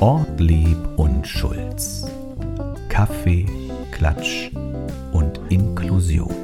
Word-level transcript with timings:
Ortlieb 0.00 0.76
und 0.96 1.26
Schulz. 1.26 2.06
Kaffee, 2.88 3.46
Klatsch 3.90 4.50
und 5.12 5.40
Inklusion. 5.48 6.34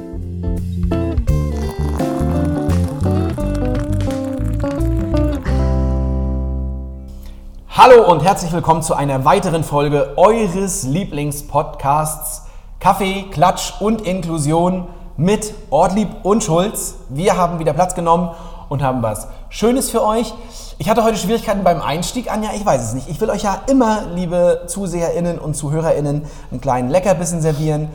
Hallo 7.69 8.11
und 8.11 8.23
herzlich 8.23 8.51
willkommen 8.51 8.81
zu 8.81 8.93
einer 8.93 9.25
weiteren 9.25 9.63
Folge 9.63 10.13
eures 10.17 10.83
Lieblingspodcasts 10.83 12.47
Kaffee, 12.79 13.25
Klatsch 13.31 13.81
und 13.81 14.01
Inklusion 14.01 14.87
mit 15.17 15.53
Ortlieb 15.71 16.09
und 16.23 16.43
Schulz. 16.43 16.95
Wir 17.09 17.37
haben 17.37 17.59
wieder 17.59 17.73
Platz 17.73 17.95
genommen 17.95 18.29
und 18.69 18.83
haben 18.83 19.01
was 19.01 19.27
Schönes 19.49 19.89
für 19.89 20.03
euch. 20.03 20.33
Ich 20.77 20.89
hatte 20.89 21.03
heute 21.03 21.17
Schwierigkeiten 21.17 21.63
beim 21.63 21.81
Einstieg, 21.81 22.31
Anja, 22.31 22.51
ich 22.55 22.65
weiß 22.65 22.83
es 22.83 22.93
nicht. 22.93 23.09
Ich 23.09 23.19
will 23.19 23.29
euch 23.29 23.43
ja 23.43 23.61
immer, 23.67 24.03
liebe 24.13 24.63
ZuseherInnen 24.67 25.39
und 25.39 25.55
ZuhörerInnen, 25.55 26.25
einen 26.51 26.61
kleinen 26.61 26.89
Leckerbissen 26.89 27.41
servieren. 27.41 27.89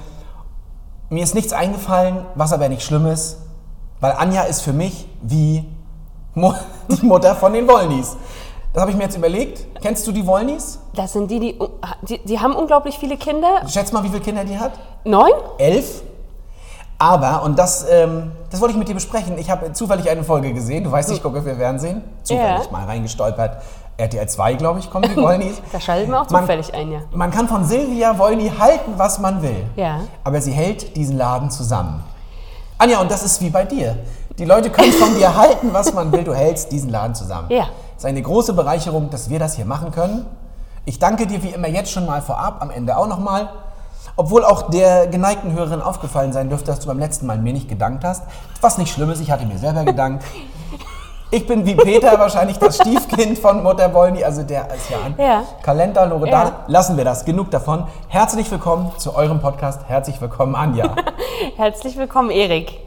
Mir 1.11 1.23
ist 1.23 1.35
nichts 1.35 1.53
eingefallen, 1.53 2.25
was 2.35 2.53
aber 2.53 2.69
nicht 2.69 2.83
schlimm 2.83 3.07
ist, 3.07 3.39
weil 4.01 4.13
Anja 4.13 4.43
ist 4.43 4.63
für 4.63 4.73
mich 4.73 5.07
wie 5.23 5.65
die 6.35 7.07
Mutter 7.07 7.37
von 7.37 7.52
den 7.52 7.69
Wollnies. 7.69 8.16
Das 8.73 8.80
habe 8.80 8.91
ich 8.91 8.97
mir 8.97 9.05
jetzt 9.05 9.16
überlegt. 9.16 9.66
Kennst 9.83 10.07
du 10.07 10.13
die 10.13 10.27
Wollnies? 10.27 10.79
Das 10.95 11.13
sind 11.13 11.30
die, 11.30 11.39
die, 11.39 11.59
die, 12.09 12.19
die 12.25 12.41
haben 12.41 12.55
unglaublich 12.55 12.99
viele 12.99 13.19
Kinder. 13.19 13.61
Schätz 13.69 13.93
mal, 13.93 14.02
wie 14.02 14.09
viele 14.09 14.23
Kinder 14.23 14.45
die 14.45 14.59
hat? 14.59 14.73
Neun? 15.05 15.30
Elf. 15.59 16.02
Aber, 17.02 17.42
und 17.42 17.59
das, 17.59 17.84
ähm, 17.91 18.30
das 18.51 18.61
wollte 18.61 18.74
ich 18.74 18.79
mit 18.79 18.87
dir 18.87 18.95
besprechen, 18.95 19.37
ich 19.37 19.51
habe 19.51 19.73
zufällig 19.73 20.09
eine 20.09 20.23
Folge 20.23 20.52
gesehen, 20.52 20.84
du 20.84 20.93
weißt, 20.93 21.10
ich 21.10 21.20
gucke 21.20 21.43
für 21.43 21.56
Fernsehen, 21.56 22.01
zufällig 22.23 22.66
Ja. 22.66 22.70
mal 22.70 22.84
reingestolpert. 22.84 23.56
RTL 23.97 24.29
2, 24.29 24.55
glaube 24.55 24.79
ich, 24.79 24.88
kommen 24.88 25.09
die 25.12 25.21
Wollnies. 25.21 25.60
Da 25.73 25.80
schalten 25.80 26.12
wir 26.12 26.21
auch 26.23 26.30
Man- 26.30 26.43
zufällig 26.43 26.73
ein, 26.73 26.93
ja. 26.93 27.01
Man 27.12 27.32
kann 27.32 27.49
von 27.49 27.65
Silvia 27.65 28.16
Wollny 28.18 28.52
halten, 28.57 28.93
was 28.99 29.18
man 29.18 29.43
will. 29.43 29.65
Ja. 29.74 29.99
Aber 30.23 30.40
sie 30.40 30.52
hält 30.52 30.95
diesen 30.96 31.16
Laden 31.18 31.51
zusammen. 31.51 32.04
Anja, 32.79 33.01
und 33.01 33.10
das 33.10 33.24
ist 33.24 33.40
wie 33.40 33.51
bei 33.51 33.65
dir. 33.65 33.96
Die 34.38 34.45
Leute 34.45 34.71
können 34.71 34.93
von 34.93 35.12
dir 35.16 35.37
halten, 35.37 35.71
was 35.73 35.93
man 35.93 36.12
will, 36.12 36.23
du 36.23 36.32
hältst 36.34 36.71
diesen 36.71 36.90
Laden 36.90 37.16
zusammen. 37.16 37.49
Ja. 37.51 37.65
Es 37.96 38.05
ist 38.05 38.07
eine 38.07 38.23
große 38.23 38.52
Bereicherung, 38.52 39.10
dass 39.10 39.29
wir 39.29 39.40
das 39.40 39.57
hier 39.57 39.65
machen 39.66 39.90
können. 39.90 40.24
Ich 40.84 41.01
danke 41.01 41.27
dir 41.27 41.43
wie 41.43 41.49
immer 41.51 41.66
jetzt 41.68 41.90
schon 41.90 42.07
mal 42.07 42.23
vorab, 42.23 42.59
am 42.62 42.71
Ende 42.71 42.96
auch 42.96 43.09
nochmal. 43.09 43.49
Obwohl 44.17 44.45
auch 44.45 44.71
der 44.71 45.07
geneigten 45.07 45.53
Hörerin 45.53 45.81
aufgefallen 45.83 46.33
sein 46.33 46.49
dürfte, 46.49 46.67
dass 46.71 46.81
du 46.81 46.87
beim 46.89 46.99
letzten 46.99 47.27
Mal 47.27 47.39
mir 47.39 47.53
nicht 47.53 47.69
gedankt 47.69 48.05
hast. 48.05 48.25
Was 48.61 48.79
nicht 48.79 48.93
schlimm 48.93 49.11
ist, 49.11 49.21
ich 49.21 49.31
hatte 49.31 49.47
mir 49.47 49.59
selber 49.59 49.85
gedankt. 49.85 50.25
Ich 51.35 51.47
bin 51.47 51.65
wie 51.65 51.75
Peter 51.75 52.19
wahrscheinlich 52.19 52.59
das 52.59 52.77
Stiefkind 52.77 53.39
von 53.39 53.63
Mutter 53.63 53.95
Wollny, 53.95 54.23
also 54.23 54.43
der 54.43 54.67
ist 54.75 54.91
ja 54.91 54.99
ein 55.03 55.15
Ja. 55.17 55.43
Kalender 55.63 56.05
Loredan. 56.05 56.49
Ja. 56.49 56.65
Lassen 56.67 56.99
wir 56.99 57.07
das, 57.07 57.25
genug 57.25 57.51
davon. 57.51 57.87
Herzlich 58.09 58.51
willkommen 58.51 58.93
zu 58.99 59.17
eurem 59.17 59.41
Podcast. 59.41 59.80
Herzlich 59.89 60.21
willkommen, 60.21 60.55
Anja. 60.55 60.95
Herzlich 61.57 61.97
willkommen, 61.97 62.29
Erik. 62.30 62.79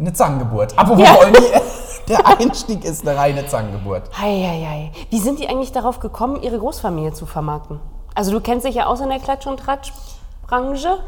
Eine 0.00 0.12
Zangengeburt. 0.12 0.76
Apropos 0.76 1.04
Ja. 1.04 1.14
Wollny, 1.14 1.46
der 2.08 2.26
Einstieg 2.26 2.84
ist 2.84 3.06
eine 3.06 3.16
reine 3.16 3.46
Zangengeburt. 3.46 4.02
Heieiei. 4.20 4.90
Wie 5.10 5.20
sind 5.20 5.38
die 5.38 5.48
eigentlich 5.48 5.70
darauf 5.70 6.00
gekommen, 6.00 6.42
ihre 6.42 6.58
Großfamilie 6.58 7.12
zu 7.12 7.24
vermarkten? 7.26 7.78
Also 8.16 8.32
du 8.32 8.40
kennst 8.40 8.66
dich 8.66 8.74
ja 8.74 8.86
aus 8.86 9.00
in 9.00 9.10
der 9.10 9.20
Klatsch- 9.20 9.46
und 9.46 9.60
Tratsch-Branche. 10.52 10.98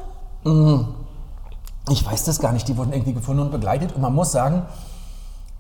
Ich 1.91 2.05
weiß 2.05 2.25
das 2.25 2.39
gar 2.39 2.53
nicht, 2.53 2.67
die 2.67 2.77
wurden 2.77 2.92
irgendwie 2.92 3.12
gefunden 3.12 3.42
und 3.42 3.51
begleitet. 3.51 3.95
Und 3.95 4.01
man 4.01 4.14
muss 4.14 4.33
sagen, 4.33 4.62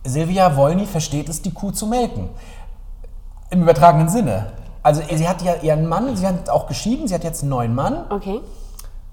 Silvia 0.04 0.56
Wollny 0.56 0.86
versteht 0.86 1.28
es, 1.28 1.42
die 1.42 1.52
Kuh 1.52 1.70
zu 1.70 1.86
melken. 1.86 2.30
Im 3.50 3.62
übertragenen 3.62 4.08
Sinne. 4.08 4.52
Also 4.82 5.02
sie 5.14 5.28
hat 5.28 5.42
ja 5.42 5.54
ihren 5.62 5.86
Mann, 5.86 6.16
sie 6.16 6.26
hat 6.26 6.50
auch 6.50 6.66
geschieden, 6.66 7.08
sie 7.08 7.14
hat 7.14 7.24
jetzt 7.24 7.42
einen 7.42 7.50
neuen 7.50 7.74
Mann. 7.74 8.04
Okay. 8.10 8.40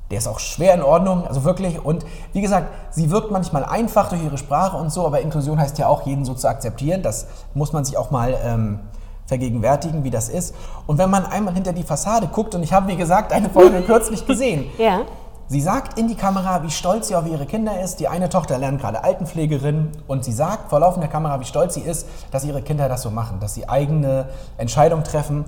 Der 0.10 0.18
ist 0.18 0.28
auch 0.28 0.40
schwer 0.40 0.74
in 0.74 0.82
Ordnung, 0.82 1.26
also 1.26 1.46
wirklich. 1.46 1.84
Und 1.84 2.06
wie 2.34 2.42
gesagt, 2.42 2.68
sie 2.94 3.10
wirkt 3.12 3.32
manchmal 3.32 3.64
einfach 3.64 4.10
durch 4.10 4.22
ihre 4.22 4.38
Sprache 4.38 4.76
und 4.76 4.92
so, 4.92 5.06
aber 5.06 5.22
Inklusion 5.22 5.60
heißt 5.60 5.78
ja 5.78 5.88
auch, 5.88 6.06
jeden 6.06 6.26
so 6.26 6.34
zu 6.34 6.50
akzeptieren. 6.50 7.02
Das 7.02 7.28
muss 7.54 7.72
man 7.72 7.86
sich 7.86 7.98
auch 7.98 8.12
mal 8.12 8.38
ähm, 8.44 8.80
vergegenwärtigen, 9.32 10.04
wie 10.04 10.10
das 10.10 10.28
ist. 10.28 10.54
Und 10.88 10.98
wenn 10.98 11.10
man 11.10 11.26
einmal 11.26 11.54
hinter 11.54 11.72
die 11.72 11.84
Fassade 11.84 12.28
guckt, 12.28 12.54
und 12.54 12.64
ich 12.64 12.74
habe, 12.74 12.90
wie 12.90 12.98
gesagt, 12.98 13.32
eine 13.32 13.50
Folge 13.50 13.82
kürzlich 13.88 14.28
gesehen, 14.28 14.66
Ja. 14.78 15.04
Sie 15.48 15.60
sagt 15.60 16.00
in 16.00 16.08
die 16.08 16.16
Kamera, 16.16 16.64
wie 16.64 16.70
stolz 16.70 17.10
sie 17.10 17.16
auf 17.16 17.28
ihre 17.28 17.46
Kinder 17.46 17.82
ist. 17.82 18.00
Die 18.00 18.08
eine 18.08 18.30
Tochter 18.30 18.58
lernt 18.58 18.80
gerade 18.80 19.04
Altenpflegerin 19.04 19.90
und 20.08 20.24
sie 20.24 20.32
sagt 20.32 20.70
vor 20.70 20.80
laufender 20.80 21.10
Kamera, 21.10 21.42
wie 21.42 21.46
stolz 21.46 21.74
sie 21.74 21.82
ist, 21.82 22.08
dass 22.32 22.46
ihre 22.46 22.62
Kinder 22.62 22.88
das 22.88 23.02
so 23.02 23.10
machen, 23.10 23.42
dass 23.42 23.54
sie 23.56 23.68
eigene 23.68 24.30
Entscheidungen 24.58 25.04
treffen. 25.04 25.44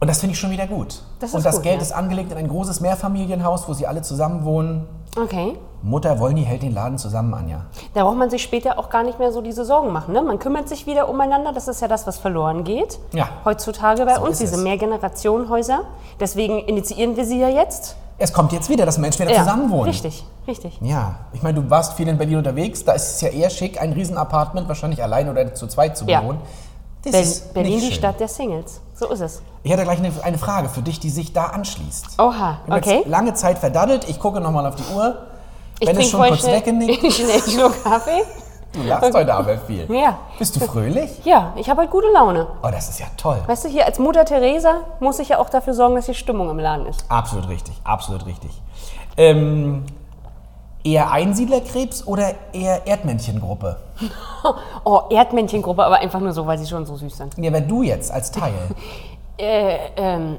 Und 0.00 0.08
das 0.08 0.20
finde 0.20 0.32
ich 0.32 0.40
schon 0.40 0.50
wieder 0.50 0.66
gut. 0.66 1.02
Das 1.18 1.34
und 1.34 1.44
das 1.44 1.56
gut, 1.56 1.64
Geld 1.64 1.76
ja. 1.76 1.82
ist 1.82 1.92
angelegt 1.92 2.32
in 2.32 2.38
ein 2.38 2.48
großes 2.48 2.80
Mehrfamilienhaus, 2.80 3.68
wo 3.68 3.74
sie 3.74 3.86
alle 3.86 4.00
zusammen 4.00 4.44
wohnen. 4.44 4.86
Okay. 5.20 5.58
Mutter 5.82 6.18
Wollny 6.18 6.44
hält 6.44 6.62
den 6.62 6.72
Laden 6.72 6.96
zusammen, 6.98 7.34
Anja. 7.34 7.66
Da 7.94 8.04
braucht 8.04 8.16
man 8.16 8.30
sich 8.30 8.42
später 8.42 8.78
auch 8.78 8.88
gar 8.90 9.02
nicht 9.02 9.18
mehr 9.18 9.32
so 9.32 9.40
diese 9.42 9.64
Sorgen 9.64 9.92
machen. 9.92 10.12
Ne? 10.14 10.22
Man 10.22 10.38
kümmert 10.38 10.68
sich 10.68 10.86
wieder 10.86 11.08
umeinander. 11.08 11.52
Das 11.52 11.68
ist 11.68 11.80
ja 11.82 11.88
das, 11.88 12.06
was 12.06 12.18
verloren 12.18 12.64
geht. 12.64 12.98
Ja. 13.12 13.28
Heutzutage 13.44 14.04
bei 14.06 14.14
So 14.16 14.22
uns, 14.22 14.38
diese 14.38 14.56
es. 14.56 14.62
Mehrgenerationenhäuser. 14.62 15.80
Deswegen 16.18 16.60
initiieren 16.60 17.16
wir 17.16 17.24
sie 17.24 17.38
ja 17.40 17.48
jetzt. 17.48 17.96
Es 18.18 18.32
kommt 18.32 18.52
jetzt 18.52 18.68
wieder, 18.68 18.84
dass 18.84 18.98
Menschen 18.98 19.26
wieder 19.26 19.38
zusammen 19.38 19.70
wohnen. 19.70 19.84
Richtig, 19.88 20.24
richtig. 20.46 20.78
Ja, 20.82 21.20
ich 21.32 21.42
meine, 21.42 21.60
du 21.62 21.70
warst 21.70 21.94
viel 21.94 22.06
in 22.08 22.18
Berlin 22.18 22.36
unterwegs. 22.36 22.84
Da 22.84 22.92
ist 22.92 23.14
es 23.14 23.20
ja 23.22 23.28
eher 23.28 23.48
schick, 23.48 23.80
ein 23.80 23.92
Riesenapartment 23.92 24.68
wahrscheinlich 24.68 25.02
allein 25.02 25.28
oder 25.30 25.54
zu 25.54 25.66
zweit 25.66 25.96
zu 25.96 26.04
Ja. 26.06 26.20
bewohnen. 26.20 26.40
Das 27.02 27.12
Ber 27.12 27.20
ist 27.20 27.54
Berlin, 27.54 27.80
die. 27.80 27.92
Stadt 27.92 28.20
der 28.20 28.28
Singles. 28.28 28.80
So 28.94 29.08
ist 29.08 29.20
es. 29.20 29.42
Ich 29.62 29.72
hätte 29.72 29.84
gleich 29.84 29.98
eine, 29.98 30.12
eine 30.22 30.38
Frage 30.38 30.68
für 30.68 30.82
dich, 30.82 31.00
die 31.00 31.10
sich 31.10 31.32
da 31.32 31.46
anschließt. 31.46 32.18
Oha, 32.18 32.58
okay. 32.68 33.02
lange 33.06 33.34
Zeit 33.34 33.58
verdaddelt. 33.58 34.08
Ich 34.08 34.18
gucke 34.18 34.40
nochmal 34.40 34.66
auf 34.66 34.76
die 34.76 34.94
Uhr. 34.94 35.16
Ich 35.78 35.88
Wenn 35.88 35.96
es 35.96 36.10
schon 36.10 36.20
kurz 36.22 36.44
weggenickt. 36.44 37.02
einen 37.04 37.42
Schluck 37.42 37.82
Kaffee. 37.82 38.22
Du 38.72 38.82
lachst 38.82 39.14
heute 39.14 39.34
aber 39.34 39.58
viel. 39.58 39.90
Ja. 39.92 40.18
Bist 40.38 40.54
du 40.54 40.60
fröhlich? 40.60 41.10
Ja, 41.24 41.52
ich 41.56 41.68
habe 41.68 41.80
halt 41.80 41.90
gute 41.90 42.06
Laune. 42.12 42.46
Oh, 42.62 42.68
das 42.70 42.88
ist 42.88 43.00
ja 43.00 43.06
toll. 43.16 43.42
Weißt 43.46 43.64
du, 43.64 43.68
hier 43.68 43.84
als 43.84 43.98
Mutter 43.98 44.24
Teresa 44.24 44.82
muss 45.00 45.18
ich 45.18 45.30
ja 45.30 45.38
auch 45.38 45.48
dafür 45.48 45.74
sorgen, 45.74 45.96
dass 45.96 46.06
die 46.06 46.14
Stimmung 46.14 46.50
im 46.50 46.58
Laden 46.58 46.86
ist. 46.86 47.04
Absolut 47.08 47.48
richtig, 47.48 47.74
absolut 47.82 48.26
richtig. 48.26 48.50
Ähm, 49.16 49.84
eher 50.84 51.10
Einsiedlerkrebs 51.12 52.06
oder 52.06 52.32
eher 52.52 52.86
Erdmännchengruppe? 52.86 53.76
Oh, 54.84 55.02
Erdmännchengruppe, 55.10 55.84
aber 55.84 55.98
einfach 55.98 56.20
nur 56.20 56.32
so, 56.32 56.46
weil 56.46 56.56
sie 56.56 56.66
schon 56.66 56.86
so 56.86 56.96
süß 56.96 57.14
sind. 57.14 57.34
Ja, 57.36 57.50
aber 57.50 57.60
du 57.60 57.82
jetzt 57.82 58.10
als 58.12 58.30
Teil. 58.30 58.52
Äh, 59.38 59.78
ähm, 59.96 60.36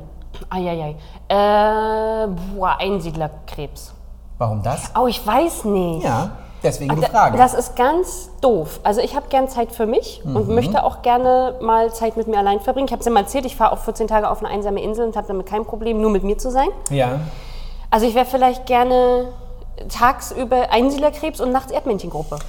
eieiei. 0.49 0.95
Äh, 1.27 2.27
boah, 2.55 2.77
Einsiedlerkrebs. 2.79 3.93
Warum 4.37 4.61
das? 4.61 4.91
Oh, 4.99 5.07
ich 5.07 5.25
weiß 5.25 5.65
nicht. 5.65 6.03
Ja, 6.03 6.29
deswegen 6.63 6.95
die 6.95 7.07
Frage. 7.07 7.35
Das 7.35 7.55
ist 7.55 7.75
ganz 7.75 8.29
doof. 8.41 8.79
Also 8.83 9.01
ich 9.01 9.15
habe 9.15 9.25
gern 9.29 9.47
Zeit 9.49 9.71
für 9.71 9.87
mich 9.87 10.21
und 10.23 10.47
Mhm. 10.47 10.53
möchte 10.53 10.83
auch 10.83 11.01
gerne 11.01 11.55
mal 11.61 11.91
Zeit 11.91 12.15
mit 12.15 12.27
mir 12.27 12.37
allein 12.37 12.59
verbringen. 12.59 12.85
Ich 12.87 12.91
habe 12.91 12.99
es 12.99 13.07
ja 13.07 13.11
mal 13.11 13.21
erzählt, 13.21 13.45
ich 13.47 13.55
fahre 13.55 13.71
auch 13.71 13.79
14 13.79 14.07
Tage 14.07 14.29
auf 14.29 14.39
eine 14.43 14.49
einsame 14.53 14.81
Insel 14.83 15.07
und 15.07 15.15
habe 15.15 15.27
damit 15.27 15.47
kein 15.47 15.65
Problem, 15.65 15.99
nur 15.99 16.11
mit 16.11 16.23
mir 16.23 16.37
zu 16.37 16.51
sein. 16.51 16.69
ja. 16.91 17.19
Also 17.89 18.05
ich 18.05 18.13
wäre 18.15 18.25
vielleicht 18.25 18.67
gerne 18.67 19.29
tagsüber 19.89 20.71
Einsiedlerkrebs 20.71 21.39
und 21.39 21.51
nachts 21.51 21.71
Erdmännchengruppe. 21.71 22.39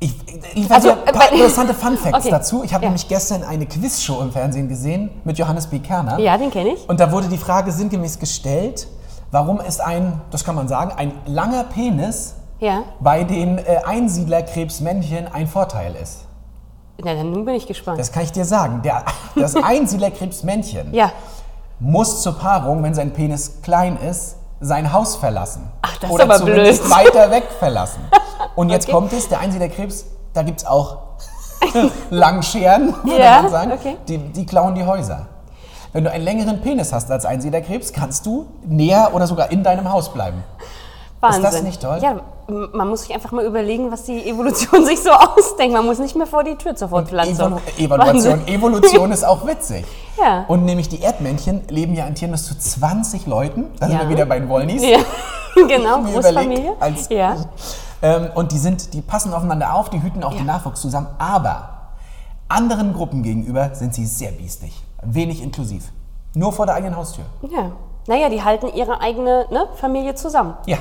Ich, 0.00 0.14
ich 0.54 0.70
Also, 0.70 0.90
also, 0.90 1.02
ein 1.04 1.08
äh, 1.08 1.12
paar 1.12 1.32
interessante 1.32 1.74
Fun 1.74 1.96
Facts 2.02 2.18
Okay. 2.26 2.30
dazu. 2.30 2.64
Ich 2.64 2.74
habe 2.74 2.84
Ja. 2.84 2.88
nämlich 2.90 3.06
gestern 3.06 3.44
eine 3.44 3.66
Quizshow 3.66 4.20
im 4.20 4.32
Fernsehen 4.32 4.68
gesehen 4.68 5.10
mit 5.24 5.38
Johannes 5.38 5.68
B. 5.68 5.78
Kerner. 5.78 6.18
Ja, 6.18 6.36
den 6.36 6.50
kenne 6.50 6.70
ich. 6.70 6.88
Und 6.88 6.98
da 6.98 7.12
wurde 7.12 7.28
die 7.28 7.38
Frage 7.38 7.70
sinngemäß 7.70 8.18
gestellt, 8.18 8.88
warum 9.30 9.60
ist 9.60 9.80
ein, 9.80 10.20
das 10.32 10.44
kann 10.44 10.56
man 10.56 10.66
sagen, 10.66 10.92
ein 10.96 11.12
langer 11.26 11.62
Penis 11.64 12.34
Ja. 12.58 12.82
bei 12.98 13.22
den 13.22 13.58
äh, 13.58 13.80
Einsiedlerkrebsmännchen 13.86 15.28
ein 15.32 15.46
Vorteil 15.46 15.94
ist. 15.94 16.24
Na, 17.04 17.14
dann 17.14 17.30
nun 17.30 17.44
bin 17.44 17.54
ich 17.54 17.66
gespannt. 17.66 17.98
Das 18.00 18.10
kann 18.12 18.24
ich 18.24 18.32
dir 18.32 18.44
sagen. 18.44 18.82
Der, 18.82 19.04
das 19.36 19.54
Einsiedlerkrebsmännchen 19.62 20.92
ja. 20.94 21.12
muss 21.78 22.22
zur 22.22 22.36
Paarung, 22.38 22.82
wenn 22.82 22.94
sein 22.94 23.12
Penis 23.12 23.62
klein 23.62 23.96
ist, 23.96 24.36
sein 24.62 24.92
Haus 24.92 25.16
verlassen. 25.16 25.70
Ach, 25.82 25.96
das 25.98 26.08
ist 26.08 26.14
Oder 26.14 26.24
aber 26.24 26.36
zumindest 26.38 26.82
blöd. 26.84 26.96
weiter 26.96 27.30
weg 27.30 27.44
verlassen. 27.58 28.00
Und 28.54 28.70
jetzt 28.70 28.84
Okay. 28.84 28.92
kommt 28.92 29.12
es, 29.12 29.28
der 29.28 29.40
Einsiedlerkrebs, 29.40 30.06
da 30.32 30.42
gibt 30.42 30.60
es 30.60 30.66
auch 30.66 30.98
Langscheren, 32.10 32.94
würde 33.04 33.22
Ja, 33.22 33.42
man 33.42 33.50
sagen. 33.50 33.72
okay. 33.72 33.96
Die, 34.08 34.18
die 34.18 34.46
klauen 34.46 34.74
die 34.74 34.84
Häuser. 34.84 35.26
Wenn 35.92 36.04
du 36.04 36.10
einen 36.10 36.24
längeren 36.24 36.60
Penis 36.62 36.92
hast 36.92 37.10
als 37.10 37.24
Einsiedlerkrebs, 37.26 37.92
kannst 37.92 38.24
du 38.24 38.46
näher 38.64 39.10
oder 39.12 39.26
sogar 39.26 39.50
in 39.50 39.62
deinem 39.62 39.90
Haus 39.92 40.12
bleiben. 40.12 40.42
Wahnsinn. 41.20 41.42
das 41.42 41.62
nicht 41.62 41.82
toll? 41.82 41.98
Ja, 42.02 42.16
man 42.48 42.88
muss 42.88 43.02
sich 43.02 43.14
einfach 43.14 43.32
mal 43.32 43.44
überlegen, 43.44 43.90
was 43.92 44.04
die 44.04 44.28
Evolution 44.28 44.84
sich 44.86 45.00
so 45.02 45.10
ausdenkt. 45.10 45.74
Man 45.74 45.86
muss 45.86 45.98
nicht 45.98 46.16
mehr 46.16 46.26
vor 46.26 46.44
die 46.44 46.56
Tür 46.56 46.74
zur 46.74 46.88
Fortpflanzung. 46.88 47.58
Evalu 47.58 47.60
Evaluation. 47.78 48.32
Wahnsinn. 48.40 48.48
Evolution 48.54 49.12
ist 49.12 49.24
auch 49.24 49.46
witzig. 49.46 49.84
Ja. 50.20 50.44
Und 50.48 50.64
nämlich 50.64 50.88
die 50.88 51.00
Erdmännchen 51.00 51.62
leben 51.68 51.94
ja 51.94 52.04
an 52.06 52.14
Tieren 52.14 52.32
bis 52.32 52.46
zu 52.46 52.58
20 52.58 53.26
Leuten. 53.26 53.66
Da 53.80 53.86
sind 53.86 53.96
Ja. 53.96 54.02
wir 54.02 54.08
wieder 54.10 54.26
bei 54.26 54.38
den 54.38 54.48
Wollnies. 54.48 54.82
Ja, 54.84 54.98
genau, 55.68 56.02
Großfamilie. 56.02 56.72
als- 56.80 57.08
ja. 57.08 57.36
Ähm, 58.02 58.28
und 58.34 58.50
die 58.52 58.58
sind, 58.58 58.92
die 58.94 59.00
passen 59.00 59.32
aufeinander 59.32 59.74
auf, 59.74 59.88
die 59.88 60.02
hüten 60.02 60.24
auch 60.24 60.32
den 60.34 60.46
Ja. 60.46 60.54
Nachwuchs 60.54 60.80
zusammen. 60.80 61.06
Aber 61.18 61.68
anderen 62.48 62.92
Gruppen 62.92 63.22
gegenüber 63.22 63.70
sind 63.74 63.94
sie 63.94 64.04
sehr 64.06 64.32
biestig. 64.32 64.72
Wenig 65.02 65.42
inklusiv. 65.42 65.90
Nur 66.34 66.52
vor 66.52 66.66
der 66.66 66.74
eigenen 66.74 66.96
Haustür. 66.96 67.24
ja. 67.50 67.72
Naja, 68.08 68.28
die 68.28 68.42
halten 68.42 68.66
ihre 68.74 69.00
eigene 69.00 69.46
ne, 69.52 69.68
Familie 69.76 70.16
zusammen. 70.16 70.54
Ja. 70.66 70.78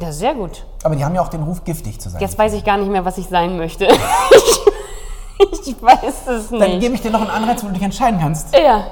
Ja, 0.00 0.10
sehr 0.12 0.34
gut. 0.34 0.64
Aber 0.82 0.96
die 0.96 1.04
haben 1.04 1.14
ja 1.14 1.22
auch 1.22 1.28
den 1.28 1.42
Ruf, 1.42 1.64
giftig 1.64 2.00
zu 2.00 2.10
sein. 2.10 2.20
Jetzt 2.20 2.36
weiß 2.38 2.52
ich 2.54 2.64
gar 2.64 2.76
nicht 2.76 2.90
mehr, 2.90 3.04
was 3.04 3.16
ich 3.18 3.28
sein 3.28 3.56
möchte. 3.56 3.86
ich 5.64 5.80
weiß 5.82 6.26
es 6.28 6.48
Dann 6.50 6.58
nicht. 6.60 6.80
gebe 6.80 6.94
ich 6.94 7.00
dir 7.02 7.10
noch 7.10 7.20
einen 7.20 7.30
Anreiz, 7.30 7.62
wo 7.62 7.68
du 7.68 7.74
dich 7.74 7.82
entscheiden 7.82 8.18
kannst. 8.20 8.54
Ja. 8.56 8.84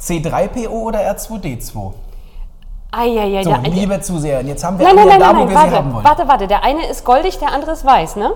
C3PO 0.00 0.68
oder 0.68 1.00
R2D2? 1.00 1.92
Eieiei, 2.94 3.42
So, 3.42 3.54
liebe 3.64 4.00
Zuseher, 4.00 4.42
jetzt 4.42 4.62
haben 4.64 4.78
wir 4.78 4.86
Nein, 4.86 4.96
nein, 4.96 5.08
nein, 5.08 5.20
da, 5.20 5.32
nein, 5.32 5.42
wo 5.42 5.48
wir 5.48 5.56
sie 5.56 5.56
haben 5.56 5.72
warte, 5.72 5.94
wollen. 5.94 6.04
warte, 6.04 6.28
warte. 6.28 6.46
Der 6.46 6.62
eine 6.62 6.86
ist 6.86 7.04
goldig, 7.04 7.38
der 7.38 7.50
andere 7.52 7.72
ist 7.72 7.84
weiß, 7.86 8.16
ne? 8.16 8.32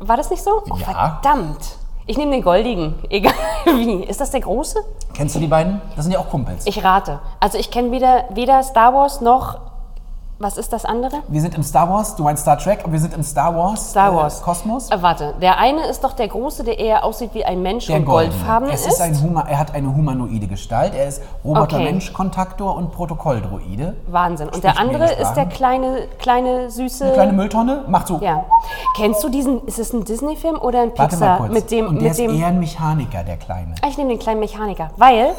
War 0.00 0.16
das 0.18 0.28
nicht 0.30 0.42
so? 0.44 0.62
Oh, 0.70 0.76
Ja. 0.76 1.18
verdammt. 1.20 1.76
Ich 2.06 2.18
nehme 2.18 2.32
den 2.32 2.42
goldigen, 2.42 2.96
egal 3.08 3.32
wie. 3.64 4.04
Ist 4.04 4.20
das 4.20 4.30
der 4.32 4.40
große? 4.40 4.78
Kennst 5.14 5.34
du 5.34 5.38
die 5.40 5.46
beiden? 5.46 5.80
Das 5.96 6.04
sind 6.04 6.12
ja 6.12 6.18
auch 6.18 6.28
Kumpels. 6.28 6.66
Ich 6.66 6.84
rate. 6.84 7.20
Also 7.40 7.56
ich 7.56 7.70
kenne 7.70 7.90
weder, 7.90 8.24
weder 8.30 8.62
Star 8.62 8.92
Wars 8.92 9.22
noch, 9.22 9.58
was 10.44 10.56
ist 10.58 10.72
das 10.72 10.84
andere? 10.84 11.16
wir 11.26 11.40
sind 11.40 11.54
im 11.56 11.62
Star 11.64 11.88
Wars, 11.90 12.14
du 12.16 12.22
meinst 12.22 12.42
Star 12.42 12.56
Trek, 12.58 12.80
aber 12.84 12.92
wir 12.92 13.00
sind 13.00 13.14
im 13.14 13.22
Star 13.24 13.56
Wars, 13.56 13.90
Star 13.90 14.14
Wars. 14.14 14.40
Äh, 14.40 14.44
Kosmos. 14.44 14.90
Äh, 14.90 15.02
warte, 15.02 15.34
der 15.42 15.58
eine 15.58 15.86
ist 15.86 16.04
doch 16.04 16.12
der 16.12 16.28
große, 16.28 16.62
der 16.62 16.78
eher 16.78 17.02
aussieht 17.04 17.30
wie 17.34 17.44
ein 17.44 17.62
Mensch 17.62 17.86
Der 17.86 17.96
und 17.96 18.04
Goldene. 18.04 18.32
goldfarben 18.34 18.68
es 18.70 18.86
ist. 18.86 19.00
ein 19.00 19.20
Huma 19.20 19.42
er 19.48 19.58
hat 19.58 19.74
eine 19.74 19.88
humanoide 19.94 20.46
Gestalt. 20.46 20.94
Er 20.94 21.08
ist 21.08 21.20
Roboter-Mensch-Kontaktor 21.44 22.76
und 22.76 22.92
Protokolldroide. 22.92 23.96
Wahnsinn. 24.06 24.48
Und 24.48 24.62
der 24.62 24.72
Spricht 24.74 24.90
andere 24.90 25.12
ist 25.12 25.34
der 25.34 25.46
kleine, 25.46 26.06
kleine, 26.18 26.70
süße... 26.70 27.04
Eine 27.04 27.12
kleine 27.14 27.32
Mülltonne, 27.32 27.84
macht 27.88 28.06
so. 28.08 28.18
ja. 28.20 28.44
Kennst 28.96 29.22
du 29.24 29.28
diesen, 29.28 29.64
ist 29.66 29.78
es 29.78 29.92
ein 29.92 30.04
Disney-Film 30.04 30.58
oder 30.60 30.82
ein 30.82 30.92
Warte 30.96 31.00
mal 31.02 31.08
Pixar? 31.08 31.36
kurz. 31.38 31.52
Mit 31.52 31.70
dem, 31.70 31.86
und 31.88 31.94
der 31.96 32.02
mit 32.02 32.10
ist 32.12 32.18
dem, 32.20 32.38
eher 32.38 32.46
ein 32.48 32.58
Mechaniker, 32.60 33.22
der 33.24 33.36
Kleine. 33.36 33.74
Ah, 33.82 33.86
Ich 33.88 33.96
nehme 33.98 34.10
den 34.10 34.18
kleinen 34.18 34.40
Mechaniker, 34.40 34.90
weil, 34.96 35.34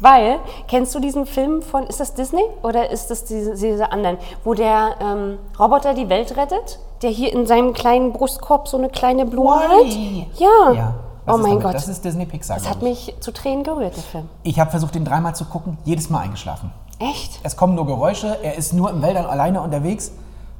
weil, 0.00 0.36
kennst 0.68 0.94
du 0.94 1.00
diesen 1.00 1.26
Film 1.26 1.62
von, 1.62 1.84
ist 1.84 2.00
das 2.00 2.14
Disney 2.14 2.42
oder 2.62 2.90
ist 2.90 3.10
das 3.10 3.24
diese, 3.24 3.54
diese 3.54 3.90
anderen, 3.92 4.18
wo 4.44 4.54
der 4.54 4.94
ähm, 5.00 5.38
Roboter 5.58 5.94
die 5.94 6.08
Welt 6.08 6.36
rettet, 6.36 6.78
der 7.02 7.10
hier 7.10 7.32
in 7.32 7.46
seinem 7.46 7.72
kleinen 7.72 8.12
Brustkorb 8.12 8.68
so 8.68 8.76
eine 8.76 8.88
kleine 8.88 9.24
Blume 9.26 9.50
Wall-E. 9.50 10.26
hat? 10.32 10.38
Ja. 10.40 10.72
Ja. 10.72 10.94
oh 11.26 11.30
das 11.32 11.36
ist 11.36 11.42
mein 11.42 11.50
damit- 11.50 11.62
Gott, 11.62 11.74
Das 11.74 11.86
das, 11.86 11.96
ist 11.96 12.04
Disney 12.04 12.26
Pixar. 12.26 12.56
glaub 12.58 12.68
hat 12.70 12.76
ich. 12.78 12.82
mich 12.82 13.14
zu 13.20 13.32
Tränen 13.32 13.64
gerührt, 13.64 13.96
der 13.96 14.02
Film. 14.02 14.28
Ich 14.42 14.58
habe 14.60 14.70
versucht, 14.70 14.94
den 14.94 15.04
dreimal 15.04 15.34
zu 15.34 15.44
gucken, 15.46 15.78
jedes 15.84 16.10
Mal 16.10 16.20
eingeschlafen. 16.20 16.72
Echt? 17.00 17.38
Es 17.42 17.56
kommen 17.56 17.74
nur 17.76 17.86
Geräusche, 17.86 18.38
er 18.42 18.56
ist 18.56 18.72
nur 18.72 18.90
im 18.90 19.00
Wäldern 19.02 19.26
alleine 19.26 19.60
unterwegs. 19.60 20.10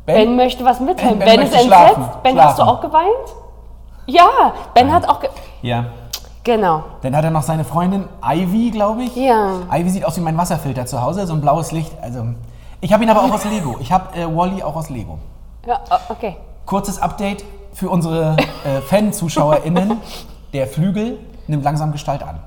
Ben 0.06 0.36
möchte 0.36 0.64
was 0.64 0.80
mitteilen. 0.80 1.18
Ben 1.18 1.26
Ben, 1.28 1.40
ist 1.40 1.52
möchte 1.52 1.56
entsetzt. 1.64 1.66
schlafen. 1.94 2.08
Ben, 2.22 2.40
hast 2.42 2.58
du 2.58 2.62
Schlafen. 2.62 2.76
auch 2.78 2.80
geweint? 2.80 3.34
Ja, 4.06 4.52
Ben 4.74 4.92
hat 4.92 5.08
auch 5.08 5.20
Ja. 5.62 5.84
Genau. 6.48 6.82
Dann 7.02 7.14
hat 7.14 7.24
er 7.24 7.30
noch 7.30 7.42
seine 7.42 7.62
Freundin 7.62 8.04
Ivy, 8.24 8.70
glaube 8.70 9.02
ich. 9.02 9.14
Ja. 9.14 9.60
Ivy 9.70 9.90
sieht 9.90 10.04
aus 10.06 10.16
wie 10.16 10.22
mein 10.22 10.38
Wasserfilter 10.38 10.86
zu 10.86 11.02
Hause, 11.02 11.26
so 11.26 11.34
ein 11.34 11.42
blaues 11.42 11.72
Licht. 11.72 11.92
Also, 12.00 12.24
ich 12.80 12.90
habe 12.90 13.04
ihn 13.04 13.10
aber 13.10 13.22
auch 13.22 13.30
aus 13.30 13.44
Lego. 13.44 13.76
Ich 13.80 13.92
habe 13.92 14.18
äh, 14.18 14.24
Wally 14.24 14.62
auch 14.62 14.74
aus 14.74 14.88
Lego. 14.88 15.18
Ja, 15.66 15.78
o- 15.90 16.12
okay. 16.12 16.36
Kurzes 16.64 17.02
Update 17.02 17.44
für 17.74 17.90
unsere 17.90 18.34
äh, 18.64 18.80
Fan-ZuschauerInnen. 18.80 19.98
Der 20.54 20.66
Flügel 20.66 21.18
nimmt 21.48 21.64
langsam 21.64 21.92
Gestalt 21.92 22.22
an. 22.22 22.38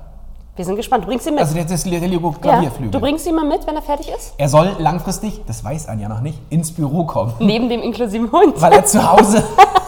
Wir 0.56 0.64
sind 0.64 0.74
gespannt. 0.74 1.04
Du 1.04 1.06
bringst 1.06 1.24
ihn 1.28 1.34
mit. 1.34 1.42
Also, 1.44 1.54
das 1.56 1.70
ist 1.70 1.86
der 1.86 2.00
ja. 2.00 2.04
Lego-Klavierflügel. 2.08 2.90
Du 2.90 2.98
bringst 2.98 3.24
ihn 3.28 3.36
mal 3.36 3.46
mit, 3.46 3.64
wenn 3.68 3.76
er 3.76 3.82
fertig 3.82 4.08
ist? 4.08 4.34
er 4.36 4.48
soll 4.48 4.74
langfristig, 4.80 5.42
das 5.46 5.62
weiß 5.62 5.86
Anja 5.88 6.08
noch 6.08 6.22
nicht, 6.22 6.40
ins 6.50 6.72
Büro 6.72 7.04
kommen. 7.04 7.34
Neben 7.38 7.68
dem 7.68 7.80
inklusiven 7.82 8.32
Hund. 8.32 8.60
Weil 8.60 8.72
er 8.72 8.84
zu 8.84 9.00
Hause, 9.12 9.44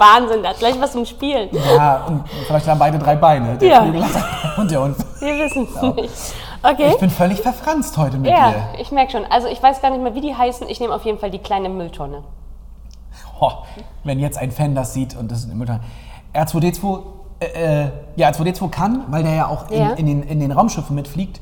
Wahnsinn, 0.00 0.40
der 0.42 0.50
hat 0.52 0.58
gleich 0.58 0.80
was 0.80 0.92
zum 0.92 1.04
Spielen. 1.04 1.48
ja, 1.52 2.04
und 2.06 2.24
vielleicht 2.46 2.66
haben 2.66 2.78
beide 2.78 2.98
drei 2.98 3.14
Beine. 3.16 3.56
Der 3.58 3.68
Ja. 3.68 3.82
Flügel 3.82 4.02
und 4.56 4.70
der 4.70 4.80
Hund. 4.82 4.96
Wir 5.20 5.34
wissen 5.44 5.68
es 5.74 5.82
nicht. 5.82 6.34
Okay. 6.62 6.88
Ich 6.90 6.98
bin 6.98 7.10
völlig 7.10 7.40
verfranst 7.40 7.96
heute 7.96 8.18
mit 8.18 8.30
ja, 8.30 8.50
dir. 8.50 8.80
ich 8.80 8.90
merke 8.92 9.12
schon. 9.12 9.24
Also 9.30 9.46
ich 9.48 9.62
weiß 9.62 9.80
gar 9.80 9.90
nicht 9.90 10.02
mehr, 10.02 10.14
wie 10.14 10.20
die 10.20 10.34
heißen. 10.34 10.68
Ich 10.68 10.80
nehme 10.80 10.94
auf 10.94 11.04
jeden 11.04 11.18
Fall 11.18 11.30
die 11.30 11.38
kleine 11.38 11.68
Mülltonne. 11.68 12.22
Ho, 13.40 13.50
wenn 14.04 14.18
jetzt 14.18 14.36
ein 14.38 14.50
Fan 14.50 14.74
das 14.74 14.92
sieht 14.92 15.16
und 15.16 15.30
das 15.30 15.38
ist 15.40 15.44
eine 15.46 15.54
Mutter. 15.54 15.80
R2D2, 16.34 17.02
äh, 17.40 17.84
äh, 17.84 17.88
ja, 18.16 18.28
R2D2 18.30 18.68
kann, 18.70 19.04
weil 19.08 19.22
der 19.22 19.34
ja 19.34 19.46
auch 19.46 19.70
in, 19.70 19.78
Ja. 19.82 19.90
in, 19.92 20.06
den, 20.06 20.22
in 20.22 20.40
den 20.40 20.52
Raumschiffen 20.52 20.94
mitfliegt. 20.94 21.40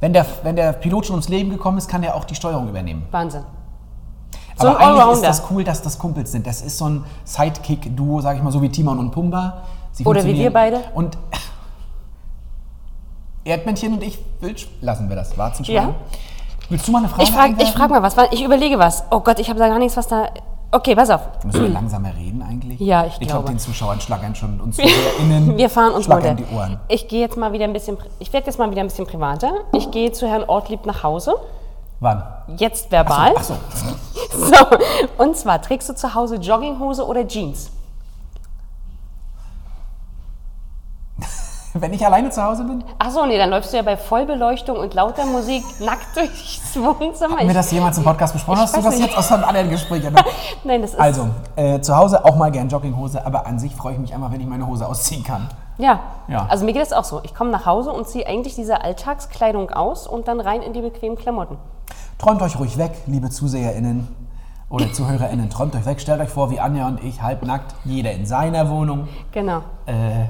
Wenn 0.00 0.12
der, 0.12 0.26
wenn 0.42 0.54
der 0.56 0.74
Pilot 0.74 1.06
schon 1.06 1.14
ums 1.14 1.28
Leben 1.28 1.50
gekommen 1.50 1.78
ist, 1.78 1.88
kann 1.88 2.02
der 2.02 2.14
auch 2.14 2.24
die 2.24 2.34
Steuerung 2.34 2.68
übernehmen. 2.68 3.06
Wahnsinn. 3.10 3.44
So 4.58 4.68
Aber 4.68 4.78
ein 4.80 4.86
eigentlich 4.86 5.12
ist 5.14 5.24
das 5.24 5.42
cool, 5.50 5.64
dass 5.64 5.82
das 5.82 5.98
Kumpels 5.98 6.32
sind. 6.32 6.46
Das 6.46 6.62
ist 6.62 6.78
so 6.78 6.88
ein 6.88 7.04
Sidekick-Duo, 7.24 8.20
sag 8.20 8.36
ich 8.36 8.42
mal, 8.42 8.50
so 8.50 8.60
wie 8.60 8.68
Timon 8.68 8.98
und 8.98 9.12
Pumba. 9.12 9.62
Sie 9.92 10.04
Oder 10.04 10.24
wie 10.24 10.34
wir 10.34 10.52
beide. 10.52 10.80
Und 10.94 11.16
Erdmännchen 13.44 13.94
und 13.94 14.02
ich, 14.02 14.18
Wild, 14.40 14.68
lassen 14.80 15.08
wir 15.08 15.16
das. 15.16 15.36
Warzenschwein. 15.38 15.74
Ja. 15.74 15.94
Willst 16.68 16.86
du 16.86 16.92
mal 16.92 16.98
eine 16.98 17.08
Frage 17.08 17.22
Ich 17.22 17.30
frage 17.30 17.54
ich 17.62 17.70
frag 17.70 17.90
mal 17.90 18.02
was. 18.02 18.16
weil 18.16 18.28
Ich 18.32 18.44
überlege 18.44 18.78
was. 18.78 19.04
Oh 19.10 19.20
Gott, 19.20 19.38
ich 19.38 19.48
habe 19.48 19.58
da 19.58 19.68
gar 19.68 19.78
nichts, 19.78 19.96
was 19.96 20.06
da... 20.08 20.26
Okay, 20.70 20.94
pass 20.94 21.08
auf. 21.08 21.22
Müssen 21.44 21.62
wir 21.62 21.68
langsamer 21.70 22.14
reden 22.14 22.42
eigentlich? 22.42 22.78
Ja, 22.78 23.06
ich 23.06 23.14
Ich 23.14 23.20
glaube, 23.20 23.32
glaube. 23.44 23.48
den 23.52 23.58
Zuschauern 23.58 23.98
schlagern 24.02 24.34
schon 24.34 24.60
uns 24.60 24.76
ZuhörerInnen 24.76 25.56
Wir 25.58 25.70
fahren 25.70 25.92
uns 25.92 26.04
schlagern 26.04 26.36
die 26.36 26.44
Ohren. 26.54 26.78
Ich 26.88 27.08
gehe 27.08 27.20
jetzt 27.20 27.38
mal 27.38 27.52
wieder 27.52 27.64
ein 27.64 27.72
bisschen... 27.72 27.96
Ich 28.18 28.30
werde 28.34 28.46
jetzt 28.48 28.58
mal 28.58 28.70
wieder 28.70 28.82
ein 28.82 28.88
bisschen 28.88 29.06
privater. 29.06 29.50
Ich 29.72 29.90
gehe 29.90 30.12
zu 30.12 30.28
Herrn 30.28 30.44
Ortlieb 30.44 30.84
nach 30.84 31.02
Hause. 31.02 31.34
Wann? 32.00 32.22
Jetzt 32.56 32.90
verbal. 32.90 33.34
Ach 33.36 33.42
so. 33.42 33.54
So, 34.30 34.54
und 35.16 35.36
zwar, 35.36 35.60
trägst 35.62 35.88
du 35.88 35.94
zu 35.94 36.14
Hause 36.14 36.36
Jogginghose 36.36 37.04
oder 37.04 37.26
Jeans? 37.26 37.70
Wenn 41.74 41.92
ich 41.92 42.04
alleine 42.04 42.30
zu 42.30 42.42
Hause 42.42 42.64
bin? 42.64 42.84
Ach 42.98 43.10
so, 43.10 43.24
nee, 43.26 43.38
dann 43.38 43.50
läufst 43.50 43.72
du 43.72 43.78
ja 43.78 43.82
bei 43.82 43.96
Vollbeleuchtung 43.96 44.76
und 44.76 44.94
lauter 44.94 45.24
Musik 45.24 45.64
nackt 45.80 46.14
durchs 46.14 46.76
Wohnzimmer. 46.76 47.38
Haben 47.38 47.48
wir 47.48 47.54
das 47.54 47.70
jemals 47.72 47.98
im 47.98 48.04
Podcast 48.04 48.34
besprochen? 48.34 48.60
Hast 48.60 48.76
du 48.76 48.82
das 48.82 48.96
nicht. 48.96 49.06
jetzt 49.06 49.18
aus 49.18 49.32
einem 49.32 49.44
anderen 49.44 49.70
Gespräch? 49.70 50.04
Nein, 50.62 50.82
das 50.82 50.92
ist... 50.92 51.00
Also, 51.00 51.30
äh, 51.56 51.80
zu 51.80 51.96
Hause 51.96 52.24
auch 52.24 52.36
mal 52.36 52.50
gern 52.52 52.68
Jogginghose, 52.68 53.24
aber 53.24 53.46
an 53.46 53.58
sich 53.58 53.74
freue 53.74 53.94
ich 53.94 53.98
mich 53.98 54.14
einfach, 54.14 54.30
wenn 54.30 54.40
ich 54.40 54.46
meine 54.46 54.66
Hose 54.66 54.86
ausziehen 54.86 55.24
kann. 55.24 55.48
Ja. 55.78 56.00
Ja. 56.28 56.46
also 56.48 56.64
mir 56.64 56.74
geht 56.74 56.82
es 56.82 56.92
auch 56.92 57.04
so. 57.04 57.20
Ich 57.24 57.34
komme 57.34 57.50
nach 57.50 57.64
Hause 57.64 57.92
und 57.92 58.06
ziehe 58.06 58.26
eigentlich 58.26 58.54
diese 58.54 58.82
Alltagskleidung 58.82 59.70
aus 59.70 60.06
und 60.06 60.28
dann 60.28 60.40
rein 60.40 60.62
in 60.62 60.72
die 60.72 60.82
bequemen 60.82 61.16
Klamotten. 61.16 61.56
Träumt 62.18 62.42
euch 62.42 62.58
ruhig 62.58 62.76
weg, 62.78 62.92
liebe 63.06 63.30
ZuseherInnen 63.30 64.08
oder 64.70 64.92
ZuhörerInnen. 64.92 65.50
Träumt 65.50 65.74
euch 65.76 65.86
weg, 65.86 66.00
stellt 66.00 66.20
euch 66.20 66.28
vor, 66.30 66.50
wie 66.50 66.60
Anja 66.60 66.86
und 66.88 67.02
ich, 67.02 67.22
halbnackt, 67.22 67.74
jeder 67.84 68.12
in 68.12 68.26
seiner 68.26 68.68
Wohnung. 68.70 69.08
Genau. 69.32 69.62
Äh, 69.86 70.24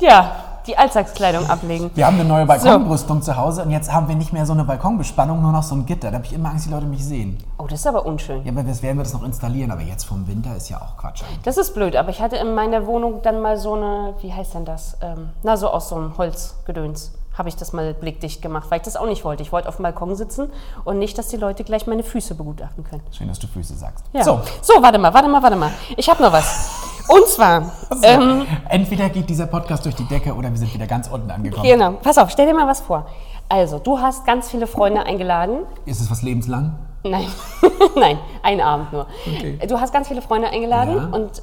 Ja, 0.00 0.32
die 0.66 0.78
Alltagskleidung 0.78 1.48
ablegen. 1.50 1.90
wir 1.94 2.06
haben 2.06 2.18
eine 2.18 2.28
neue 2.28 2.46
Balkonbrüstung 2.46 3.20
zu 3.20 3.36
Hause 3.36 3.62
und 3.64 3.70
jetzt 3.72 3.92
haben 3.92 4.06
wir 4.08 4.14
nicht 4.14 4.32
mehr 4.32 4.46
so 4.46 4.52
eine 4.52 4.64
Balkonbespannung, 4.64 5.42
nur 5.42 5.50
noch 5.52 5.64
so 5.64 5.74
ein 5.74 5.86
Gitter. 5.86 6.10
Da 6.10 6.16
habe 6.18 6.24
ich 6.24 6.32
immer 6.32 6.50
Angst, 6.50 6.66
die 6.66 6.70
Leute 6.70 6.86
mich 6.86 7.04
sehen. 7.04 7.36
Oh, 7.58 7.66
das 7.66 7.80
ist 7.80 7.86
aber 7.86 8.06
unschön. 8.06 8.44
Ja, 8.44 8.52
aber 8.52 8.62
das 8.62 8.80
werden 8.82 8.96
wir 8.96 9.02
das 9.04 9.12
noch 9.12 9.24
installieren, 9.24 9.70
aber 9.72 9.82
jetzt 9.82 10.04
vom 10.04 10.26
Winter 10.28 10.56
ist 10.56 10.68
ja 10.70 10.78
auch 10.78 10.96
Quatsch. 10.96 11.22
eigentlich. 11.24 11.42
Das 11.42 11.56
ist 11.56 11.74
blöd, 11.74 11.94
aber 11.96 12.10
ich 12.10 12.20
hatte 12.22 12.36
in 12.36 12.54
meiner 12.54 12.86
Wohnung 12.86 13.22
dann 13.22 13.42
mal 13.42 13.58
so 13.58 13.74
eine, 13.74 14.14
wie 14.22 14.32
heißt 14.32 14.54
denn 14.54 14.64
das? 14.64 14.96
Ähm, 15.02 15.30
na, 15.42 15.56
so 15.56 15.68
aus 15.68 15.88
so 15.88 15.96
einem 15.96 16.16
Holzgedöns 16.16 17.12
habe 17.36 17.48
ich 17.48 17.56
das 17.56 17.72
mal 17.72 17.94
blickdicht 17.94 18.42
gemacht, 18.42 18.66
weil 18.70 18.78
ich 18.78 18.82
das 18.84 18.96
auch 18.96 19.06
nicht 19.06 19.24
wollte. 19.24 19.42
Ich 19.42 19.52
wollte 19.52 19.68
auf 19.68 19.76
dem 19.76 19.84
Balkon 19.84 20.14
sitzen 20.16 20.50
und 20.84 20.98
nicht, 20.98 21.16
dass 21.16 21.28
die 21.28 21.36
Leute 21.36 21.64
gleich 21.64 21.86
meine 21.86 22.02
Füße 22.02 22.34
begutachten 22.34 22.84
können. 22.84 23.02
Schön, 23.10 23.28
dass 23.28 23.38
du 23.38 23.46
Füße 23.46 23.74
sagst. 23.74 24.04
Ja. 24.12 24.22
So, 24.22 24.40
so, 24.60 24.74
warte 24.82 24.98
mal, 24.98 25.12
warte 25.14 25.28
mal, 25.28 25.42
warte 25.42 25.56
mal. 25.56 25.70
Ich 25.96 26.08
habe 26.10 26.22
noch 26.22 26.32
was. 26.32 26.70
Und 27.08 27.26
zwar, 27.26 27.72
ähm, 28.02 28.46
entweder 28.68 29.08
geht 29.08 29.28
dieser 29.28 29.46
Podcast 29.46 29.84
durch 29.84 29.94
die 29.96 30.04
Decke 30.06 30.34
oder 30.34 30.50
wir 30.50 30.56
sind 30.58 30.72
wieder 30.72 30.86
ganz 30.86 31.08
unten 31.08 31.30
angekommen. 31.30 31.64
genau, 31.64 31.92
pass 32.02 32.16
auf, 32.18 32.30
stell 32.30 32.46
dir 32.46 32.54
mal 32.54 32.66
was 32.68 32.80
vor. 32.80 33.06
Also, 33.48 33.78
du 33.78 33.98
hast 33.98 34.24
ganz 34.24 34.50
viele 34.50 34.66
Freunde 34.66 35.02
eingeladen. 35.02 35.60
Ist 35.84 36.00
es 36.00 36.10
was 36.10 36.22
lebenslang? 36.22 36.78
Nein, 37.04 37.26
nein, 37.96 38.18
einen 38.44 38.60
Abend 38.60 38.92
nur. 38.92 39.06
Okay. 39.26 39.58
Du 39.66 39.80
hast 39.80 39.92
ganz 39.92 40.06
viele 40.08 40.22
Freunde 40.22 40.48
eingeladen 40.48 40.96
Ja. 40.96 41.16
und 41.18 41.42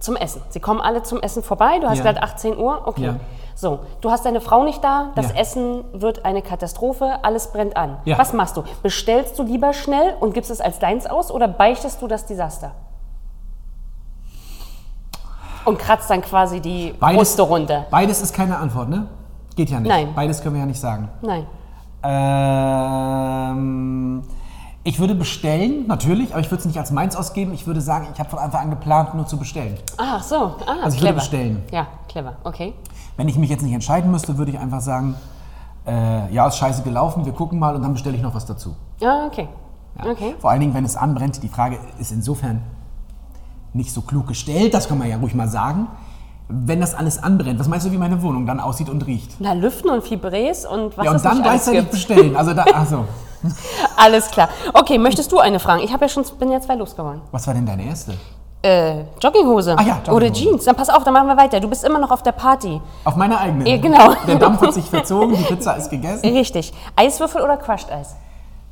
zum 0.00 0.16
Essen. 0.16 0.42
Sie 0.48 0.60
kommen 0.60 0.80
alle 0.80 1.02
zum 1.02 1.20
Essen 1.20 1.42
vorbei. 1.42 1.78
Du 1.80 1.88
hast 1.88 1.98
Ja. 1.98 2.04
gerade 2.04 2.22
18 2.22 2.56
Uhr. 2.58 2.82
Okay. 2.86 3.04
Ja. 3.04 3.16
So, 3.54 3.80
du 4.00 4.10
hast 4.10 4.24
deine 4.24 4.40
Frau 4.40 4.64
nicht 4.64 4.82
da. 4.82 5.10
Das 5.14 5.30
Ja. 5.32 5.36
Essen 5.36 5.84
wird 5.92 6.24
eine 6.24 6.40
Katastrophe. 6.42 7.18
Alles 7.22 7.52
brennt 7.52 7.76
an. 7.76 7.98
Was 8.16 8.32
machst 8.32 8.56
du? 8.56 8.64
Bestellst 8.82 9.38
du 9.38 9.42
lieber 9.42 9.72
schnell 9.74 10.14
und 10.18 10.32
gibst 10.34 10.50
es 10.50 10.60
als 10.62 10.78
deins 10.78 11.06
aus 11.06 11.30
oder 11.30 11.46
beichtest 11.46 12.00
du 12.00 12.08
das 12.08 12.24
Desaster? 12.26 12.72
Und 15.66 15.78
kratzt 15.78 16.08
dann 16.08 16.22
quasi 16.22 16.60
die 16.60 16.94
Kruste 16.98 17.42
runter. 17.42 17.84
Beides 17.90 18.22
ist 18.22 18.32
keine 18.34 18.56
Antwort, 18.56 18.88
ne? 18.88 19.06
Geht 19.56 19.68
ja 19.68 19.78
nicht. 19.78 19.90
Nein. 19.90 20.08
Beides 20.14 20.40
können 20.42 20.54
wir 20.54 20.60
ja 20.60 20.66
nicht 20.66 20.80
sagen. 20.80 21.10
Nein. 21.20 21.46
Ähm, 22.02 23.09
Ich 24.90 24.98
würde 24.98 25.14
bestellen, 25.14 25.86
natürlich, 25.86 26.32
aber 26.32 26.40
ich 26.40 26.50
würde 26.50 26.62
es 26.62 26.66
nicht 26.66 26.76
als 26.76 26.90
meins 26.90 27.14
ausgeben. 27.14 27.54
Ich 27.54 27.64
würde 27.64 27.80
sagen, 27.80 28.08
ich 28.12 28.18
habe 28.18 28.28
von 28.28 28.40
Anfang 28.40 28.62
an 28.62 28.70
geplant, 28.70 29.14
nur 29.14 29.24
zu 29.24 29.36
bestellen. 29.38 29.76
Ach 29.96 30.20
so, 30.20 30.34
ah, 30.34 30.78
Also 30.82 30.96
ich 30.96 31.00
clever. 31.00 31.02
würde 31.02 31.14
bestellen. 31.14 31.62
Ja, 31.70 31.86
clever, 32.08 32.32
okay. 32.42 32.74
Wenn 33.16 33.28
ich 33.28 33.38
mich 33.38 33.50
jetzt 33.50 33.62
nicht 33.62 33.72
entscheiden 33.72 34.10
müsste, 34.10 34.36
würde 34.36 34.50
ich 34.50 34.58
einfach 34.58 34.80
sagen, 34.80 35.14
äh, 35.86 36.34
ja, 36.34 36.48
ist 36.48 36.56
scheiße 36.56 36.82
gelaufen, 36.82 37.24
wir 37.24 37.32
gucken 37.32 37.60
mal 37.60 37.76
und 37.76 37.82
dann 37.82 37.92
bestelle 37.92 38.16
ich 38.16 38.22
noch 38.22 38.34
was 38.34 38.46
dazu. 38.46 38.74
Ah, 39.00 39.26
okay. 39.28 39.46
Ja. 40.02 40.10
Okay. 40.10 40.34
Vor 40.40 40.50
allen 40.50 40.58
Dingen, 40.58 40.74
wenn 40.74 40.84
es 40.84 40.96
anbrennt. 40.96 41.40
Die 41.40 41.48
Frage 41.48 41.78
ist 42.00 42.10
insofern 42.10 42.60
nicht 43.72 43.92
so 43.92 44.00
klug 44.00 44.26
gestellt, 44.26 44.74
das 44.74 44.88
kann 44.88 44.98
man 44.98 45.08
ja 45.08 45.18
ruhig 45.18 45.36
mal 45.36 45.46
sagen. 45.46 45.86
Wenn 46.48 46.80
das 46.80 46.96
alles 46.96 47.22
anbrennt, 47.22 47.60
was 47.60 47.68
meinst 47.68 47.86
du, 47.86 47.92
wie 47.92 47.96
meine 47.98 48.20
Wohnung 48.22 48.44
dann 48.44 48.58
aussieht 48.58 48.88
und 48.88 49.06
riecht? 49.06 49.36
Na, 49.38 49.52
Lüften 49.52 49.88
und 49.88 50.02
Fibres 50.02 50.66
und 50.66 50.98
was 50.98 51.04
ja, 51.04 51.14
es 51.14 51.22
und 51.22 51.30
dann 51.30 51.42
gleichzeitig 51.42 51.86
bestellen. 51.90 52.34
Also 52.34 52.54
da, 52.54 52.64
also, 52.64 53.04
Alles 53.96 54.30
klar. 54.30 54.48
Okay, 54.74 54.98
möchtest 54.98 55.32
du 55.32 55.38
eine 55.38 55.60
fragen? 55.60 55.82
Ich 55.82 55.92
habe 55.92 56.04
ja 56.04 56.08
schon, 56.08 56.24
bin 56.38 56.50
ja 56.50 56.60
zwei 56.60 56.74
losgeworden. 56.74 57.22
was 57.30 57.46
war 57.46 57.54
denn 57.54 57.66
deine 57.66 57.84
erste? 57.84 58.14
Äh, 58.62 59.04
Jogginghose. 59.20 59.72
Ah 59.78 59.82
ja, 59.82 59.94
Jogginghose. 59.96 60.12
Oder 60.12 60.32
Jeans. 60.32 60.64
Dann 60.64 60.76
pass 60.76 60.90
auf, 60.90 61.02
dann 61.04 61.14
machen 61.14 61.28
wir 61.28 61.36
weiter. 61.36 61.60
Du 61.60 61.68
bist 61.68 61.82
immer 61.84 61.98
noch 61.98 62.10
auf 62.10 62.22
der 62.22 62.32
Party. 62.32 62.80
Auf 63.04 63.16
meine 63.16 63.38
eigene. 63.38 63.68
Ja, 63.68 63.76
genau. 63.78 64.14
Der 64.26 64.36
Dampf 64.36 64.60
hat 64.60 64.74
sich 64.74 64.84
verzogen, 64.84 65.34
die 65.34 65.42
Pizza 65.44 65.74
ist 65.74 65.88
gegessen. 65.88 66.26
Richtig. 66.26 66.72
Eiswürfel 66.96 67.40
oder 67.40 67.56
Crushed 67.56 67.90
Eis? 67.90 68.16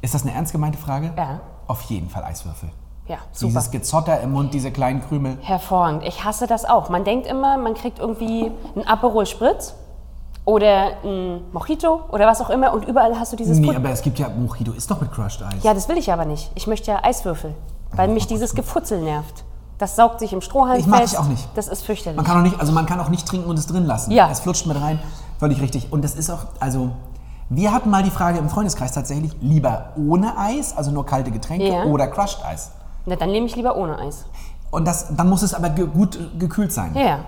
Ist 0.03 0.15
das 0.15 0.23
eine 0.23 0.35
ernst 0.35 0.53
gemeinte 0.53 0.79
Frage? 0.79 1.13
Ja. 1.17 1.41
Auf 1.67 1.83
jeden 1.83 2.11
Fall 2.11 2.25
Eiswürfel. 2.25 2.69
Ja, 3.09 3.17
super. 3.33 3.53
Dieses 3.53 3.71
Gezotter 3.71 4.21
im 4.21 4.33
Mund, 4.33 4.53
diese 4.53 4.71
kleinen 4.71 5.01
Krümel. 5.01 5.39
Hervorragend. 5.41 6.05
Ich 6.05 6.25
hasse 6.25 6.47
das 6.47 6.67
auch. 6.67 6.91
Man 6.91 7.05
denkt 7.05 7.27
immer, 7.27 7.57
man 7.57 7.73
kriegt 7.73 7.99
irgendwie 7.99 8.53
einen 8.75 8.87
Aperol 8.87 9.25
Spritz 9.25 9.75
oder 10.49 10.93
ein 11.05 11.43
Mojito 11.53 12.01
oder 12.11 12.27
was 12.27 12.41
auch 12.41 12.49
immer 12.49 12.73
und 12.73 12.87
überall 12.87 13.19
hast 13.21 13.33
du 13.33 13.37
dieses 13.37 13.59
Nee, 13.59 13.67
Put- 13.67 13.77
aber 13.77 13.91
es 13.91 14.01
gibt 14.01 14.19
ja 14.19 14.31
Mojito, 14.31 14.73
ist 14.73 14.91
doch 14.91 14.99
mit 14.99 15.13
Crushed 15.13 15.43
Eis. 15.43 15.63
Ja, 15.63 15.75
das 15.75 15.91
will 15.91 15.99
ich 15.99 16.11
aber 16.11 16.25
nicht. 16.25 16.51
Ich 16.55 16.67
möchte 16.67 16.91
ja 16.91 17.05
Eiswürfel, 17.05 17.55
weil 17.93 18.09
mich 18.09 18.27
dieses 18.27 18.55
Gefutzel 18.55 19.03
nervt. 19.03 19.45
Das 19.77 19.95
saugt 19.95 20.21
sich 20.21 20.33
im 20.33 20.41
Strohhalm 20.41 20.81
Ich 20.81 20.87
mag 20.87 21.01
fest. 21.03 21.13
ich 21.13 21.19
auch 21.19 21.27
nicht. 21.29 21.47
Das 21.55 21.69
ist 21.69 21.85
fürchterlich. 21.85 22.17
Man 22.17 22.25
kann 22.25 22.39
auch 22.39 22.43
nicht, 22.43 22.59
also 22.59 22.73
man 22.73 22.87
kann 22.87 22.99
auch 22.99 23.11
nicht 23.11 23.29
trinken 23.29 23.49
und 23.51 23.59
es 23.59 23.67
drin 23.67 23.85
lassen. 23.85 24.11
Ja. 24.11 24.31
Es 24.31 24.41
flutscht 24.41 24.65
mit 24.67 24.81
rein, 24.81 24.99
völlig 25.39 25.61
richtig. 25.61 25.93
Und 25.93 26.03
das 26.03 26.15
ist 26.15 26.31
auch, 26.31 26.47
also 26.61 26.93
wir 27.51 27.71
hatten 27.73 27.91
mal 27.91 28.03
die 28.03 28.11
Frage 28.11 28.39
im 28.39 28.49
Freundeskreis 28.49 28.93
tatsächlich, 28.93 29.33
lieber 29.43 29.91
ohne 29.99 30.37
Eis, 30.39 30.75
also 30.75 30.91
nur 30.91 31.05
kalte 31.05 31.31
Getränke 31.31 31.69
Ja. 31.69 31.85
oder 31.85 32.07
Crushed 32.07 32.43
Eis. 32.45 32.71
Na, 33.05 33.17
dann 33.17 33.31
nehme 33.33 33.47
ich 33.47 33.55
lieber 33.55 33.77
ohne 33.77 33.99
Eis. 33.99 34.25
Und 34.71 34.87
das, 34.87 35.15
dann 35.15 35.29
muss 35.29 35.43
es 35.43 35.53
aber 35.53 35.69
ge 35.71 35.87
gut 35.87 36.19
gekühlt 36.39 36.73
sein. 36.73 36.93
Ja, 36.95 37.01
ja. 37.03 37.19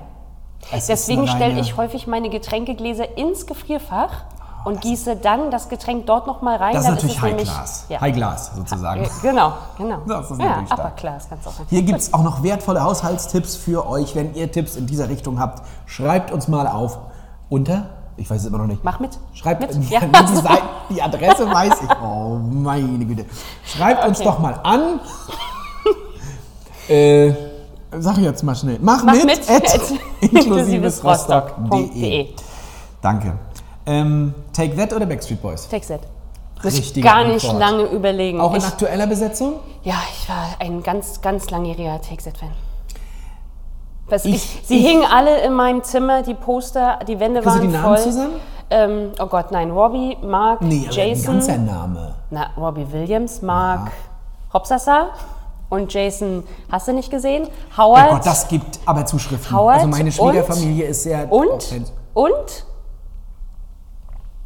Es 0.73 0.87
Deswegen 0.87 1.27
stelle 1.27 1.59
ich 1.61 1.77
häufig 1.77 2.07
meine 2.07 2.29
Getränkegläser 2.31 3.17
ins 3.19 3.47
Gefrierfach 3.47 4.11
und 4.65 4.83
gieße 4.83 5.17
dann 5.17 5.51
das 5.51 5.69
Getränk 5.71 6.07
dort 6.07 6.27
nochmal 6.27 6.57
rein. 6.59 6.75
Das 6.75 6.85
ist 6.85 6.91
natürlich 6.91 7.17
es 7.17 7.23
High 7.23 7.31
nämlich- 7.31 7.49
Class. 7.49 7.87
Ja. 7.89 8.01
High 8.01 8.15
Glass 8.15 8.51
sozusagen. 8.55 9.05
Äh, 9.05 9.09
Genau, 9.23 9.53
genau. 9.79 9.99
Das 10.07 10.31
ist 10.31 10.41
ja. 10.41 10.63
Upper 10.71 10.91
Class, 10.97 11.27
kannst 11.29 11.47
du 11.47 11.51
auch 11.51 11.55
sagen. 11.55 11.67
Hier 11.71 11.83
gibt 11.83 11.99
es 11.99 12.13
auch 12.13 12.23
noch 12.23 12.43
wertvolle 12.43 12.83
Haushaltstipps 12.83 13.57
für 13.57 13.87
euch. 13.89 14.15
Wenn 14.15 14.35
ihr 14.35 14.53
Tipps 14.53 14.77
in 14.77 14.87
dieser 14.87 15.09
Richtung 15.09 15.41
habt, 15.41 15.63
schreibt 15.87 16.31
uns 16.31 16.47
mal 16.47 16.67
auf 16.67 16.99
unter. 17.49 17.87
Ich 18.19 18.29
weiß 18.29 18.43
es 18.43 18.47
immer 18.49 18.59
noch 18.59 18.67
nicht. 18.67 18.85
Mach 18.85 19.01
mit. 19.01 19.19
Schreibt 19.33 19.63
Mit? 19.63 19.91
Ja. 19.91 20.01
Die, 20.07 20.37
Seite, 20.37 20.63
die 20.91 21.01
Adresse 21.03 21.51
weiß 21.51 21.73
ich. 21.83 21.91
Oh 22.03 22.37
meine 22.39 23.07
Güte. 23.07 23.25
Schreibt 23.65 24.07
uns 24.07 24.19
Okay. 24.21 24.29
doch 24.29 24.39
mal 24.41 24.61
an. 24.63 25.01
äh, 26.89 27.33
sag 27.99 28.19
ich 28.19 28.25
jetzt 28.25 28.43
mal 28.43 28.55
schnell. 28.55 28.79
Mach, 28.81 29.03
Mach 29.05 29.15
mit, 29.15 29.27
mit 29.27 29.41
inklusivesrostock.de. 29.49 29.99
inklusivesrostock.de. 30.41 32.29
Danke. 33.03 33.39
Ähm, 33.87 34.35
Take 34.53 34.77
That 34.77 34.93
oder 34.93 35.07
Backstreet 35.07 35.41
Boys? 35.43 35.69
Take 35.69 35.87
that. 35.87 36.01
Muss 36.63 36.93
gar 37.01 37.25
nicht 37.25 37.45
Antwort. 37.49 37.59
lange 37.59 37.83
überlegen. 37.85 38.39
Auch 38.41 38.51
in 38.53 38.59
ich, 38.59 38.65
aktueller 38.67 39.07
Besetzung? 39.07 39.55
ja, 39.83 39.95
ich 40.13 40.29
war 40.29 40.45
ein 40.59 40.83
ganz, 40.83 41.23
ganz 41.23 41.49
langjähriger 41.51 42.01
Take 42.03 42.23
That-Fan. 42.23 42.51
Was 44.09 44.25
Ich- 44.27 44.35
ich, 44.35 44.67
sie 44.67 44.77
ich- 44.79 44.87
hingen 44.87 45.05
alle 45.11 45.41
in 45.41 45.55
meinem 45.55 45.83
Zimmer, 45.83 46.21
die 46.23 46.35
Poster, 46.35 46.99
die 47.09 47.19
Wände 47.19 47.41
Kriegst 47.41 47.57
du 47.57 47.61
waren 47.61 47.69
die 47.69 47.75
Namen 47.75 47.97
voll. 47.97 48.05
zusammen? 48.05 48.35
Ähm, 48.69 49.11
oh 49.19 49.27
Gott, 49.27 49.51
nein, 49.53 49.71
Robbie, 49.71 50.17
Mark, 50.23 50.61
Nee, 50.61 50.87
aber 50.87 51.01
ein 51.01 51.09
Jason. 51.09 51.35
ganzer 51.37 51.57
Name. 51.57 52.15
Na, 52.31 52.51
Robbie 52.59 52.87
Williams, 52.93 53.41
Mark 53.43 53.91
Hopsasa 54.53 55.09
und 55.71 55.93
Jason, 55.93 56.45
hast 56.71 56.87
du 56.89 56.93
nicht 56.93 57.11
gesehen? 57.11 57.49
Oh 57.49 57.83
Howard 57.83 58.11
Gott, 58.11 58.27
das 58.27 58.47
gibt 58.49 58.79
aber 58.85 59.07
Zuschriften. 59.07 59.57
Howard 59.57 59.77
also 59.77 59.89
meine 59.89 60.05
und- 60.05 60.13
Schwiegerfamilie 60.13 60.85
ist 60.87 61.03
sehr... 61.05 61.33
und, 61.33 61.49
authentisch. 61.53 61.89
und, 62.13 62.67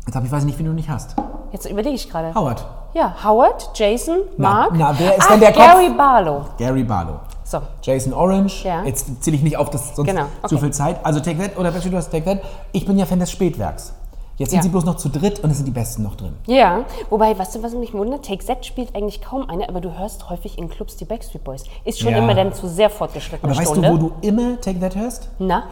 Jetzt 0.07 0.15
habe 0.17 0.27
ich 0.27 0.33
weiß 0.33 0.41
ich 0.43 0.47
nicht, 0.47 0.59
wen 0.59 0.67
du 0.67 0.73
nicht 0.73 0.89
hast. 0.89 1.17
jetzt 1.51 1.65
überlege 1.67 1.95
ich 1.97 2.09
gerade. 2.11 2.35
Howard. 2.35 2.65
Ja, 2.93 3.15
Howard, 3.25 3.71
Jason, 3.75 4.19
Na, 4.37 4.49
Mark. 4.51 4.71
na, 4.75 4.95
wer 4.99 5.17
ist 5.17 5.23
Ach, 5.25 5.31
denn 5.31 5.41
der 5.41 5.53
Kopf? 5.53 5.65
Gary 5.65 5.89
Barlow. 5.91 6.45
Gary 6.59 6.85
Barlow. 6.85 7.21
So, 7.43 7.61
Jason 7.83 8.13
Orange. 8.13 8.65
Ja. 8.65 8.85
Jetzt 8.85 9.23
zähle 9.25 9.37
ich 9.37 9.43
nicht 9.43 9.57
auf, 9.57 9.71
das 9.71 9.97
sonst 9.97 10.09
Genau, 10.09 10.27
zu 10.47 10.55
okay. 10.57 10.65
viel 10.65 10.73
Zeit. 10.73 11.05
Also 11.05 11.21
Take 11.21 11.39
That 11.39 11.59
oder 11.59 11.71
Backstreet 11.71 11.93
Boys 11.95 12.09
Take 12.09 12.25
That. 12.25 12.39
Ich 12.73 12.87
bin 12.87 12.97
ja 12.99 13.07
Fan 13.07 13.19
des 13.19 13.31
Spätwerks. 13.31 13.95
Jetzt 14.37 14.51
sind 14.51 14.59
Ja. 14.59 14.63
sie 14.65 14.69
bloß 14.69 14.85
noch 14.85 14.97
zu 14.97 15.09
dritt 15.09 15.41
und 15.41 15.51
es 15.51 15.59
sind 15.59 15.67
die 15.67 15.71
Besten 15.73 16.03
noch 16.03 16.17
drin. 16.17 16.33
ja. 16.47 16.85
Wobei, 17.11 17.39
weißt 17.39 17.55
du, 17.55 17.63
was 17.63 17.75
mich 17.75 17.95
wundert? 17.95 18.25
Take 18.25 18.45
That 18.47 18.67
spielt 18.67 18.95
eigentlich 18.97 19.21
kaum 19.23 19.49
eine, 19.49 19.69
aber 19.69 19.81
du 19.81 19.97
hörst 19.97 20.29
häufig 20.29 20.59
in 20.59 20.69
Clubs 20.69 20.97
die 20.97 21.05
Backstreet 21.05 21.45
Boys. 21.45 21.65
Ist 21.85 22.01
schon 22.01 22.11
Ja. 22.13 22.19
immer 22.19 22.35
dann 22.35 22.53
zu 22.53 22.67
sehr 22.67 22.91
fortgeschrittene 22.91 23.51
Aber 23.53 23.61
weißt 23.61 23.71
Stunde. 23.71 23.89
du, 23.91 23.95
wo 23.95 24.09
du 24.09 24.13
immer 24.27 24.61
Take 24.61 24.81
That 24.81 24.97
hörst? 24.97 25.31
Na? 25.39 25.65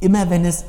Immer 0.00 0.28
wenn 0.28 0.44
es, 0.44 0.64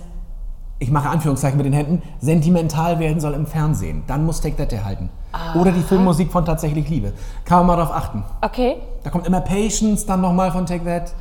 ich 0.80 0.90
mache 0.90 1.10
Anführungszeichen 1.10 1.58
mit 1.58 1.66
den 1.66 1.74
Händen, 1.74 2.02
sentimental 2.22 3.00
werden 3.00 3.20
soll 3.20 3.34
im 3.34 3.46
Fernsehen. 3.46 4.04
Dann 4.08 4.26
muss 4.26 4.40
Take 4.40 4.56
That 4.56 4.72
erhalten. 4.72 5.10
Oder 5.60 5.72
die 5.72 5.82
Filmmusik 5.82 6.32
von 6.32 6.46
Tatsächlich 6.46 6.88
Liebe. 6.90 7.12
Kann 7.46 7.60
man 7.66 7.68
mal 7.68 7.84
drauf 7.84 7.94
achten. 7.94 8.24
Okay. 8.42 8.78
Da 9.04 9.10
kommt 9.10 9.28
immer 9.28 9.42
Patience 9.42 10.06
dann 10.06 10.22
nochmal 10.22 10.52
von 10.52 10.66
Take 10.66 10.86
That. 10.86 11.14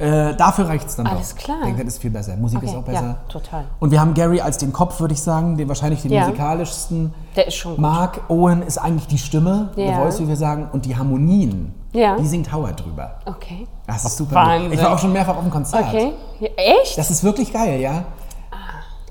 Äh, 0.00 0.34
dafür 0.34 0.66
reicht 0.66 0.88
es 0.88 0.96
dann 0.96 1.06
Alles 1.06 1.34
doch. 1.34 1.42
klar. 1.42 1.58
Take 1.62 1.76
That 1.76 1.86
ist 1.86 1.98
viel 2.00 2.10
besser. 2.10 2.34
Musik 2.36 2.62
ist 2.62 2.70
Okay, 2.70 2.78
auch 2.78 2.82
besser. 2.84 3.02
ja, 3.02 3.16
total. 3.28 3.64
Und 3.80 3.90
wir 3.90 4.00
haben 4.00 4.14
Gary 4.14 4.40
als 4.40 4.56
den 4.56 4.72
Kopf, 4.72 4.98
würde 4.98 5.12
ich 5.12 5.20
sagen, 5.22 5.58
den 5.58 5.68
wahrscheinlich 5.68 6.00
den 6.00 6.10
Ja. 6.12 6.22
musikalischsten. 6.26 7.12
Der 7.36 7.46
ist 7.48 7.54
schon 7.56 7.72
gut. 7.72 7.80
Mark 7.80 8.20
Owen 8.28 8.62
ist 8.62 8.78
eigentlich 8.78 9.06
die 9.08 9.18
Stimme, 9.18 9.68
Ja. 9.76 9.88
The 9.88 9.94
Voice, 10.02 10.20
wie 10.20 10.28
wir 10.28 10.36
sagen, 10.36 10.68
und 10.72 10.86
die 10.86 10.96
Harmonien, 10.96 11.74
Ja. 11.92 12.16
die 12.16 12.26
singt 12.26 12.50
Howard 12.50 12.82
drüber. 12.82 13.16
Okay. 13.26 13.66
Das 13.86 14.04
ist 14.04 14.16
super. 14.16 14.36
Wahnsinn. 14.36 14.70
Gut. 14.70 14.78
Ich 14.78 14.84
war 14.84 14.94
auch 14.94 14.98
schon 14.98 15.12
mehrfach 15.12 15.36
auf 15.36 15.42
dem 15.42 15.50
Konzert. 15.50 15.84
Okay. 15.88 16.12
Ja, 16.40 16.48
echt? 16.56 16.96
Das 16.96 17.10
ist 17.10 17.22
wirklich 17.22 17.52
geil, 17.52 17.78
ja. 17.80 18.04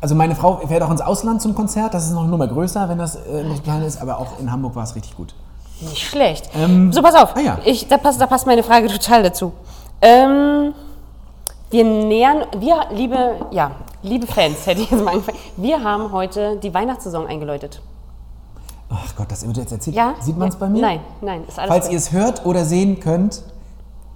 Also 0.02 0.16
meine 0.16 0.34
Frau 0.34 0.58
fährt 0.66 0.82
auch 0.82 0.90
ins 0.92 1.02
Ausland 1.02 1.42
zum 1.42 1.54
Konzert. 1.54 1.94
Das 1.94 2.06
ist 2.06 2.12
noch 2.14 2.22
eine 2.22 2.30
Nummer 2.30 2.48
größer, 2.48 2.88
wenn 2.90 2.98
das 2.98 3.16
äh, 3.16 3.44
nicht 3.44 3.64
klein 3.66 3.84
ist. 3.84 4.02
Aber 4.02 4.18
auch 4.18 4.40
in 4.40 4.50
Hamburg 4.52 4.76
war 4.76 4.84
es 4.84 4.96
richtig 4.96 5.16
gut. 5.18 5.36
Nicht 5.82 6.00
schlecht. 6.08 6.50
Ähm, 6.56 6.92
so, 6.94 7.02
pass 7.02 7.16
auf. 7.16 7.36
ah 7.36 7.40
ja. 7.42 7.58
ich, 7.66 7.88
da, 7.88 7.98
passt, 7.98 8.20
da 8.20 8.26
passt 8.26 8.48
meine 8.48 8.64
Frage 8.64 8.88
total 8.88 9.24
dazu. 9.24 9.52
Ähm, 10.02 10.74
wir 11.72 11.84
nähern, 11.84 12.46
wir, 12.58 12.86
liebe, 12.92 13.36
ja, 13.52 13.72
liebe 14.02 14.26
Fans, 14.28 14.66
hätte 14.66 14.82
ich 14.82 14.90
jetzt 14.92 15.04
mal 15.04 15.12
angefangen, 15.12 15.38
wir 15.58 15.84
haben 15.84 16.12
heute 16.12 16.58
die 16.58 16.74
Weihnachtssaison 16.74 17.28
eingeläutet. 17.28 17.82
Ach 18.90 19.16
Gott, 19.16 19.32
das 19.32 19.46
wird 19.46 19.58
jetzt 19.58 19.72
erzählt. 19.72 19.96
Ja? 19.96 20.16
Sieht 20.20 20.38
man 20.38 20.48
es 20.50 20.56
Ja. 20.56 20.60
bei 20.62 20.70
mir? 20.70 20.82
Nein, 20.82 21.00
nein, 21.22 21.44
ist 21.48 21.60
alles 21.60 21.70
Falls 21.70 21.86
gut. 21.86 21.92
ihr 21.94 21.98
es 21.98 22.12
hört 22.12 22.46
oder 22.46 22.66
sehen 22.66 23.00
könnt, 23.00 23.44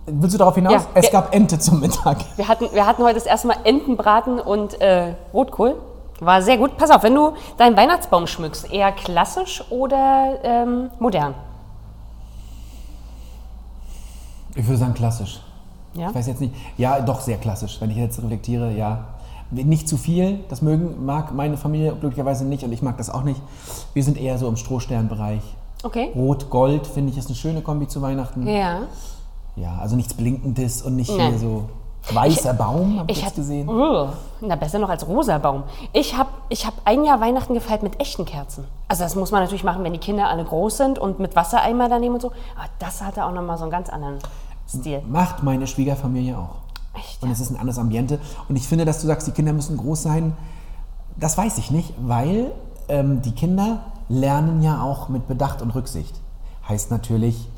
willst 0.07 0.33
du 0.33 0.39
darauf 0.39 0.55
hinaus? 0.55 0.73
Ja. 0.73 0.85
Es 0.95 1.05
Ja. 1.05 1.11
gab 1.11 1.35
Ente 1.35 1.59
zum 1.59 1.79
Mittag. 1.79 2.17
Wir 2.37 2.47
hatten, 2.47 2.69
wir 2.73 2.85
hatten 2.87 3.03
heute 3.03 3.15
das 3.15 3.25
erste 3.25 3.47
Mal 3.47 3.57
Entenbraten 3.65 4.39
und 4.39 4.79
äh, 4.81 5.13
Rotkohl. 5.33 5.75
War 6.21 6.41
sehr 6.41 6.57
gut. 6.57 6.77
Pass 6.77 6.89
auf, 6.89 7.03
wenn 7.03 7.13
du 7.13 7.33
deinen 7.57 7.75
Weihnachtsbaum 7.77 8.25
schmückst, 8.27 8.71
eher 8.71 8.91
klassisch 8.93 9.63
oder 9.69 10.39
ähm, 10.43 10.89
modern? 10.99 11.35
Ich 14.55 14.65
würde 14.65 14.77
sagen 14.77 14.93
klassisch. 14.93 15.41
Ja? 15.95 16.09
Ich 16.09 16.15
weiß 16.15 16.27
jetzt 16.27 16.41
nicht. 16.41 16.53
Ja, 16.77 16.99
doch 17.01 17.21
sehr 17.21 17.37
klassisch. 17.37 17.79
Wenn 17.79 17.91
ich 17.91 17.97
jetzt 17.97 18.21
reflektiere, 18.21 18.71
ja. 18.71 19.05
Nicht 19.51 19.87
zu 19.87 19.97
viel, 19.97 20.39
das 20.49 20.63
mögen, 20.63 21.05
mag 21.05 21.33
meine 21.33 21.57
Familie 21.57 21.93
glücklicherweise 21.93 22.43
nicht 22.43 22.63
und 22.63 22.71
ich 22.71 22.81
mag 22.81 22.97
das 22.97 23.11
auch 23.11 23.23
nicht. 23.23 23.39
Wir 23.93 24.03
sind 24.03 24.17
eher 24.17 24.39
so 24.39 24.47
im 24.47 24.55
Strohsternbereich. 24.55 25.43
Okay. 25.83 26.11
Rot-Gold 26.15 26.87
finde 26.87 27.11
ich 27.11 27.17
ist 27.19 27.27
eine 27.27 27.35
schöne 27.35 27.61
Kombi 27.61 27.87
zu 27.87 28.01
Weihnachten. 28.01 28.47
Ja. 28.47 28.79
Ja, 29.55 29.77
also 29.79 29.95
nichts 29.95 30.15
Blinkendes 30.15 30.81
und 30.81 30.95
nicht 30.95 31.15
Nein. 31.15 31.31
hier 31.31 31.39
so 31.39 31.69
weißer 32.11 32.53
Baum, 32.53 32.99
habe 32.99 33.11
ich, 33.11 33.17
Ich 33.17 33.23
jetzt 33.23 33.31
hatte, 33.31 33.41
gesehen. 33.41 33.69
Oh, 33.69 34.07
na, 34.41 34.55
besser 34.55 34.79
noch 34.79 34.89
als 34.89 35.07
rosa 35.07 35.37
Baum. 35.37 35.63
Ich 35.93 36.17
habe 36.17 36.29
ich 36.49 36.65
hab 36.65 36.73
ein 36.85 37.05
Jahr 37.05 37.21
Weihnachten 37.21 37.53
gefeiert 37.53 37.83
mit 37.83 37.99
echten 37.99 38.25
Kerzen. 38.25 38.65
Also 38.87 39.03
das 39.03 39.15
muss 39.15 39.31
man 39.31 39.41
natürlich 39.41 39.63
machen, 39.63 39.83
wenn 39.83 39.93
die 39.93 39.99
Kinder 39.99 40.29
alle 40.29 40.43
groß 40.43 40.77
sind 40.77 40.99
und 40.99 41.19
mit 41.19 41.35
Wassereimer 41.35 41.89
daneben 41.89 42.15
und 42.15 42.21
so. 42.21 42.29
Aber 42.55 42.67
das 42.79 43.01
hatte 43.01 43.25
auch 43.25 43.31
nochmal 43.31 43.57
so 43.57 43.63
einen 43.63 43.71
ganz 43.71 43.89
anderen 43.89 44.19
Stil. 44.67 45.01
Macht 45.07 45.43
meine 45.43 45.67
Schwiegerfamilie 45.67 46.37
auch. 46.37 46.55
Echt? 46.95 47.21
Und 47.23 47.31
es 47.31 47.39
ist 47.39 47.49
ein 47.51 47.57
anderes 47.57 47.77
Ambiente. 47.79 48.19
Und 48.49 48.55
ich 48.55 48.67
finde, 48.67 48.85
dass 48.85 49.01
du 49.01 49.07
sagst, 49.07 49.27
die 49.27 49.31
Kinder 49.31 49.53
müssen 49.53 49.77
groß 49.77 50.03
sein, 50.03 50.33
das 51.17 51.37
weiß 51.37 51.57
ich 51.59 51.69
nicht, 51.71 51.93
weil 52.01 52.51
ähm, 52.87 53.21
die 53.21 53.31
Kinder 53.33 53.79
lernen 54.09 54.61
ja 54.61 54.81
auch 54.81 55.09
mit 55.09 55.27
Bedacht 55.27 55.61
und 55.61 55.71
Rücksicht. 55.75 56.19
Heißt 56.67 56.91
natürlich, 56.91 57.49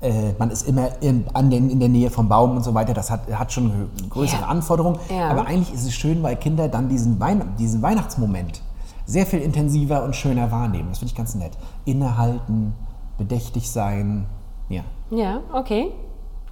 äh, 0.00 0.32
man 0.38 0.50
ist 0.50 0.66
immer 0.66 1.00
in, 1.02 1.24
den, 1.50 1.70
in 1.70 1.80
der 1.80 1.88
Nähe 1.88 2.10
vom 2.10 2.28
Baum 2.28 2.56
und 2.56 2.64
so 2.64 2.74
weiter. 2.74 2.94
Das 2.94 3.10
hat, 3.10 3.30
hat 3.32 3.52
schon 3.52 3.90
größere 4.08 4.42
Ja. 4.42 4.46
Anforderungen. 4.48 4.98
Ja. 5.10 5.28
Aber 5.30 5.46
eigentlich 5.46 5.72
ist 5.74 5.84
es 5.86 5.94
schön, 5.94 6.22
weil 6.22 6.36
Kinder 6.36 6.68
dann 6.68 6.88
diesen, 6.88 7.20
Wein, 7.20 7.42
diesen 7.58 7.82
Weihnachtsmoment 7.82 8.62
sehr 9.06 9.26
viel 9.26 9.40
intensiver 9.40 10.04
und 10.04 10.14
schöner 10.14 10.50
wahrnehmen. 10.52 10.88
Das 10.90 10.98
finde 11.00 11.10
ich 11.12 11.16
ganz 11.16 11.34
nett. 11.34 11.52
Innehalten, 11.84 12.74
bedächtig 13.18 13.70
sein. 13.70 14.26
Ja. 14.68 14.82
Ja, 15.10 15.40
okay. 15.52 15.92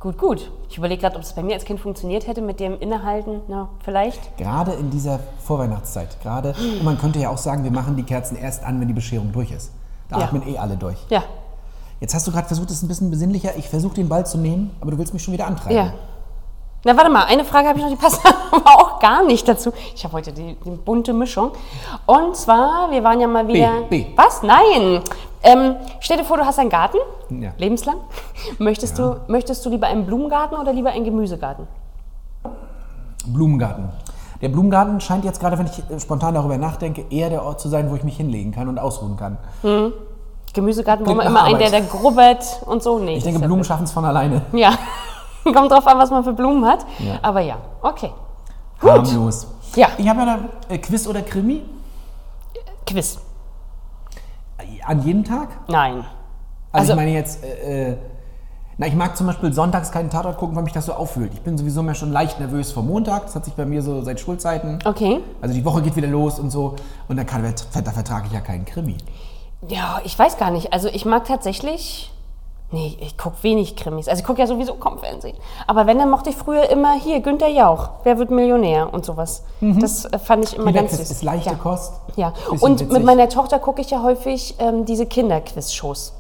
Gut, 0.01 0.17
gut. 0.17 0.51
Ich 0.71 0.79
überlege 0.79 1.01
gerade, 1.01 1.17
ob 1.17 1.23
es 1.23 1.33
bei 1.33 1.43
mir 1.43 1.55
als 1.55 1.65
Kind 1.65 1.81
funktioniert 1.81 2.27
hätte 2.29 2.41
mit 2.41 2.61
dem 2.61 2.79
Innehalten. 2.79 3.41
Na, 3.49 3.69
vielleicht. 3.85 4.37
Gerade 4.37 4.73
in 4.73 4.91
dieser 4.91 5.19
Vorweihnachtszeit. 5.45 6.21
Gerade, 6.23 6.55
und 6.57 6.85
man 6.85 6.99
könnte 6.99 7.19
ja 7.19 7.31
auch 7.31 7.39
sagen, 7.39 7.65
wir 7.65 7.73
machen 7.73 7.97
die 7.97 8.05
Kerzen 8.05 8.37
erst 8.37 8.63
an, 8.65 8.81
wenn 8.81 8.87
die 8.87 8.95
Bescherung 8.95 9.33
durch 9.33 9.51
ist. 9.51 9.73
Da 10.09 10.19
Ja. 10.19 10.25
atmen 10.27 10.47
eh 10.47 10.57
alle 10.59 10.77
durch. 10.77 10.99
Ja, 11.11 11.23
Jetzt 12.01 12.15
hast 12.15 12.29
du 12.29 12.31
gerade 12.31 12.47
versucht, 12.47 12.71
es 12.71 12.81
ein 12.81 12.87
bisschen 12.87 13.11
besinnlicher. 13.11 13.57
Ich 13.57 13.69
versuche 13.69 13.95
den 13.97 14.09
Ball 14.09 14.25
zu 14.25 14.39
nehmen, 14.39 14.71
aber 14.81 14.93
du 14.93 14.99
willst 14.99 15.13
mich 15.15 15.23
schon 15.25 15.35
wieder 15.35 15.49
antreiben. 15.49 15.77
ja. 15.77 15.93
Na, 16.85 16.97
warte 16.97 17.11
mal, 17.11 17.25
eine 17.25 17.45
Frage 17.45 17.67
habe 17.67 17.77
ich 17.81 17.85
noch, 17.85 17.91
die 17.91 17.97
passt 18.01 18.21
aber 18.53 18.65
auch 18.81 19.01
gar 19.01 19.25
nicht 19.25 19.49
dazu. 19.49 19.73
Ich 19.97 20.05
habe 20.05 20.15
heute 20.15 20.31
die, 20.33 20.55
die 20.65 20.71
bunte 20.71 21.13
Mischung. 21.13 21.51
Und 22.07 22.37
zwar, 22.37 22.89
wir 22.93 23.03
waren 23.03 23.21
ja 23.21 23.27
mal 23.27 23.49
wieder. 23.49 23.81
B. 23.91 24.07
Was? 24.15 24.45
Nein! 24.45 25.03
Ähm, 25.43 25.77
stell 26.01 26.17
dir 26.19 26.25
vor, 26.25 26.37
du 26.37 26.45
hast 26.45 26.59
einen 26.59 26.71
Garten, 26.71 26.99
Ja. 27.31 27.51
lebenslang. 27.59 27.97
Möchtest, 28.59 28.99
du, 28.99 29.21
möchtest 29.29 29.65
du 29.65 29.71
lieber 29.71 29.87
einen 29.87 30.05
Blumengarten 30.07 30.59
oder 30.59 30.73
lieber 30.73 30.91
einen 30.91 31.05
Gemüsegarten? 31.05 31.67
Blumengarten. 33.27 33.89
Der 34.41 34.49
Blumengarten 34.49 35.01
scheint 35.01 35.25
jetzt 35.25 35.41
gerade, 35.41 35.59
wenn 35.59 35.67
ich 35.67 35.79
äh, 35.91 35.99
spontan 36.01 36.35
darüber 36.35 36.57
nachdenke, 36.57 37.05
eher 37.11 37.29
der 37.31 37.45
Ort 37.45 37.61
zu 37.61 37.69
sein, 37.69 37.91
wo 37.91 37.95
ich 37.97 38.05
mich 38.05 38.17
hinlegen 38.17 38.53
kann 38.53 38.69
und 38.69 38.79
ausruhen 38.79 39.17
kann. 39.17 39.37
Gemüsegarten 40.55 41.05
brauchen 41.05 41.17
wir 41.19 41.23
Klingt 41.23 41.31
immer 41.37 41.41
nach 41.43 41.47
einen, 41.49 41.59
der 41.59 41.71
da 41.71 41.77
Arbeit. 41.79 41.91
grubbert 41.91 42.63
und 42.67 42.83
so. 42.83 42.99
Nee, 42.99 43.17
Ich 43.17 43.25
denke, 43.25 43.41
ja 43.41 43.47
Blumen 43.47 43.65
schaffen 43.65 43.85
es 43.85 43.93
von 43.93 44.05
alleine. 44.05 44.43
Ja, 44.53 44.73
kommt 45.45 45.71
drauf 45.71 45.87
an, 45.87 45.99
was 45.99 46.11
man 46.11 46.25
für 46.25 46.33
Blumen 46.33 46.65
hat. 46.67 46.87
Ja. 47.01 47.19
Aber 47.23 47.41
ja, 47.41 47.57
okay. 47.83 48.11
Gut. 48.81 48.91
Harmlos. 48.91 49.47
Ja. 49.75 49.89
Ich 49.99 50.09
habe 50.09 50.21
ja 50.21 50.27
da 50.69 50.75
äh, 50.75 50.79
Quiz 50.79 51.07
oder 51.09 51.21
Krimi 51.23 51.63
Quiz. 52.87 53.19
An 54.87 55.03
jedem 55.03 55.25
Tag. 55.25 55.49
Nein. 55.69 55.97
Also, 55.97 56.13
Also- 56.73 56.93
ich 56.93 56.97
meine 56.97 57.11
jetzt, 57.13 57.45
äh, 57.45 57.91
äh, 57.91 57.97
na, 58.77 58.87
ich 58.87 58.95
mag 58.95 59.17
zum 59.17 59.27
Beispiel 59.27 59.53
sonntags 59.53 59.91
keinen 59.91 60.09
Tatort 60.11 60.37
gucken, 60.39 60.55
weil 60.55 60.63
mich 60.63 60.73
das 60.73 60.87
so 60.87 60.93
auffühlt. 60.93 61.33
Ich 61.35 61.41
bin 61.41 61.59
sowieso 61.59 61.83
mehr 61.83 61.95
schon 61.95 62.13
leicht 62.13 62.39
nervös 62.39 62.71
vor 62.73 62.83
Montag. 62.83 63.23
Das 63.25 63.35
hat 63.35 63.45
sich 63.45 63.55
bei 63.55 63.65
mir 63.65 63.83
so 63.83 64.03
seit 64.03 64.21
Schulzeiten. 64.21 64.79
Okay. 64.85 65.21
Also 65.41 65.55
die 65.55 65.65
Woche 65.65 65.83
geht 65.83 65.97
wieder 65.97 66.07
los 66.09 66.39
und 66.39 66.51
so. 66.51 66.77
Und 67.09 67.17
da, 67.17 67.25
kann, 67.25 67.43
da 67.43 67.91
vertrage 67.91 68.27
ich 68.29 68.33
ja 68.33 68.41
keinen 68.41 68.65
Krimi. 68.65 68.97
Ja, 69.67 70.01
ich 70.05 70.17
weiß 70.17 70.37
gar 70.39 70.51
nicht. 70.53 70.73
Also 70.73 70.89
ich 70.89 71.05
mag 71.05 71.25
tatsächlich. 71.25 72.13
Nee, 72.71 72.99
ich 73.01 73.17
gucke 73.17 73.37
wenig 73.43 73.77
Krimis. 73.77 74.09
Also 74.09 74.21
ich 74.21 74.27
gucke 74.27 74.41
ja 74.41 74.47
sowieso 74.47 74.75
kaum 74.75 74.99
Fernsehen. 74.99 75.37
Aber 75.67 75.87
wenn, 75.87 75.99
dann 75.99 76.11
mochte 76.11 76.29
ich 76.29 76.37
früher 76.37 76.69
immer 76.69 76.93
hier 76.95 77.21
Günter 77.21 77.49
Jauch. 77.49 77.91
Wer 78.05 78.19
wird 78.19 78.31
Millionär 78.31 78.93
und 78.93 79.07
sowas. 79.07 79.43
Das 79.61 80.05
äh, 80.05 80.19
fand 80.19 80.45
ich 80.45 80.55
immer 80.57 80.67
Jeder 80.67 80.81
ganz 80.81 80.99
süß. 80.99 81.11
ist 81.11 81.23
leichte 81.23 81.51
ja. 81.51 81.57
Kost. 81.57 81.95
Ja, 82.17 82.35
und 82.61 82.81
witzig. 82.81 82.93
mit 82.93 83.05
meiner 83.05 83.31
Tochter 83.31 83.59
gucke 83.59 83.81
ich 83.81 83.91
ja 83.91 84.03
häufig 84.03 84.55
ähm, 84.59 84.85
diese 84.85 85.07
Kinderquiz-Shows. 85.07 86.13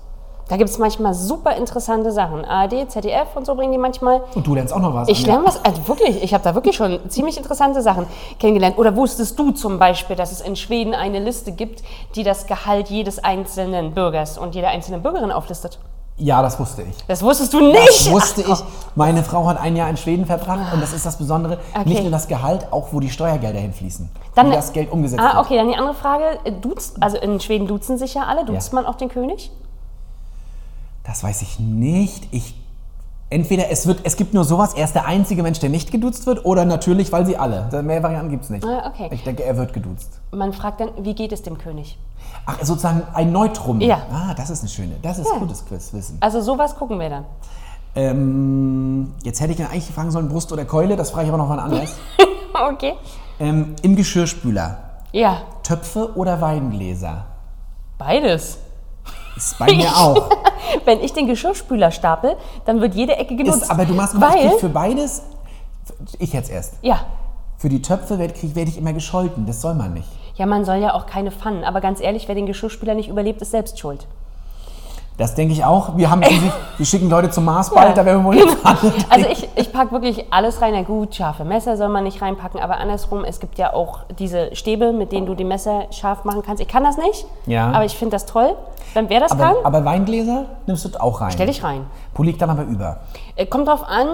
Da 0.48 0.56
gibt 0.56 0.70
es 0.70 0.78
manchmal 0.78 1.12
super 1.12 1.54
interessante 1.56 2.10
Sachen. 2.10 2.46
ARD, 2.46 2.90
ZDF 2.90 3.36
und 3.36 3.44
so 3.44 3.54
bringen 3.54 3.72
die 3.72 3.78
manchmal. 3.78 4.22
Und 4.34 4.46
du 4.46 4.54
lernst 4.54 4.72
auch 4.72 4.80
noch 4.80 4.94
was. 4.94 5.08
Ich 5.10 5.26
lerne 5.26 5.44
was, 5.44 5.62
also 5.62 5.86
wirklich, 5.86 6.22
ich 6.22 6.32
habe 6.32 6.42
da 6.42 6.54
wirklich 6.54 6.74
schon 6.74 6.98
ziemlich 7.10 7.36
interessante 7.36 7.82
Sachen 7.82 8.06
kennengelernt. 8.40 8.78
Oder 8.78 8.96
wusstest 8.96 9.38
du 9.38 9.50
zum 9.50 9.78
Beispiel, 9.78 10.16
dass 10.16 10.32
es 10.32 10.40
in 10.40 10.56
Schweden 10.56 10.94
eine 10.94 11.18
Liste 11.18 11.52
gibt, 11.52 11.82
die 12.14 12.22
das 12.22 12.46
Gehalt 12.46 12.88
jedes 12.88 13.22
einzelnen 13.22 13.92
Bürgers 13.92 14.38
und 14.38 14.54
jeder 14.54 14.68
einzelnen 14.68 15.02
Bürgerin 15.02 15.30
auflistet? 15.30 15.78
Ja, 16.20 16.42
das 16.42 16.58
wusste 16.58 16.82
ich. 16.82 16.96
Das 17.06 17.22
wusstest 17.22 17.52
du 17.52 17.60
nicht! 17.60 17.88
Das 17.88 18.10
wusste 18.10 18.44
Ach, 18.48 18.58
ich. 18.60 18.64
Meine 18.96 19.22
Frau 19.22 19.46
hat 19.46 19.60
ein 19.60 19.76
Jahr 19.76 19.88
in 19.88 19.96
Schweden 19.96 20.26
verbracht 20.26 20.72
und 20.72 20.80
das 20.80 20.92
ist 20.92 21.06
das 21.06 21.16
Besondere. 21.16 21.58
Okay. 21.74 21.88
Nicht 21.88 22.02
nur 22.02 22.10
das 22.10 22.26
Gehalt, 22.26 22.66
auch 22.72 22.88
wo 22.92 22.98
die 22.98 23.08
Steuergelder 23.10 23.60
hinfließen. 23.60 24.10
Dann- 24.34 24.50
wie 24.50 24.54
das 24.54 24.72
Geld 24.72 24.90
umgesetzt 24.90 25.22
Ah, 25.22 25.36
wird. 25.36 25.46
okay, 25.46 25.56
dann 25.56 25.68
die 25.68 25.76
andere 25.76 25.94
Frage. 25.94 26.24
Duzt, 26.60 26.96
also 27.00 27.16
in 27.18 27.38
Schweden 27.38 27.68
duzen 27.68 27.98
sich 27.98 28.14
ja 28.14 28.24
alle. 28.24 28.44
Duzt 28.44 28.68
Ja. 28.70 28.74
man 28.74 28.86
auch 28.86 28.96
den 28.96 29.08
König? 29.08 29.52
Das 31.04 31.22
weiß 31.22 31.42
ich 31.42 31.60
nicht. 31.60 32.26
Ich, 32.32 32.54
entweder 33.30 33.70
es, 33.70 33.86
wird, 33.86 34.00
es 34.04 34.16
gibt 34.16 34.34
nur 34.34 34.44
sowas, 34.44 34.74
er 34.74 34.84
ist 34.84 34.94
der 34.94 35.06
einzige 35.06 35.42
Mensch, 35.42 35.58
der 35.60 35.68
nicht 35.70 35.90
geduzt 35.90 36.26
wird, 36.26 36.44
oder 36.44 36.64
natürlich, 36.64 37.12
weil 37.12 37.26
sie 37.26 37.36
alle. 37.36 37.68
Mehr 37.82 38.02
Varianten 38.02 38.30
gibt 38.30 38.44
es 38.44 38.50
nicht. 38.50 38.64
Ah, 38.64 38.88
okay. 38.88 39.08
Ich 39.12 39.22
denke, 39.24 39.44
er 39.44 39.56
wird 39.56 39.72
geduzt. 39.72 40.20
Man 40.32 40.52
fragt 40.52 40.80
dann, 40.80 40.90
wie 41.02 41.14
geht 41.14 41.32
es 41.32 41.42
dem 41.42 41.58
König? 41.58 41.98
Ach, 42.46 42.58
sozusagen 42.62 43.02
ein 43.14 43.32
Neutrum. 43.32 43.80
Ja. 43.80 44.02
Ah, 44.10 44.34
das 44.34 44.50
ist 44.50 44.60
eine 44.60 44.68
schöne. 44.68 44.96
Das 45.02 45.18
ist 45.18 45.26
Ja. 45.32 45.38
gutes 45.38 45.64
Quizwissen. 45.66 46.16
Also 46.20 46.40
sowas 46.40 46.74
gucken 46.76 46.98
wir 46.98 47.10
dann. 47.10 47.24
Ähm, 47.94 49.12
jetzt 49.24 49.40
hätte 49.40 49.52
ich 49.52 49.58
dann 49.58 49.66
eigentlich 49.68 49.86
fragen 49.86 50.10
sollen, 50.10 50.28
Brust 50.28 50.52
oder 50.52 50.64
Keule, 50.64 50.96
das 50.96 51.10
frage 51.10 51.24
ich 51.26 51.28
aber 51.32 51.38
noch 51.38 51.48
mal 51.48 51.58
anders. 51.58 51.94
okay. 52.72 52.94
ähm, 53.40 53.74
Im 53.82 53.96
Geschirrspüler, 53.96 54.78
Ja, 55.12 55.38
Töpfe 55.62 56.14
oder 56.16 56.40
Weingläser? 56.40 57.24
beides. 57.98 58.58
Ist 59.38 59.58
bei 59.58 59.66
mir 59.74 59.88
auch. 59.96 60.28
Wenn 60.84 61.00
ich 61.00 61.12
den 61.12 61.26
Geschirrspüler 61.26 61.90
stapel, 61.90 62.36
dann 62.66 62.80
wird 62.80 62.94
jede 62.94 63.16
Ecke 63.16 63.36
genutzt. 63.36 63.62
Ist, 63.62 63.70
aber 63.70 63.84
du 63.84 63.94
machst 63.94 64.20
weil, 64.20 64.50
krieg 64.50 64.60
für 64.60 64.68
beides, 64.68 65.22
ich 66.18 66.32
jetzt 66.32 66.50
erst. 66.50 66.74
ja, 66.82 67.00
Für 67.56 67.68
die 67.68 67.80
Töpfe 67.80 68.18
werde 68.18 68.34
ich 68.68 68.76
immer 68.76 68.92
gescholten, 68.92 69.46
das 69.46 69.60
soll 69.62 69.74
man 69.74 69.94
nicht. 69.94 70.08
ja, 70.36 70.46
man 70.46 70.64
soll 70.64 70.76
ja 70.76 70.94
auch 70.94 71.06
keine 71.06 71.30
Pfannen. 71.30 71.64
Aber 71.64 71.80
ganz 71.80 72.00
ehrlich, 72.00 72.28
wer 72.28 72.34
den 72.34 72.46
Geschirrspüler 72.46 72.94
nicht 72.94 73.08
überlebt, 73.08 73.40
ist 73.42 73.52
selbst 73.52 73.78
schuld. 73.78 74.06
Das 75.18 75.34
denke 75.34 75.52
ich 75.52 75.64
auch. 75.64 75.96
Wir 75.96 76.10
haben 76.10 76.22
schließlich- 76.24 76.52
wir 76.78 76.86
schicken 76.86 77.10
Leute 77.10 77.28
zum 77.30 77.44
Mars 77.44 77.70
bald, 77.70 77.96
da 77.96 78.04
werden 78.06 78.20
wir 78.22 78.24
wohl 78.24 78.36
Genau. 78.36 78.52
hinfahren. 78.52 78.92
Also 79.10 79.28
ich, 79.28 79.48
ich 79.56 79.72
packe 79.72 79.90
wirklich 79.92 80.32
alles 80.32 80.62
rein. 80.62 80.72
Na 80.74 80.82
gut, 80.82 81.14
scharfe 81.16 81.44
Messer 81.44 81.76
soll 81.76 81.88
man 81.88 82.04
nicht 82.04 82.22
reinpacken, 82.22 82.60
aber 82.60 82.78
andersrum, 82.78 83.24
es 83.24 83.40
gibt 83.40 83.58
ja 83.58 83.74
auch 83.74 84.00
diese 84.18 84.54
Stäbe, 84.54 84.92
mit 84.92 85.10
denen 85.12 85.26
du 85.26 85.34
die 85.34 85.44
Messer 85.44 85.86
scharf 85.90 86.24
machen 86.24 86.42
kannst. 86.46 86.62
Ich 86.62 86.68
kann 86.68 86.84
das 86.84 86.96
nicht, 86.96 87.26
Ja. 87.46 87.70
aber 87.72 87.84
ich 87.84 87.96
finde 87.96 88.14
das 88.14 88.26
toll. 88.26 88.54
Wenn 88.94 89.10
wer 89.10 89.20
das 89.20 89.36
kann, 89.36 89.56
Aber, 89.64 89.66
aber 89.78 89.84
Weingläser 89.84 90.46
nimmst 90.66 90.84
du 90.84 90.98
auch 91.00 91.20
rein. 91.20 91.30
stell 91.32 91.48
ich 91.50 91.62
rein. 91.62 91.84
Wo 92.14 92.22
liegt 92.22 92.40
dann 92.40 92.48
aber 92.48 92.62
über? 92.62 93.00
Äh, 93.36 93.44
Kommt 93.44 93.68
drauf 93.68 93.82
an, 93.86 94.06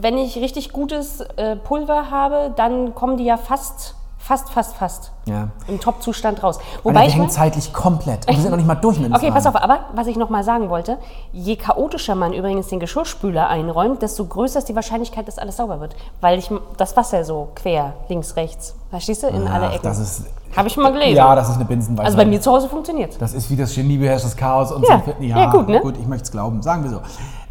wenn 0.00 0.18
ich 0.18 0.36
richtig 0.36 0.72
gutes 0.72 1.20
äh, 1.36 1.56
Pulver 1.56 2.10
habe, 2.10 2.52
dann 2.54 2.94
kommen 2.94 3.16
die 3.16 3.24
ja 3.24 3.36
fast, 3.38 3.94
fast, 4.22 4.50
fast, 4.50 4.76
fast 4.76 5.10
Ja. 5.24 5.48
im 5.66 5.80
Top-Zustand 5.80 6.42
raus. 6.42 6.58
Wobei 6.84 7.00
wir 7.00 7.08
ich 7.08 7.14
hängen 7.16 7.30
zeitlich 7.30 7.72
komplett. 7.72 8.28
Und 8.28 8.36
wir 8.36 8.42
sind 8.42 8.50
noch 8.50 8.58
nicht 8.58 8.66
mal 8.66 8.74
durch 8.76 8.98
mit 8.98 9.06
dem 9.08 9.14
Okay, 9.14 9.30
pass 9.30 9.44
Fahren. 9.44 9.56
auf, 9.56 9.62
aber 9.62 9.78
was 9.94 10.06
ich 10.06 10.16
noch 10.16 10.28
mal 10.30 10.44
sagen 10.44 10.68
wollte, 10.70 10.98
je 11.32 11.56
chaotischer 11.56 12.14
man 12.14 12.32
übrigens 12.32 12.68
den 12.68 12.78
Geschirrspüler 12.80 13.48
einräumt, 13.48 14.02
desto 14.02 14.24
größer 14.26 14.58
ist 14.60 14.68
die 14.68 14.76
Wahrscheinlichkeit, 14.76 15.26
dass 15.26 15.38
alles 15.38 15.56
sauber 15.56 15.80
wird. 15.80 15.96
Weil 16.20 16.38
ich 16.38 16.50
das 16.76 16.96
Wasser 16.96 17.24
so 17.24 17.48
quer, 17.54 17.94
links, 18.08 18.36
rechts, 18.36 18.76
verstehst 18.90 19.22
du, 19.22 19.28
in 19.28 19.48
alle 19.48 19.68
Ach, 19.68 19.72
Ecken. 19.74 19.82
das 19.84 19.98
ist, 19.98 20.24
Habe 20.54 20.68
ich 20.68 20.74
schon 20.74 20.82
mal 20.82 20.92
gelesen. 20.92 21.16
ja, 21.16 21.34
das 21.34 21.48
ist 21.48 21.56
eine 21.56 21.64
Binsenweisheit. 21.64 22.06
also 22.06 22.16
bei 22.18 22.26
mir 22.26 22.40
zu 22.40 22.52
Hause 22.52 22.68
funktioniert. 22.68 23.20
Das 23.20 23.32
ist 23.32 23.50
wie 23.50 23.56
das 23.56 23.74
Genie 23.74 23.96
beherrscht 23.98 24.26
das 24.26 24.36
Chaos 24.36 24.70
und 24.70 24.86
Ja. 24.86 25.02
so. 25.04 25.14
Ja, 25.24 25.50
gut, 25.50 25.68
ne? 25.68 25.80
Gut, 25.80 25.96
ich 25.98 26.06
möchte 26.06 26.24
es 26.24 26.30
glauben. 26.30 26.62
Sagen 26.62 26.84
wir 26.84 26.90
so. 26.90 27.00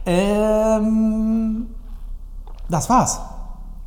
Ähm, 0.06 1.68
das 2.70 2.90
war's. 2.90 3.20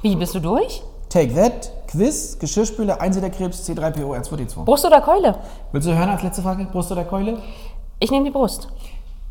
Wie, 0.02 0.16
bist 0.16 0.34
du 0.34 0.40
durch? 0.40 0.82
Take 1.08 1.34
that, 1.34 1.70
Quiz, 1.92 2.38
Geschirrspüler, 2.38 3.02
Einsiederkrebs, 3.02 3.68
C3PO, 3.68 4.16
R2D2. 4.18 4.64
Brust 4.64 4.86
oder 4.86 5.02
Keule? 5.02 5.36
Willst 5.72 5.86
du 5.86 5.94
hören 5.94 6.08
als 6.08 6.22
letzte 6.22 6.40
Frage? 6.40 6.64
Brust 6.64 6.90
oder 6.90 7.04
Keule? 7.04 7.36
Ich 8.00 8.10
nehme 8.10 8.24
die 8.24 8.30
Brust. 8.30 8.68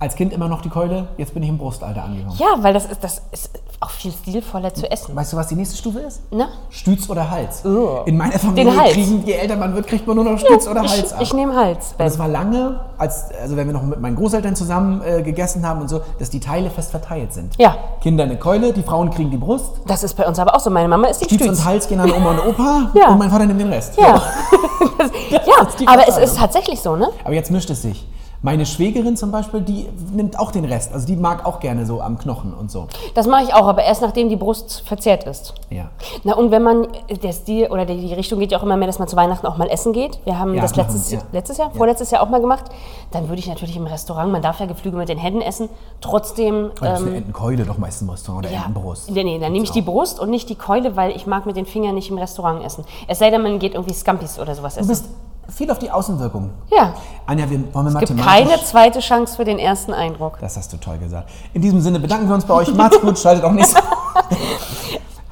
Als 0.01 0.15
Kind 0.15 0.33
immer 0.33 0.47
noch 0.47 0.63
die 0.63 0.69
Keule, 0.69 1.09
jetzt 1.17 1.31
bin 1.35 1.43
ich 1.43 1.49
im 1.49 1.59
Brustalter 1.59 2.03
angekommen. 2.03 2.35
Ja, 2.39 2.47
weil 2.63 2.73
das 2.73 2.85
ist, 2.85 3.03
das 3.03 3.21
ist 3.31 3.51
auch 3.79 3.91
viel 3.91 4.11
stilvoller 4.11 4.73
zu 4.73 4.89
essen. 4.89 5.15
Weißt 5.15 5.31
du, 5.31 5.37
was 5.37 5.45
die 5.47 5.53
nächste 5.53 5.77
Stufe 5.77 5.99
ist? 5.99 6.21
Na? 6.31 6.47
Stütz 6.71 7.07
oder 7.07 7.29
Hals. 7.29 7.63
Ugh. 7.63 8.01
In 8.07 8.17
meiner 8.17 8.39
Familie 8.39 8.75
Hals. 8.75 8.93
kriegen, 8.93 9.23
je 9.27 9.33
älter 9.33 9.55
man 9.57 9.75
wird, 9.75 9.85
kriegt 9.85 10.07
man 10.07 10.15
nur 10.15 10.25
noch 10.25 10.39
Stütz 10.39 10.67
oder 10.67 10.81
Hals 10.81 10.93
Ich, 10.97 11.13
ab. 11.13 11.21
ich 11.21 11.33
nehme 11.35 11.55
Hals. 11.55 11.93
Und 11.99 12.03
es 12.05 12.17
war 12.17 12.27
lange, 12.27 12.79
als, 12.97 13.25
also 13.39 13.55
wenn 13.55 13.67
wir 13.67 13.73
noch 13.73 13.83
mit 13.83 14.01
meinen 14.01 14.15
Großeltern 14.15 14.55
zusammen 14.55 15.03
äh, 15.03 15.21
gegessen 15.21 15.67
haben 15.67 15.81
und 15.81 15.87
so, 15.87 16.01
dass 16.17 16.31
die 16.31 16.39
Teile 16.39 16.71
fest 16.71 16.89
verteilt 16.89 17.31
sind. 17.31 17.53
Ja. 17.59 17.75
Kinder 18.01 18.23
eine 18.23 18.37
Keule, 18.37 18.73
die 18.73 18.81
Frauen 18.81 19.11
kriegen 19.11 19.29
die 19.29 19.37
Brust, 19.37 19.67
Das 19.85 20.01
ist 20.03 20.15
bei 20.15 20.27
uns 20.27 20.39
aber 20.39 20.55
auch 20.55 20.59
so. 20.61 20.71
Meine 20.71 20.87
Mama 20.87 21.09
ist 21.09 21.21
die 21.21 21.25
Stütz 21.25 21.43
Stütz. 21.43 21.59
und 21.59 21.65
Hals 21.65 21.87
gehen 21.87 21.99
an 21.99 22.11
Oma 22.11 22.31
und 22.31 22.39
Opa 22.47 22.89
Ja. 22.95 23.09
und 23.09 23.19
mein 23.19 23.29
Vater 23.29 23.45
nimmt 23.45 23.61
den 23.61 23.71
Rest. 23.71 23.99
Ja, 23.99 24.17
So. 24.17 24.87
das, 24.97 25.11
ja 25.45 25.85
aber 25.93 26.07
es 26.07 26.17
ist 26.17 26.37
tatsächlich 26.37 26.79
so, 26.81 26.95
ne? 26.95 27.07
Aber 27.23 27.35
jetzt 27.35 27.51
mischt 27.51 27.69
es 27.69 27.83
sich. 27.83 28.03
Meine 28.43 28.65
Schwägerin 28.65 29.15
zum 29.15 29.29
Beispiel, 29.31 29.61
die 29.61 29.87
nimmt 30.13 30.39
auch 30.39 30.51
den 30.51 30.65
Rest. 30.65 30.93
Also 30.93 31.05
die 31.05 31.15
mag 31.15 31.45
auch 31.45 31.59
gerne 31.59 31.85
so 31.85 32.01
am 32.01 32.17
Knochen 32.17 32.55
und 32.55 32.71
so. 32.71 32.87
Das 33.13 33.27
mache 33.27 33.43
ich 33.43 33.53
auch, 33.53 33.67
aber 33.67 33.83
erst 33.83 34.01
nachdem 34.01 34.29
die 34.29 34.35
Brust 34.35 34.81
verzehrt 34.83 35.25
ist. 35.25 35.53
Ja. 35.69 35.91
Na 36.23 36.33
und 36.35 36.49
wenn 36.49 36.63
man, 36.63 36.87
der 37.21 37.33
Stil 37.33 37.67
oder 37.67 37.85
die, 37.85 38.13
Richtung 38.15 38.39
geht 38.39 38.51
ja 38.51 38.57
auch 38.57 38.63
immer 38.63 38.77
mehr, 38.77 38.87
dass 38.87 38.97
man 38.97 39.07
zu 39.07 39.15
Weihnachten 39.15 39.45
auch 39.45 39.57
mal 39.57 39.69
essen 39.69 39.93
geht. 39.93 40.19
Wir 40.25 40.39
haben 40.39 40.55
Ja, 40.55 40.61
das 40.63 40.75
letztes, 40.75 41.11
ja. 41.11 41.19
letztes 41.31 41.57
Jahr, 41.59 41.69
vorletztes 41.69 42.09
Jahr 42.09 42.23
auch 42.23 42.29
mal 42.29 42.41
gemacht. 42.41 42.65
Dann 43.11 43.29
würde 43.29 43.39
ich 43.39 43.47
natürlich 43.47 43.77
im 43.77 43.85
Restaurant, 43.85 44.31
man 44.31 44.41
darf 44.41 44.59
ja 44.59 44.65
Geflügel 44.65 44.97
mit 44.97 45.09
den 45.09 45.19
Händen 45.19 45.41
essen, 45.41 45.69
trotzdem... 46.01 46.71
Und 46.71 46.81
das 46.81 46.99
ist 46.99 47.05
eine 47.05 47.11
ähm, 47.11 47.17
Entenkeule 47.17 47.63
doch 47.65 47.77
meistens 47.77 48.07
im 48.07 48.09
Restaurant 48.09 48.45
oder 48.47 48.55
ja, 48.55 48.65
Entenbrust. 48.65 49.11
nee, 49.11 49.23
nee, 49.23 49.37
dann 49.37 49.51
nehme 49.51 49.65
ich 49.65 49.71
die 49.71 49.83
Brust 49.83 50.19
und 50.19 50.31
nicht 50.31 50.49
die 50.49 50.55
Keule, 50.55 50.95
weil 50.95 51.15
ich 51.15 51.27
mag 51.27 51.45
mit 51.45 51.57
den 51.57 51.67
Fingern 51.67 51.93
nicht 51.93 52.09
im 52.09 52.17
Restaurant 52.17 52.63
essen. 52.65 52.85
Es 53.07 53.19
sei 53.19 53.29
denn, 53.29 53.43
man 53.43 53.59
geht 53.59 53.75
irgendwie 53.75 53.93
Scampis 53.93 54.39
oder 54.39 54.55
sowas 54.55 54.73
Du 54.73 54.79
essen. 54.79 54.89
bist 54.89 55.05
viel 55.51 55.69
auf 55.71 55.79
die 55.79 55.91
Außenwirkung. 55.91 56.49
ja, 56.75 56.93
Anja, 57.25 57.49
wir 57.49 57.59
wollen 57.73 57.93
wir 57.93 57.99
gibt 57.99 58.15
mathematisch... 58.15 58.25
keine 58.49 58.63
zweite 58.63 58.99
Chance 58.99 59.35
für 59.35 59.45
den 59.45 59.59
ersten 59.59 59.93
Eindruck. 59.93 60.37
Das 60.41 60.57
hast 60.57 60.71
du 60.73 60.77
toll 60.77 60.97
gesagt. 60.97 61.29
In 61.53 61.61
diesem 61.61 61.81
Sinne 61.81 61.99
bedanken 61.99 62.27
wir 62.27 62.35
uns 62.35 62.45
bei 62.45 62.53
euch. 62.53 62.73
Macht's 62.75 62.99
gut, 63.01 63.19
schaltet 63.19 63.43
auch 63.43 63.51
nicht. 63.51 63.69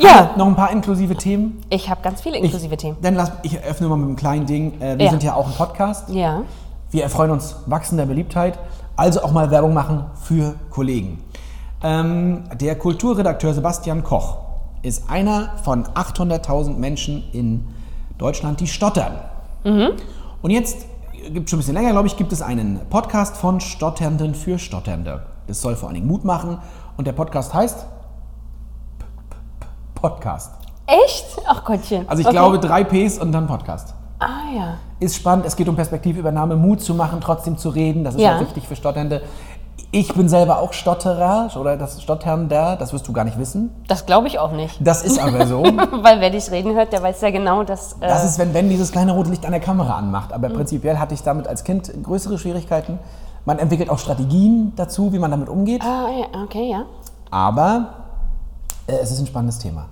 Ja, 0.02 0.32
Noch 0.38 0.48
ein 0.48 0.56
paar 0.56 0.72
inklusive 0.72 1.14
Themen. 1.18 1.62
ich 1.70 1.90
habe 1.90 2.02
ganz 2.02 2.22
viele 2.22 2.38
inklusive 2.38 2.78
Themen. 2.78 2.96
Dann 3.02 3.16
lass, 3.16 3.34
ich 3.44 3.56
eröffne 3.62 3.90
mal 3.90 3.98
mit 3.98 4.08
einem 4.08 4.16
kleinen 4.16 4.46
Ding. 4.46 4.80
Äh, 4.80 4.98
wir 4.98 5.06
Ja. 5.06 5.12
sind 5.12 5.24
ja 5.24 5.34
auch 5.36 5.46
ein 5.48 5.54
Podcast. 5.54 6.08
Ja. 6.10 6.44
Wir 6.90 7.04
erfreuen 7.04 7.32
uns 7.32 7.58
wachsender 7.66 8.06
Beliebtheit. 8.06 8.58
Also 8.96 9.22
auch 9.24 9.32
mal 9.34 9.52
Werbung 9.52 9.74
machen 9.74 10.06
für 10.24 10.56
Kollegen. 10.70 11.22
Ähm, 11.84 12.46
der 12.56 12.78
Kulturredakteur 12.78 13.54
Sebastian 13.54 14.04
Koch 14.06 14.38
ist 14.84 15.10
einer 15.10 15.58
von 15.64 15.84
800.000 15.86 16.78
Menschen 16.78 17.24
in 17.34 17.68
Deutschland, 18.18 18.62
die 18.62 18.68
stottern. 18.68 19.12
Und 19.64 20.50
jetzt 20.52 20.86
gibt 21.34 21.50
schon 21.50 21.58
ein 21.58 21.62
bisschen 21.62 21.74
länger, 21.76 21.92
glaube 21.92 22.08
ich, 22.08 22.16
gibt 22.18 22.32
es 22.32 22.42
einen 22.42 22.80
Podcast 22.90 23.38
von 23.38 23.60
Stotternden 23.60 24.34
für 24.36 24.58
Stotternde. 24.58 25.24
Es 25.48 25.62
soll 25.62 25.76
vor 25.76 25.90
allen 25.90 25.96
Dingen 25.96 26.08
Mut 26.08 26.24
machen 26.24 26.60
und 26.98 27.06
der 27.08 27.14
Podcast 27.14 27.54
heißt 27.54 27.86
Podcast. 29.96 30.54
Echt? 30.86 31.26
Ach 31.46 31.64
Gottchen. 31.64 32.08
Also 32.08 32.22
ich 32.22 32.28
Okay. 32.28 32.36
glaube 32.36 32.60
drei 32.60 32.84
Ps 32.84 33.18
und 33.20 33.32
dann 33.32 33.48
Podcast. 33.48 33.94
Ah 34.20 34.52
ja. 34.56 34.78
Ist 35.00 35.16
spannend, 35.16 35.46
es 35.46 35.56
geht 35.56 35.68
um 35.70 35.76
Perspektivübernahme, 35.76 36.56
Mut 36.56 36.82
zu 36.82 36.94
machen, 36.94 37.20
trotzdem 37.22 37.58
zu 37.58 37.70
reden. 37.70 38.04
Das 38.04 38.16
ist 38.16 38.22
ja, 38.22 38.34
Ja. 38.36 38.42
wichtig 38.42 38.68
für 38.68 38.76
Stotternde. 38.76 39.22
Ich 39.92 40.14
bin 40.14 40.30
selber 40.30 40.60
auch 40.60 40.72
Stotterer 40.74 41.50
oder 41.60 41.76
das 41.76 42.00
Stotternder, 42.02 42.76
das 42.76 42.94
wirst 42.94 43.08
du 43.08 43.14
gar 43.14 43.24
nicht 43.24 43.40
wissen. 43.40 43.72
Das 43.88 44.06
glaube 44.06 44.28
ich 44.28 44.38
auch 44.38 44.52
nicht. 44.52 44.78
Das 44.80 45.02
ist 45.04 45.18
aber 45.18 45.48
so. 45.48 45.64
Weil 45.64 46.20
wer 46.22 46.30
dich 46.30 46.52
reden 46.52 46.76
hört, 46.76 46.94
der 46.94 47.02
weiß 47.02 47.22
ja 47.22 47.32
genau, 47.32 47.64
dass. 47.64 47.94
Äh, 47.94 48.08
Das 48.08 48.24
ist, 48.24 48.38
wenn 48.38 48.54
Ben 48.54 48.70
dieses 48.70 48.92
kleine 48.92 49.14
rote 49.14 49.32
Licht 49.32 49.46
an 49.46 49.52
der 49.52 49.60
Kamera 49.62 49.96
anmacht. 49.96 50.30
Mhm. 50.30 50.36
Aber 50.36 50.50
prinzipiell 50.50 51.00
hatte 51.00 51.16
ich 51.16 51.24
damit 51.24 51.48
als 51.48 51.64
Kind 51.64 51.92
größere 52.04 52.38
Schwierigkeiten. 52.38 53.00
Man 53.46 53.58
entwickelt 53.58 53.90
auch 53.90 53.98
Strategien 53.98 54.74
dazu, 54.76 55.12
wie 55.12 55.18
man 55.18 55.32
damit 55.32 55.50
umgeht. 55.50 55.82
ah, 55.84 56.08
ja, 56.12 56.44
okay, 56.44 56.70
ja. 56.70 56.84
Aber 57.32 57.88
äh, 58.86 58.94
es 59.02 59.10
ist 59.10 59.20
ein 59.20 59.26
spannendes 59.28 59.58
Thema. 59.58 59.86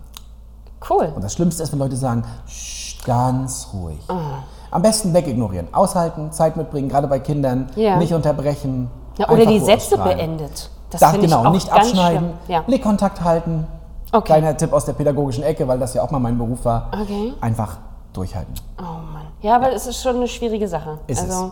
Cool. 0.88 1.12
Und 1.16 1.24
das 1.24 1.34
Schlimmste 1.34 1.64
ist, 1.64 1.72
wenn 1.72 1.80
Leute 1.80 1.96
sagen, 1.96 2.24
"Sch, 2.48 3.04
ganz 3.04 3.70
ruhig. 3.74 3.98
Ah. 4.10 4.44
Am 4.70 4.84
besten 4.84 5.12
wegignorieren. 5.16 5.74
Aushalten, 5.74 6.32
Zeit 6.32 6.56
mitbringen, 6.56 6.88
gerade 6.88 7.08
bei 7.08 7.18
Kindern. 7.20 7.68
Ja. 7.76 7.98
Nicht 7.98 8.14
unterbrechen. 8.14 8.92
Ja, 9.18 9.30
oder 9.30 9.46
die 9.46 9.60
Sätze 9.60 9.98
beendet. 9.98 10.70
Das 10.90 11.02
Da, 11.02 11.12
genau, 11.12 11.46
auch 11.46 11.52
nicht 11.52 11.70
ganz 11.70 11.88
abschneiden. 11.88 12.34
Ja. 12.48 12.62
Blickkontakt 12.62 13.24
halten. 13.24 13.68
Okay. 14.12 14.26
Kleiner 14.26 14.56
Tipp 14.56 14.72
aus 14.72 14.86
der 14.86 14.94
pädagogischen 14.94 15.44
Ecke, 15.44 15.68
weil 15.68 15.80
das 15.80 15.94
ja 15.94 16.02
auch 16.02 16.12
mal 16.12 16.20
mein 16.20 16.38
Beruf 16.38 16.64
war. 16.64 16.90
Okay. 16.94 17.34
Einfach 17.42 17.78
durchhalten. 18.14 18.54
Oh 18.80 18.84
Mann. 18.84 19.28
Ja, 19.42 19.56
aber 19.56 19.74
es 19.74 19.86
ist 19.86 20.02
schon 20.02 20.16
eine 20.16 20.28
schwierige 20.28 20.68
Sache. 20.68 20.98
Ist 21.08 21.22
also, 21.22 21.52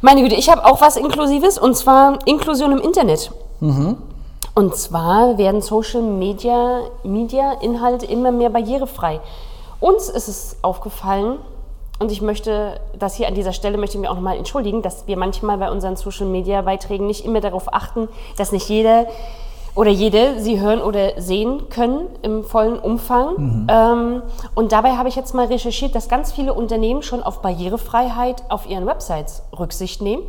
meine 0.00 0.22
Güte, 0.22 0.34
ich 0.34 0.50
habe 0.50 0.64
auch 0.64 0.80
was 0.80 0.96
Inklusives 0.96 1.58
und 1.58 1.76
zwar 1.76 2.18
Inklusion 2.26 2.72
im 2.72 2.80
Internet. 2.80 3.30
Mhm. 3.60 3.96
Und 4.54 4.74
zwar 4.74 5.38
werden 5.38 5.62
Social 5.62 6.02
Media, 6.02 6.80
Media 7.04 7.52
Inhalte 7.60 8.06
immer 8.06 8.32
mehr 8.32 8.50
barrierefrei. 8.50 9.20
Uns 9.80 10.08
ist 10.08 10.28
es 10.28 10.56
aufgefallen, 10.62 11.38
und 11.98 12.12
ich 12.12 12.20
möchte 12.22 12.80
das 12.98 13.14
hier 13.14 13.28
an 13.28 13.34
dieser 13.34 13.52
Stelle 13.52 13.78
möchte 13.78 13.96
ich 13.96 14.00
mich 14.00 14.10
auch 14.10 14.14
nochmal 14.14 14.36
entschuldigen, 14.36 14.82
dass 14.82 15.06
wir 15.06 15.16
manchmal 15.16 15.58
bei 15.58 15.70
unseren 15.70 15.96
Social 15.96 16.26
Media 16.26 16.62
Beiträgen 16.62 17.06
nicht 17.06 17.24
immer 17.24 17.40
darauf 17.40 17.72
achten, 17.72 18.08
dass 18.36 18.52
nicht 18.52 18.68
jeder 18.68 19.06
oder 19.74 19.90
jede 19.90 20.40
sie 20.40 20.58
hören 20.58 20.80
oder 20.80 21.20
sehen 21.20 21.68
können 21.68 22.06
im 22.22 22.44
vollen 22.44 22.78
Umfang. 22.78 23.66
Ähm, 23.70 24.22
und 24.54 24.72
dabei 24.72 24.96
habe 24.96 25.08
ich 25.08 25.16
jetzt 25.16 25.34
mal 25.34 25.46
recherchiert, 25.46 25.94
dass 25.94 26.08
ganz 26.08 26.32
viele 26.32 26.54
Unternehmen 26.54 27.02
schon 27.02 27.22
auf 27.22 27.42
Barrierefreiheit 27.42 28.42
auf 28.48 28.68
ihren 28.68 28.86
Websites 28.86 29.42
Rücksicht 29.56 30.00
nehmen. 30.00 30.22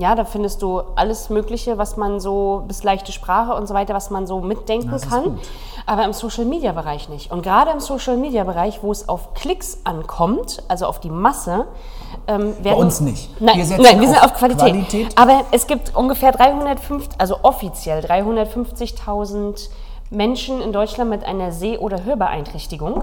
Ja, 0.00 0.14
da 0.14 0.24
findest 0.24 0.62
du 0.62 0.80
alles 0.96 1.28
Mögliche, 1.28 1.76
was 1.76 1.98
man 1.98 2.20
so, 2.20 2.62
bis 2.66 2.82
leichte 2.84 3.12
Sprache 3.12 3.54
und 3.54 3.66
so 3.66 3.74
weiter, 3.74 3.92
was 3.92 4.08
man 4.08 4.26
so 4.26 4.40
mitdenken 4.40 4.90
Das 4.90 5.06
kann. 5.10 5.38
Aber 5.84 6.06
im 6.06 6.14
Social-Media-Bereich 6.14 7.10
nicht. 7.10 7.30
Und 7.30 7.42
gerade 7.42 7.70
im 7.70 7.80
Social-Media-Bereich, 7.80 8.82
wo 8.82 8.92
es 8.92 9.10
auf 9.10 9.34
Klicks 9.34 9.80
ankommt, 9.84 10.62
also 10.68 10.86
auf 10.86 11.00
die 11.00 11.10
Masse, 11.10 11.66
ähm, 12.28 12.54
werden... 12.64 12.78
uns 12.78 13.00
nicht. 13.02 13.38
Nein, 13.42 13.58
Wir 13.58 13.66
setzen 13.66 13.82
nein, 13.82 14.00
wir 14.00 14.08
sind 14.08 14.16
auf 14.16 14.30
auf 14.30 14.38
Qualität. 14.38 14.72
Qualität. 14.72 15.18
Aber 15.18 15.44
es 15.50 15.66
gibt 15.66 15.94
ungefähr 15.94 16.32
350, 16.32 17.20
also 17.20 17.36
offiziell 17.42 18.00
350.000 18.02 19.68
Menschen 20.08 20.62
in 20.62 20.72
Deutschland 20.72 21.10
mit 21.10 21.24
einer 21.24 21.52
Seh- 21.52 21.76
oder 21.76 22.04
Hörbeeinträchtigung. 22.04 22.94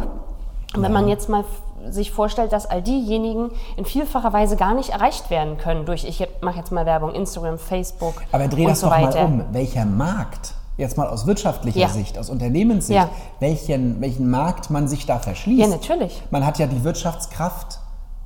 Und 0.75 0.81
wenn 0.81 0.91
man 0.91 1.07
jetzt 1.07 1.29
mal 1.29 1.43
sich 1.91 2.11
vorstellt, 2.11 2.51
dass 2.53 2.65
all 2.65 2.81
diejenigen 2.81 3.51
in 3.75 3.85
vielfacher 3.85 4.33
Weise 4.33 4.55
gar 4.55 4.73
nicht 4.73 4.89
erreicht 4.89 5.29
werden 5.29 5.57
können 5.57 5.85
durch, 5.85 6.03
ich 6.05 6.27
mache 6.41 6.57
jetzt 6.57 6.71
mal 6.71 6.85
Werbung, 6.85 7.13
Instagram, 7.13 7.57
Facebook 7.57 8.21
Aber 8.31 8.47
dreh 8.47 8.65
das 8.65 8.79
so 8.81 8.87
doch 8.87 8.93
weiter. 8.93 9.27
mal 9.27 9.41
um. 9.41 9.43
Welcher 9.53 9.85
Markt, 9.85 10.53
jetzt 10.77 10.97
mal 10.97 11.07
aus 11.07 11.25
wirtschaftlicher 11.27 11.79
Ja. 11.79 11.89
Sicht, 11.89 12.17
aus 12.19 12.29
Unternehmenssicht, 12.29 12.97
Ja. 12.99 13.09
welchen, 13.39 13.99
welchen 14.01 14.29
Markt 14.29 14.69
man 14.69 14.87
sich 14.87 15.05
da 15.05 15.19
verschließt? 15.19 15.61
Ja, 15.61 15.67
natürlich. 15.67 16.21
Man 16.31 16.45
hat 16.45 16.59
ja 16.59 16.67
die 16.67 16.83
Wirtschaftskraft 16.83 17.79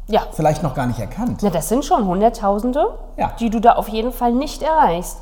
Ja, 0.08 0.22
vielleicht 0.34 0.62
noch 0.64 0.74
gar 0.74 0.88
nicht 0.88 1.00
erkannt. 1.00 1.40
Na, 1.42 1.50
das 1.50 1.70
sind 1.70 1.86
schon 1.86 2.06
Hunderttausende, 2.06 2.86
Ja. 3.18 3.32
die 3.40 3.50
du 3.50 3.60
da 3.62 3.74
auf 3.74 3.88
jeden 3.88 4.12
Fall 4.12 4.34
nicht 4.34 4.62
erreichst. 4.62 5.18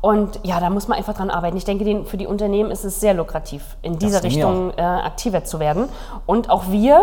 Und 0.00 0.38
ja, 0.44 0.60
da 0.60 0.70
muss 0.70 0.86
man 0.86 0.96
einfach 0.96 1.14
dran 1.14 1.28
arbeiten. 1.28 1.56
Ich 1.56 1.64
denke, 1.64 1.82
den, 1.84 2.06
für 2.06 2.16
die 2.18 2.28
Unternehmen 2.28 2.70
ist 2.70 2.84
es 2.84 3.00
sehr 3.00 3.14
lukrativ, 3.14 3.76
in 3.82 3.98
dieser 3.98 4.22
Richtung 4.22 4.70
äh, 4.76 4.80
aktiver 4.82 5.42
zu 5.42 5.58
werden. 5.58 5.88
Und 6.24 6.50
auch 6.50 6.68
wir 6.70 7.02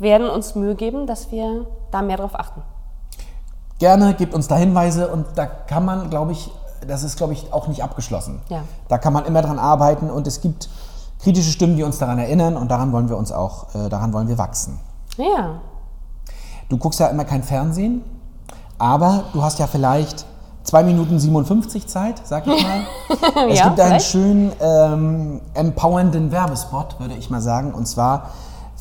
werden 0.00 0.28
uns 0.30 0.54
Mühe 0.54 0.74
geben, 0.74 1.06
dass 1.06 1.30
wir 1.30 1.66
da 1.90 2.02
mehr 2.02 2.16
drauf 2.16 2.34
achten. 2.34 2.62
Gerne, 3.78 4.14
gebt 4.14 4.34
uns 4.34 4.46
da 4.48 4.56
Hinweise 4.56 5.08
und 5.08 5.26
da 5.36 5.46
kann 5.46 5.84
man, 5.84 6.10
glaube 6.10 6.32
ich, 6.32 6.50
das 6.86 7.02
ist, 7.02 7.16
glaube 7.16 7.32
ich, 7.32 7.52
auch 7.52 7.66
nicht 7.68 7.82
abgeschlossen. 7.82 8.40
Ja. 8.48 8.62
Da 8.88 8.98
kann 8.98 9.12
man 9.12 9.24
immer 9.26 9.42
dran 9.42 9.58
arbeiten 9.58 10.10
und 10.10 10.26
es 10.26 10.40
gibt 10.40 10.68
kritische 11.22 11.50
Stimmen, 11.50 11.76
die 11.76 11.82
uns 11.82 11.98
daran 11.98 12.18
erinnern 12.18 12.56
und 12.56 12.70
daran 12.70 12.92
wollen 12.92 13.08
wir 13.08 13.16
uns 13.16 13.32
auch, 13.32 13.74
äh, 13.74 13.88
daran 13.88 14.12
wollen 14.12 14.28
wir 14.28 14.38
wachsen. 14.38 14.78
Ja, 15.16 15.60
Du 16.68 16.78
guckst 16.78 17.00
ja 17.00 17.08
immer 17.08 17.24
kein 17.24 17.42
Fernsehen, 17.42 18.02
aber 18.78 19.24
du 19.32 19.42
hast 19.42 19.58
ja 19.58 19.66
vielleicht 19.66 20.24
2 20.62 20.84
Minuten 20.84 21.18
57 21.18 21.88
Zeit, 21.88 22.20
sag 22.24 22.46
ich 22.46 22.62
mal. 22.62 22.82
es 23.50 23.58
Ja, 23.58 23.64
gibt 23.64 23.80
einen 23.80 23.88
vielleicht. 23.88 24.06
schönen 24.06 24.52
ähm, 24.60 25.40
empowernden 25.54 26.30
Werbespot, 26.30 27.00
würde 27.00 27.14
ich 27.14 27.28
mal 27.28 27.40
sagen, 27.40 27.74
und 27.74 27.86
zwar 27.86 28.30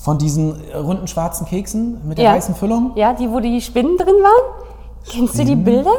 von 0.02 0.18
diesen 0.18 0.56
runden 0.74 1.08
schwarzen 1.08 1.46
Keksen 1.46 2.02
mit 2.08 2.18
der 2.18 2.26
ja. 2.26 2.34
weißen 2.34 2.56
Füllung. 2.56 2.92
Ja, 2.96 3.14
die, 3.14 3.30
wo 3.30 3.40
die 3.40 3.62
Spinnen 3.62 3.98
drin 3.98 4.08
waren. 4.08 4.64
Kennst 5.10 5.38
du 5.38 5.44
die 5.44 5.56
Bilder? 5.56 5.92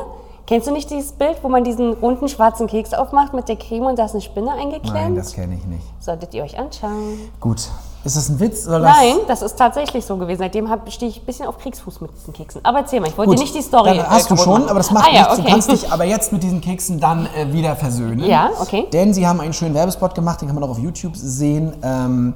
Kennst 0.47 0.67
du 0.67 0.73
nicht 0.73 0.91
dieses 0.91 1.13
Bild, 1.13 1.37
wo 1.43 1.49
man 1.49 1.63
diesen 1.63 1.93
runden 1.93 2.29
schwarzen 2.29 2.67
Keks 2.67 2.93
aufmacht 2.93 3.35
mit 3.35 3.49
der 3.49 3.57
Creme 3.57 3.87
und 3.87 3.99
da 3.99 4.07
ist 4.07 4.13
eine 4.13 4.21
Spinne 4.21 4.53
eingeklemmt? 4.53 4.95
Nein, 4.95 5.15
das 5.15 5.33
kenne 5.33 5.55
ich 5.55 5.65
nicht. 5.65 5.85
Solltet 6.01 6.35
ihr 6.35 6.43
euch 6.43 6.59
anschauen. 6.59 7.21
Gut. 7.39 7.69
Ist 8.03 8.17
das 8.17 8.31
ein 8.31 8.41
Witz? 8.41 8.67
Oder 8.67 8.81
Nein, 8.81 9.17
das 9.29 9.43
ist 9.43 9.57
tatsächlich 9.57 10.05
so 10.05 10.17
gewesen. 10.17 10.39
Seitdem 10.39 10.67
stehe 10.89 11.11
ich 11.11 11.21
ein 11.21 11.27
bisschen 11.27 11.47
auf 11.47 11.59
Kriegsfuß 11.59 12.01
mit 12.01 12.11
diesen 12.17 12.33
Keksen. 12.33 12.63
Aber 12.65 12.79
erzähl 12.79 12.99
mal, 12.99 13.09
ich 13.09 13.19
wollte 13.19 13.29
Gut, 13.29 13.39
dir 13.39 13.43
nicht 13.43 13.55
die 13.55 13.63
Story 13.63 13.99
Dann 13.99 14.09
hast 14.09 14.27
äh, 14.27 14.35
du 14.35 14.37
schon, 14.39 14.53
machen. 14.55 14.71
aber 14.71 14.79
das 14.79 14.91
macht 14.91 15.09
ah, 15.09 15.15
ja, 15.15 15.21
nichts. 15.21 15.33
okay. 15.35 15.43
Du 15.43 15.53
kannst 15.53 15.71
dich 15.71 15.93
aber 15.93 16.05
jetzt 16.05 16.33
mit 16.33 16.43
diesen 16.43 16.63
Keksen 16.63 16.99
dann 16.99 17.27
äh, 17.27 17.53
wieder 17.53 17.77
versöhnen. 17.77 18.25
Ja, 18.25 18.51
okay. 18.59 18.89
Denn 18.91 19.13
sie 19.13 19.29
haben 19.29 19.41
einen 19.41 19.53
schönen 19.53 19.75
Werbespot 19.75 20.15
gemacht, 20.15 20.41
den 20.41 20.49
kann 20.49 20.55
man 20.55 20.65
auch 20.65 20.71
auf 20.71 20.79
YouTube 20.79 21.15
sehen. 21.15 21.75
Ähm, 21.83 22.35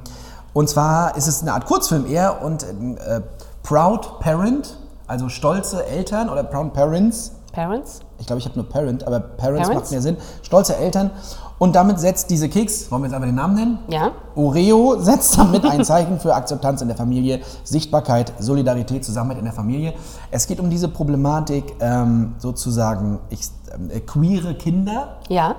und 0.55 0.69
zwar 0.69 1.17
ist 1.17 1.27
es 1.27 1.41
eine 1.41 1.51
Art 1.51 1.65
Kurzfilm 1.65 2.05
eher 2.05 2.41
und 2.41 2.63
äh, 2.63 3.19
Proud 3.61 4.19
Parent, 4.21 4.77
also 5.05 5.27
stolze 5.27 5.85
Eltern 5.85 6.29
oder 6.29 6.45
Proud 6.45 6.71
Parents. 6.71 7.33
Parents? 7.51 7.99
Ich 8.19 8.25
glaube, 8.25 8.39
ich 8.39 8.45
habe 8.45 8.57
nur 8.57 8.69
Parent, 8.69 9.05
aber 9.05 9.19
Parents, 9.19 9.67
Parents? 9.67 9.69
macht 9.69 9.91
mehr 9.91 10.01
Sinn. 10.01 10.15
Stolze 10.43 10.77
Eltern. 10.77 11.11
Und 11.59 11.75
damit 11.75 11.99
setzt 11.99 12.29
diese 12.29 12.47
Keks, 12.47 12.89
wollen 12.89 13.01
wir 13.01 13.07
jetzt 13.07 13.15
einfach 13.15 13.27
den 13.27 13.35
Namen 13.35 13.55
nennen? 13.55 13.79
Ja. 13.89 14.11
Oreo 14.35 14.97
setzt 14.97 15.37
damit 15.37 15.65
ein 15.65 15.83
Zeichen 15.83 16.21
für 16.21 16.33
Akzeptanz 16.33 16.81
in 16.81 16.87
der 16.87 16.95
Familie, 16.95 17.41
Sichtbarkeit, 17.65 18.31
Solidarität, 18.39 19.03
Zusammenhalt 19.03 19.39
in 19.39 19.45
der 19.45 19.53
Familie. 19.53 19.93
Es 20.31 20.47
geht 20.47 20.61
um 20.61 20.69
diese 20.69 20.87
Problematik 20.87 21.75
ähm, 21.81 22.35
sozusagen 22.37 23.19
ich, 23.29 23.41
äh, 23.89 23.99
queere 23.99 24.55
Kinder. 24.55 25.17
Ja. 25.27 25.55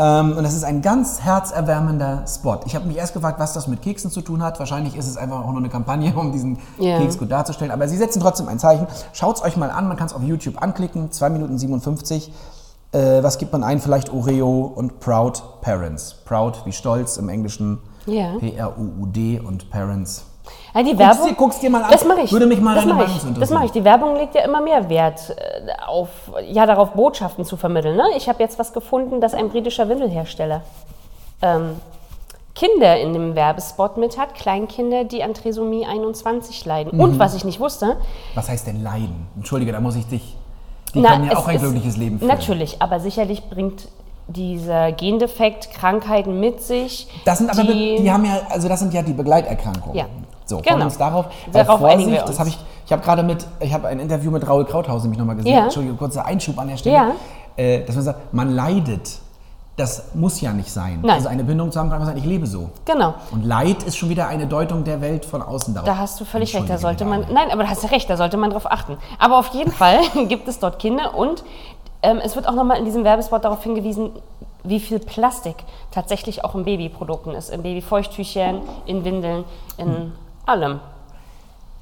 Ähm, 0.00 0.34
und 0.34 0.44
das 0.44 0.54
ist 0.54 0.64
ein 0.64 0.80
ganz 0.80 1.20
herzerwärmender 1.20 2.24
Spot. 2.26 2.58
Ich 2.64 2.74
habe 2.74 2.86
mich 2.86 2.96
erst 2.96 3.12
gefragt, 3.12 3.38
was 3.38 3.52
das 3.52 3.68
mit 3.68 3.82
Keksen 3.82 4.10
zu 4.10 4.22
tun 4.22 4.42
hat. 4.42 4.58
Wahrscheinlich 4.58 4.96
ist 4.96 5.06
es 5.06 5.18
einfach 5.18 5.40
auch 5.40 5.50
nur 5.50 5.58
eine 5.58 5.68
Kampagne, 5.68 6.12
um 6.16 6.32
diesen 6.32 6.58
Ja. 6.78 6.98
Keks 6.98 7.18
gut 7.18 7.30
darzustellen. 7.30 7.70
Aber 7.70 7.86
sie 7.86 7.98
setzen 7.98 8.20
trotzdem 8.20 8.48
ein 8.48 8.58
Zeichen. 8.58 8.86
Schaut 9.12 9.36
es 9.36 9.42
euch 9.42 9.58
mal 9.58 9.70
an, 9.70 9.88
man 9.88 9.98
kann 9.98 10.06
es 10.06 10.14
auf 10.14 10.22
YouTube 10.22 10.62
anklicken. 10.62 11.12
2 11.12 11.28
Minuten 11.28 11.58
57. 11.58 12.32
Äh, 12.92 13.22
was 13.22 13.36
gibt 13.36 13.52
man 13.52 13.62
ein? 13.62 13.78
Vielleicht 13.78 14.10
Oreo 14.10 14.72
und 14.74 15.00
Proud 15.00 15.60
Parents. 15.60 16.14
Proud 16.24 16.62
wie 16.64 16.72
stolz 16.72 17.18
im 17.18 17.28
Englischen. 17.28 17.78
Ja. 18.06 18.38
P-R-U-U-D 18.38 19.40
und 19.40 19.70
Parents. 19.70 20.24
Ja 20.74 20.82
die 20.82 20.90
Guck's 20.90 20.98
Werbung. 20.98 21.26
dir- 21.28 21.34
guck's 21.34 21.58
dir 21.60 21.70
mal 21.70 21.82
an. 21.84 21.90
Das 21.90 22.04
mache 22.04 22.20
ich. 22.22 22.32
Würde 22.32 22.46
mich 22.46 22.60
mal 22.60 22.74
das 22.74 22.84
deine 22.84 22.94
Meinung 22.94 23.08
zu 23.12 23.18
Das 23.18 23.28
interessieren. 23.28 23.54
mache 23.54 23.64
ich. 23.66 23.72
Die 23.72 23.84
Werbung 23.84 24.16
legt 24.16 24.34
ja 24.34 24.42
immer 24.42 24.60
mehr 24.60 24.88
Wert 24.88 25.30
äh, 25.30 25.70
auf, 25.86 26.08
ja, 26.48 26.66
darauf 26.66 26.90
Botschaften 26.92 27.44
zu 27.44 27.56
vermitteln. 27.56 27.96
Ne? 27.96 28.04
Ich 28.16 28.28
habe 28.28 28.42
jetzt 28.42 28.58
was 28.58 28.72
gefunden, 28.72 29.20
dass 29.20 29.34
ein 29.34 29.48
britischer 29.50 29.88
Windelhersteller 29.88 30.62
ähm, 31.42 31.76
Kinder 32.54 32.98
in 33.00 33.12
dem 33.12 33.34
Werbespot 33.36 33.96
mit 33.96 34.18
hat, 34.18 34.34
Kleinkinder, 34.34 35.04
die 35.04 35.22
an 35.22 35.34
Trisomie 35.34 35.86
21 35.86 36.64
leiden. 36.66 36.94
Mhm. 36.96 37.00
Und 37.00 37.18
was 37.18 37.34
ich 37.34 37.44
nicht 37.44 37.60
wusste, 37.60 37.96
Was 38.34 38.48
heißt 38.48 38.66
denn 38.66 38.82
Leiden? 38.82 39.28
Entschuldige, 39.36 39.72
da 39.72 39.80
muss 39.80 39.96
ich 39.96 40.06
dich. 40.06 40.36
Die 40.94 41.00
Na, 41.00 41.10
können 41.12 41.26
ja 41.30 41.36
auch 41.38 41.46
ein 41.46 41.58
glückliches 41.58 41.96
Leben 41.96 42.18
führen. 42.18 42.28
Natürlich, 42.28 42.82
aber 42.82 42.98
sicherlich 42.98 43.48
bringt 43.48 43.86
dieser 44.26 44.90
Gendefekt 44.92 45.70
Krankheiten 45.72 46.38
mit 46.40 46.60
sich. 46.62 47.08
Das 47.24 47.38
sind 47.38 47.48
aber, 47.50 47.62
die, 47.62 47.98
die 48.02 48.10
haben 48.12 48.24
ja, 48.24 48.40
also 48.50 48.68
das 48.68 48.80
sind 48.80 48.92
ja 48.92 49.02
die 49.02 49.12
Begleiterkrankungen. 49.12 49.96
Ja. 49.96 50.06
So, 50.50 50.58
Genau. 50.58 50.70
kommen 50.72 50.82
uns 50.82 50.98
darauf. 50.98 51.26
Darauf 51.52 51.82
einigen 51.84 52.10
wir 52.12 52.20
das 52.20 52.30
uns. 52.30 52.38
habe 52.40 52.48
ich, 52.50 52.58
ich 52.84 52.92
habe 52.92 53.02
gerade 53.02 53.22
mit, 53.22 53.46
ich 53.60 53.72
habe 53.72 53.88
ein 53.88 54.00
Interview 54.00 54.30
mit 54.30 54.46
Raoul 54.46 54.64
Krauthausen 54.66 55.08
mich 55.08 55.18
nochmal 55.18 55.36
gesehen. 55.36 55.54
Ja. 55.54 55.62
Entschuldige, 55.64 55.94
kurzer 55.94 56.26
Einschub 56.26 56.58
an 56.58 56.68
der 56.68 56.76
Stelle. 56.76 56.96
Ja. 56.96 57.12
äh, 57.56 57.84
dass 57.84 57.94
man 57.94 58.04
sagt, 58.04 58.34
man 58.34 58.54
leidet. 58.54 59.18
Das 59.76 60.14
muss 60.14 60.40
ja 60.42 60.52
nicht 60.52 60.70
sein. 60.70 60.98
Nein. 61.00 61.14
Also 61.14 61.28
eine 61.28 61.42
Bindung 61.42 61.72
zu 61.72 61.78
haben, 61.78 61.88
kann 61.88 61.94
einfach 62.00 62.08
sagen, 62.08 62.18
ich 62.18 62.26
lebe 62.26 62.46
so. 62.46 62.68
Genau. 62.84 63.14
Und 63.30 63.44
Leid 63.46 63.82
ist 63.84 63.96
schon 63.96 64.10
wieder 64.10 64.28
eine 64.28 64.46
Deutung 64.46 64.84
der 64.84 65.00
Welt 65.00 65.24
von 65.24 65.40
außen 65.40 65.72
darauf. 65.72 65.88
Da 65.88 65.96
hast 65.96 66.20
du 66.20 66.26
völlig 66.26 66.54
recht, 66.54 66.68
da 66.68 66.76
sollte 66.76 67.06
man, 67.06 67.24
nein, 67.32 67.50
aber 67.50 67.62
da 67.62 67.70
hast 67.70 67.82
du 67.82 67.86
recht, 67.90 68.10
da 68.10 68.18
sollte 68.18 68.36
man 68.36 68.50
drauf 68.50 68.70
achten. 68.70 68.98
Aber 69.18 69.38
auf 69.38 69.46
jeden 69.54 69.72
Fall 69.72 70.00
gibt 70.28 70.48
es 70.48 70.58
dort 70.58 70.78
Kinder 70.80 71.16
und 71.16 71.44
ähm, 72.02 72.18
es 72.22 72.36
wird 72.36 72.46
auch 72.46 72.54
nochmal 72.54 72.76
in 72.78 72.84
diesem 72.84 73.04
Werbespot 73.04 73.42
darauf 73.44 73.62
hingewiesen, 73.62 74.10
wie 74.64 74.80
viel 74.80 74.98
Plastik 74.98 75.54
tatsächlich 75.92 76.44
auch 76.44 76.54
in 76.54 76.64
Babyprodukten 76.64 77.32
ist, 77.34 77.48
in 77.48 77.62
Babyfeuchttüchern, 77.62 78.60
in 78.84 79.04
Windeln, 79.06 79.44
in 79.78 80.12
allem. 80.46 80.80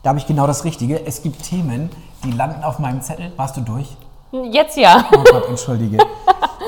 Da 0.02 0.10
habe 0.10 0.18
ich 0.18 0.26
genau 0.26 0.46
das 0.46 0.64
Richtige. 0.64 1.04
Es 1.06 1.22
gibt 1.22 1.42
Themen, 1.42 1.90
die 2.24 2.30
landen 2.32 2.62
auf 2.64 2.78
meinem 2.78 3.02
Zettel. 3.02 3.32
Warst 3.36 3.56
du 3.56 3.60
durch? 3.62 3.96
Jetzt 4.50 4.76
ja. 4.76 5.04
Oh 5.12 5.22
Gott, 5.32 5.48
entschuldige. 5.48 5.98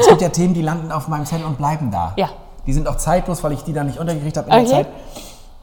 es 0.00 0.08
gibt 0.08 0.22
ja 0.22 0.28
Themen, 0.30 0.54
die 0.54 0.62
landen 0.62 0.90
auf 0.92 1.08
meinem 1.08 1.26
Zettel 1.26 1.44
und 1.46 1.58
bleiben 1.58 1.90
da. 1.90 2.12
Ja. 2.16 2.28
Die 2.66 2.72
sind 2.72 2.88
auch 2.88 2.96
zeitlos, 2.96 3.42
weil 3.44 3.52
ich 3.52 3.62
die 3.62 3.72
da 3.72 3.84
nicht 3.84 3.98
untergekriegt 3.98 4.36
habe 4.36 4.48
in 4.48 4.52
der 4.52 4.62
Okay. 4.62 4.70
Zeit. 4.70 4.86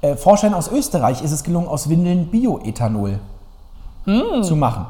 Äh, 0.01 0.15
Forschern 0.15 0.53
aus 0.53 0.67
Österreich 0.71 1.21
ist 1.23 1.31
es 1.31 1.43
gelungen, 1.43 1.67
aus 1.67 1.89
Windeln 1.89 2.27
Bioethanol 2.27 3.19
Hm. 4.05 4.43
zu 4.43 4.55
machen. 4.55 4.85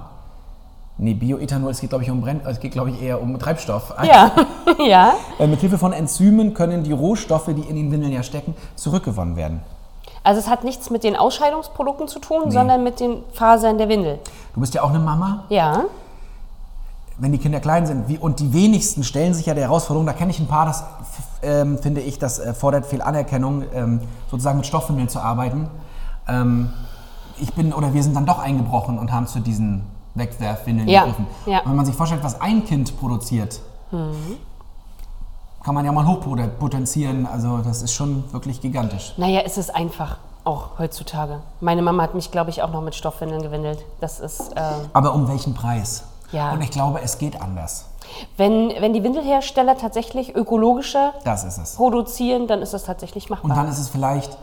Nee, 1.00 1.14
Bioethanol, 1.14 1.72
es 1.72 1.80
geht, 1.80 1.90
glaube 1.92 2.04
ich, 2.04 2.12
um 2.12 2.22
Brenn, 2.22 2.42
es 2.46 2.60
geht, 2.60 2.72
glaube 2.72 2.90
ich, 2.90 3.02
eher 3.02 3.22
um 3.22 3.38
Treibstoff. 3.40 3.94
Ja, 4.04 4.32
ja. 4.86 5.14
Äh, 5.40 5.48
mit 5.48 5.60
Hilfe 5.62 5.78
von 5.78 5.94
Enzymen 5.94 6.54
können 6.54 6.84
die 6.84 6.92
Rohstoffe, 6.92 7.48
die 7.48 7.62
in 7.62 7.76
den 7.76 7.92
Windeln 7.92 8.12
ja 8.12 8.24
stecken, 8.24 8.54
zurückgewonnen 8.76 9.36
werden. 9.36 9.62
Also 10.24 10.40
es 10.40 10.48
hat 10.50 10.64
nichts 10.64 10.90
mit 10.90 11.04
den 11.04 11.16
Ausscheidungsprodukten 11.16 12.08
zu 12.08 12.20
tun, 12.20 12.52
sondern 12.52 12.84
mit 12.84 13.00
den 13.00 13.24
Fasern 13.34 13.78
der 13.78 13.88
Windel. 13.90 14.20
Du 14.54 14.60
bist 14.60 14.74
ja 14.74 14.84
auch 14.84 14.90
eine 14.90 15.00
Mama. 15.00 15.44
Ja. 15.50 15.86
wenn 17.20 17.32
die 17.32 17.38
Kinder 17.40 17.60
klein 17.60 17.88
sind, 17.88 18.08
wie, 18.08 18.18
und 18.18 18.40
die 18.40 18.54
wenigsten 18.54 19.04
stellen 19.04 19.34
sich 19.34 19.46
ja 19.48 19.54
der 19.56 19.64
Herausforderung, 19.64 20.06
da 20.06 20.14
kenne 20.14 20.30
ich 20.32 20.40
ein 20.40 20.48
paar, 20.48 20.66
das 20.68 20.84
ähm, 21.42 21.78
finde 21.80 22.02
ich, 22.02 22.20
das 22.20 22.38
äh, 22.40 22.54
fordert 22.54 22.86
viel 22.86 23.02
Anerkennung, 23.02 23.64
ähm, 23.74 24.02
sozusagen 24.30 24.58
mit 24.58 24.68
Stoffwindeln 24.68 25.10
zu 25.10 25.20
arbeiten. 25.20 25.68
Ähm, 26.28 26.72
ich 27.40 27.54
bin 27.54 27.74
oder 27.74 27.94
wir 27.94 28.04
sind 28.04 28.16
dann 28.16 28.26
doch 28.26 28.40
eingebrochen 28.40 29.00
und 29.00 29.12
haben 29.12 29.26
zu 29.28 29.40
diesen 29.40 29.84
Wegwerfwindeln 30.16 30.88
Ja, 30.90 31.02
gegriffen. 31.02 31.26
ja. 31.46 31.60
Und 31.62 31.70
wenn 31.70 31.76
man 31.78 31.86
sich 31.86 31.96
vorstellt, 31.96 32.24
was 32.24 32.40
ein 32.42 32.66
Kind 32.66 33.00
produziert, 33.00 33.62
kann 35.68 35.76
man 35.76 35.84
ja 35.84 35.92
mal 35.92 36.08
hochpotenzieren. 36.08 37.26
Also 37.26 37.58
das 37.58 37.82
ist 37.82 37.92
schon 37.92 38.24
wirklich 38.32 38.62
gigantisch. 38.62 39.14
Naja, 39.18 39.42
es 39.46 39.58
ist 39.58 39.76
einfach, 39.76 40.16
auch 40.46 40.80
heutzutage. 40.80 41.42
Meine 41.60 41.82
Mama 41.82 42.04
hat 42.04 42.16
mich, 42.16 42.32
glaube 42.32 42.52
ich, 42.52 42.64
auch 42.64 42.72
noch 42.72 42.80
mit 42.82 42.96
Stoffwindeln 42.96 43.42
gewindelt. 43.42 43.84
Das 44.00 44.22
ist, 44.22 44.54
äh, 44.56 44.62
Aber 44.94 45.14
um 45.14 45.28
welchen 45.28 45.54
Preis? 45.54 46.06
Ja. 46.32 46.54
Und 46.54 46.62
ich 46.62 46.72
glaube, 46.72 47.02
es 47.04 47.18
geht 47.18 47.42
anders. 47.42 47.84
wenn, 48.38 48.70
wenn 48.80 48.94
die 48.94 49.04
Windelhersteller 49.04 49.78
tatsächlich 49.78 50.34
ökologischer 50.38 51.12
Das 51.26 51.44
ist 51.44 51.58
es. 51.58 51.76
produzieren, 51.76 52.48
dann 52.48 52.62
ist 52.62 52.74
das 52.74 52.86
tatsächlich 52.86 53.26
Und 53.30 53.32
machbar. 53.32 53.58
dann 53.58 53.68
ist 53.68 53.78
es 53.80 53.90
vielleicht, 53.90 54.38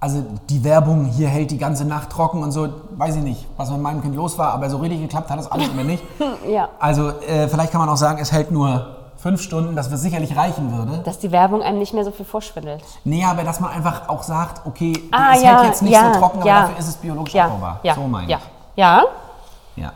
also 0.00 0.24
die 0.50 0.64
Werbung 0.64 1.04
hier 1.04 1.28
hält 1.28 1.52
die 1.52 1.58
ganze 1.58 1.84
Nacht 1.84 2.10
trocken 2.10 2.42
und 2.42 2.50
so, 2.50 2.68
weiß 2.96 3.14
ich 3.14 3.22
nicht, 3.22 3.46
was 3.56 3.70
mit 3.70 3.80
meinem 3.80 4.02
Kind 4.02 4.16
los 4.16 4.36
war, 4.36 4.52
aber 4.52 4.68
so 4.68 4.78
richtig 4.78 5.00
geklappt 5.00 5.30
hat 5.30 5.38
das 5.38 5.48
alles 5.48 5.68
immer 5.68 5.84
nicht. 5.84 6.02
ja. 6.48 6.70
Also 6.80 7.10
äh, 7.20 7.46
vielleicht 7.46 7.70
kann 7.70 7.80
man 7.80 7.88
auch 7.88 7.96
sagen, 7.96 8.18
es 8.20 8.32
hält 8.32 8.50
nur 8.50 8.96
fünf 9.18 9.42
Stunden, 9.42 9.74
das 9.76 9.90
wird 9.90 10.00
sicherlich 10.00 10.36
reichen 10.36 10.72
würde. 10.76 11.02
Dass 11.04 11.18
die 11.18 11.32
Werbung 11.32 11.60
einem 11.62 11.78
nicht 11.78 11.92
mehr 11.92 12.04
so 12.04 12.10
viel 12.12 12.24
vorschwindelt. 12.24 12.82
Nee, 13.04 13.24
aber 13.24 13.42
dass 13.44 13.60
man 13.60 13.70
einfach 13.70 14.08
auch 14.08 14.22
sagt, 14.22 14.64
okay, 14.66 14.92
Ah, 15.10 15.32
es 15.34 15.42
ja, 15.42 15.56
hält 15.58 15.68
jetzt 15.68 15.82
nicht 15.82 15.92
ja, 15.92 16.12
so 16.14 16.20
trocken, 16.20 16.38
aber 16.40 16.48
ja. 16.48 16.60
dafür 16.62 16.78
ist 16.78 16.88
es 16.88 16.96
biologisch 16.96 17.34
Ja, 17.34 17.46
abbaubar. 17.46 17.80
ja, 17.82 17.94
so 17.94 18.00
meine 18.02 18.30
ja. 18.30 18.38
ich. 18.38 18.42
Ja, 18.76 19.02
Ja. 19.76 19.92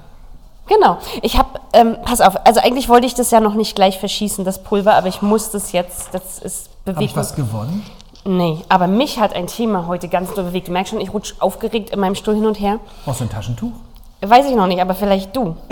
genau. 0.67 0.99
Ich 1.23 1.39
habe, 1.39 1.49
ähm, 1.73 1.97
pass 2.05 2.21
auf, 2.21 2.35
also 2.47 2.61
eigentlich 2.61 2.89
wollte 2.89 3.07
ich 3.07 3.15
das 3.15 3.31
ja 3.31 3.41
noch 3.41 3.55
nicht 3.55 3.77
gleich 3.77 3.99
verschießen, 4.01 4.45
das 4.45 4.63
Pulver, 4.63 4.95
aber 4.95 5.07
ich 5.07 5.23
muss 5.23 5.51
das 5.51 5.71
jetzt, 5.73 6.13
das 6.13 6.39
ist 6.41 6.69
Habe 6.87 6.91
ich 6.91 6.97
bewegt. 6.97 7.17
was 7.17 7.35
gewonnen? 7.37 7.87
Nee, 8.25 8.59
aber 8.69 8.87
mich 8.87 9.19
hat 9.21 9.35
ein 9.35 9.47
Thema 9.49 9.87
heute 9.89 10.09
ganz 10.09 10.33
doll 10.35 10.45
bewegt. 10.45 10.69
Du 10.69 10.73
merkst 10.73 10.91
schon, 10.93 11.01
ich 11.01 11.13
rutsche 11.13 11.35
aufgeregt 11.41 11.91
in 11.91 11.99
meinem 12.01 12.15
Stuhl 12.15 12.35
hin 12.35 12.47
und 12.47 12.59
her. 12.61 12.79
Brauchst 13.05 13.21
du 13.21 13.25
ein 13.25 13.31
Taschentuch? 13.31 13.73
Weiß 14.21 14.47
ich 14.47 14.55
noch 14.55 14.69
nicht, 14.69 14.81
aber 14.81 14.95
vielleicht 14.95 15.35
du. 15.35 15.57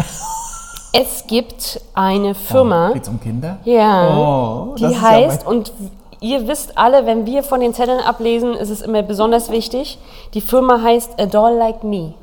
es 0.92 1.26
gibt 1.26 1.80
eine 1.94 2.34
Firma, 2.34 2.90
Geht's 2.92 3.08
um 3.08 3.20
Kinder? 3.20 3.58
ja, 3.64 4.16
Oh, 4.16 4.74
die 4.76 4.82
ja 4.84 5.00
heißt, 5.00 5.46
mein- 5.46 5.56
und 5.56 5.72
ihr 6.20 6.46
wisst 6.48 6.76
alle, 6.76 7.06
wenn 7.06 7.26
wir 7.26 7.42
von 7.42 7.60
den 7.60 7.72
Zetteln 7.74 8.00
ablesen, 8.00 8.54
ist 8.54 8.70
es 8.70 8.82
immer 8.82 9.02
besonders 9.02 9.50
wichtig, 9.50 9.98
die 10.34 10.40
Firma 10.40 10.82
heißt 10.82 11.20
A 11.20 11.26
Doll 11.26 11.54
Like 11.54 11.84
Me. 11.84 12.14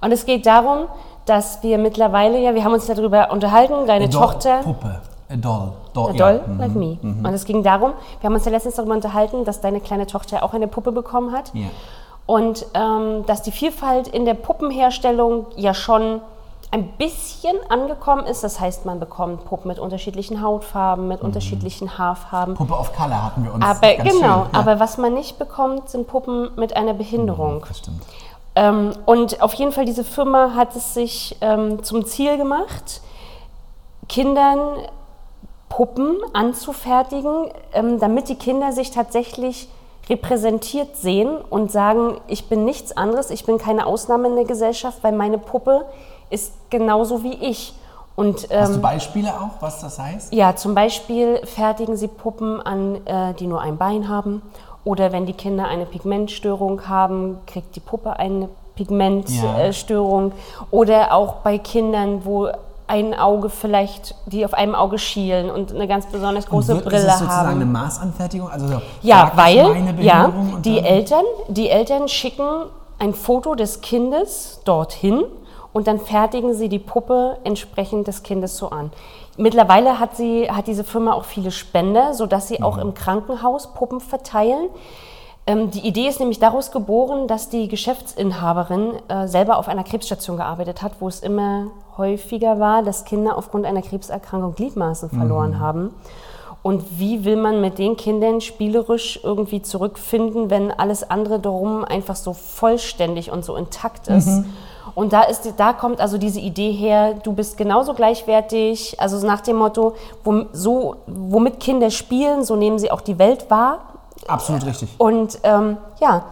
Und 0.00 0.12
es 0.12 0.24
geht 0.26 0.46
darum, 0.46 0.86
dass 1.26 1.62
wir 1.62 1.76
mittlerweile, 1.78 2.38
ja, 2.40 2.54
wir 2.54 2.64
haben 2.64 2.72
uns 2.72 2.86
darüber 2.86 3.30
unterhalten, 3.30 3.86
deine 3.86 4.04
A 4.06 4.08
doll, 4.08 4.20
Tochter... 4.22 4.58
Puppe. 4.62 5.00
A 5.30 5.36
doll. 5.36 5.72
doll, 5.92 6.10
A 6.10 6.14
ja. 6.14 6.32
Doll 6.32 6.40
Like 6.58 6.74
Me. 6.74 6.96
Und 7.02 7.34
es 7.34 7.44
ging 7.44 7.62
darum, 7.62 7.92
wir 8.20 8.28
haben 8.28 8.34
uns 8.34 8.46
ja 8.46 8.50
letztens 8.50 8.76
darüber 8.76 8.94
unterhalten, 8.94 9.44
dass 9.44 9.60
deine 9.60 9.80
kleine 9.80 10.06
Tochter 10.06 10.42
auch 10.42 10.54
eine 10.54 10.68
Puppe 10.68 10.90
bekommen 10.92 11.32
hat. 11.32 11.50
Ja. 11.52 11.66
Und 12.24 12.64
ähm, 12.74 13.26
dass 13.26 13.42
die 13.42 13.50
Vielfalt 13.52 14.08
in 14.08 14.24
der 14.24 14.34
Puppenherstellung 14.34 15.46
ja 15.56 15.74
schon 15.74 16.20
ein 16.70 16.88
bisschen 16.98 17.56
angekommen 17.70 18.26
ist. 18.26 18.44
Das 18.44 18.60
heißt, 18.60 18.84
man 18.84 19.00
bekommt 19.00 19.44
Puppen 19.46 19.68
mit 19.68 19.78
unterschiedlichen 19.78 20.42
Hautfarben, 20.42 21.08
mit 21.08 21.22
unterschiedlichen 21.22 21.98
Haarfarben. 21.98 22.54
Puppe 22.54 22.76
auf 22.76 22.92
Color 22.92 23.24
hatten 23.24 23.44
wir 23.44 23.54
uns. 23.54 23.64
aber 23.64 23.94
genau, 23.94 24.10
schön, 24.10 24.22
ja. 24.22 24.48
aber 24.52 24.78
was 24.78 24.98
man 24.98 25.14
nicht 25.14 25.38
bekommt, 25.38 25.88
sind 25.88 26.06
Puppen 26.06 26.50
mit 26.56 26.76
einer 26.76 26.94
Behinderung. 26.94 27.64
Das 27.66 27.78
stimmt. 27.78 28.02
Ähm, 28.54 28.92
und 29.06 29.40
auf 29.40 29.54
jeden 29.54 29.72
Fall, 29.72 29.84
diese 29.84 30.04
Firma 30.04 30.54
hat 30.54 30.76
es 30.76 30.94
sich 30.94 31.36
ähm, 31.40 31.82
zum 31.82 32.04
Ziel 32.04 32.36
gemacht, 32.36 33.00
Kindern 34.08 34.58
Puppen 35.68 36.16
anzufertigen, 36.32 37.50
ähm, 37.72 37.98
damit 37.98 38.28
die 38.28 38.34
Kinder 38.34 38.72
sich 38.72 38.90
tatsächlich 38.90 39.68
repräsentiert 40.08 40.96
sehen 40.96 41.36
und 41.50 41.70
sagen, 41.70 42.18
ich 42.26 42.48
bin 42.48 42.64
nichts 42.64 42.96
anderes, 42.96 43.30
ich 43.30 43.44
bin 43.44 43.58
keine 43.58 43.86
Ausnahme 43.86 44.28
in 44.28 44.36
der 44.36 44.44
Gesellschaft, 44.44 44.98
weil 45.02 45.12
meine 45.12 45.38
Puppe 45.38 45.84
ist 46.30 46.52
genauso 46.70 47.22
wie 47.22 47.34
ich. 47.34 47.74
Und 48.16 48.48
Hast 48.50 48.72
du 48.72 48.76
ähm, 48.76 48.82
Beispiele 48.82 49.28
auch, 49.28 49.60
was 49.62 49.80
das 49.80 49.98
heißt? 49.98 50.32
ja, 50.32 50.56
zum 50.56 50.74
Beispiel 50.74 51.40
fertigen 51.44 51.96
sie 51.96 52.08
Puppen 52.08 52.60
an, 52.60 53.06
äh, 53.06 53.34
die 53.34 53.46
nur 53.46 53.60
ein 53.60 53.76
Bein 53.76 54.08
haben. 54.08 54.42
Oder 54.84 55.12
wenn 55.12 55.26
die 55.26 55.34
Kinder 55.34 55.66
eine 55.66 55.86
Pigmentstörung 55.86 56.88
haben, 56.88 57.38
kriegt 57.46 57.76
die 57.76 57.80
Puppe 57.80 58.18
eine 58.18 58.48
Pigmentstörung. 58.74 60.28
Ja. 60.28 60.34
Äh. 60.34 60.66
Oder 60.70 61.12
auch 61.12 61.34
bei 61.36 61.58
Kindern, 61.58 62.24
wo 62.24 62.48
ein 62.88 63.14
Auge 63.14 63.50
vielleicht, 63.50 64.14
die 64.26 64.44
auf 64.44 64.54
einem 64.54 64.74
Auge 64.74 64.98
schielen 64.98 65.50
und 65.50 65.72
eine 65.74 65.86
ganz 65.86 66.06
besonders 66.06 66.46
große 66.46 66.74
wird, 66.74 66.84
Brille 66.86 66.98
ist 66.98 67.04
es 67.04 67.18
sozusagen 67.18 67.48
haben. 67.48 67.56
eine 67.56 67.66
Maßanfertigung? 67.66 68.50
Also 68.50 68.66
so, 68.66 68.80
Ja, 69.02 69.30
weil 69.34 70.00
ja, 70.00 70.24
und 70.24 70.64
die 70.64 70.78
Eltern, 70.80 71.24
die 71.48 71.68
Eltern 71.68 72.08
schicken 72.08 72.64
ein 72.98 73.14
Foto 73.14 73.54
des 73.54 73.82
Kindes 73.82 74.60
dorthin 74.64 75.22
und 75.78 75.86
dann 75.86 76.00
fertigen 76.00 76.54
sie 76.54 76.68
die 76.68 76.80
Puppe 76.80 77.38
entsprechend 77.44 78.08
des 78.08 78.24
Kindes 78.24 78.56
so 78.56 78.70
an. 78.70 78.90
Mittlerweile 79.36 80.00
hat, 80.00 80.16
sie, 80.16 80.50
hat 80.50 80.66
diese 80.66 80.82
Firma 80.82 81.12
auch 81.12 81.24
viele 81.24 81.52
Spender, 81.52 82.14
sodass 82.14 82.48
sie 82.48 82.60
auch 82.64 82.74
Mhm. 82.78 82.82
im 82.82 82.94
Krankenhaus 82.94 83.72
Puppen 83.74 84.00
verteilen. 84.00 84.70
Ähm, 85.46 85.70
die 85.70 85.86
Idee 85.86 86.08
ist 86.08 86.18
nämlich 86.18 86.40
daraus 86.40 86.72
geboren, 86.72 87.28
dass 87.28 87.48
die 87.48 87.68
Geschäftsinhaberin 87.68 88.94
äh, 89.06 89.28
selber 89.28 89.56
auf 89.56 89.68
einer 89.68 89.84
Krebsstation 89.84 90.36
gearbeitet 90.36 90.82
hat, 90.82 90.94
wo 90.98 91.06
es 91.06 91.20
immer 91.20 91.68
häufiger 91.96 92.58
war, 92.58 92.82
dass 92.82 93.04
Kinder 93.04 93.38
aufgrund 93.38 93.64
einer 93.64 93.82
Krebserkrankung 93.82 94.56
Gliedmaßen 94.56 95.10
verloren 95.10 95.60
haben. 95.60 95.94
Und 96.64 96.98
wie 96.98 97.24
will 97.24 97.36
man 97.36 97.60
mit 97.60 97.78
den 97.78 97.96
Kindern 97.96 98.40
spielerisch 98.40 99.20
irgendwie 99.22 99.62
zurückfinden, 99.62 100.50
wenn 100.50 100.72
alles 100.72 101.08
andere 101.08 101.38
darum 101.38 101.84
einfach 101.84 102.16
so 102.16 102.32
vollständig 102.32 103.30
und 103.30 103.44
so 103.44 103.54
intakt 103.54 104.08
ist? 104.08 104.42
Und 104.94 105.12
da, 105.12 105.22
ist, 105.22 105.52
da 105.56 105.72
kommt 105.72 106.00
also 106.00 106.18
diese 106.18 106.40
Idee 106.40 106.72
her, 106.72 107.14
du 107.22 107.32
bist 107.32 107.56
genauso 107.56 107.94
gleichwertig, 107.94 108.96
also 109.00 109.24
nach 109.26 109.40
dem 109.40 109.56
Motto, 109.56 109.94
wo, 110.24 110.44
so, 110.52 110.96
womit 111.06 111.60
Kinder 111.60 111.90
spielen, 111.90 112.44
so 112.44 112.56
nehmen 112.56 112.78
sie 112.78 112.90
auch 112.90 113.00
die 113.00 113.18
Welt 113.18 113.50
wahr. 113.50 113.80
Absolut 114.26 114.64
richtig. 114.66 114.88
Und 114.98 115.38
ähm, 115.44 115.76
ja, 116.00 116.24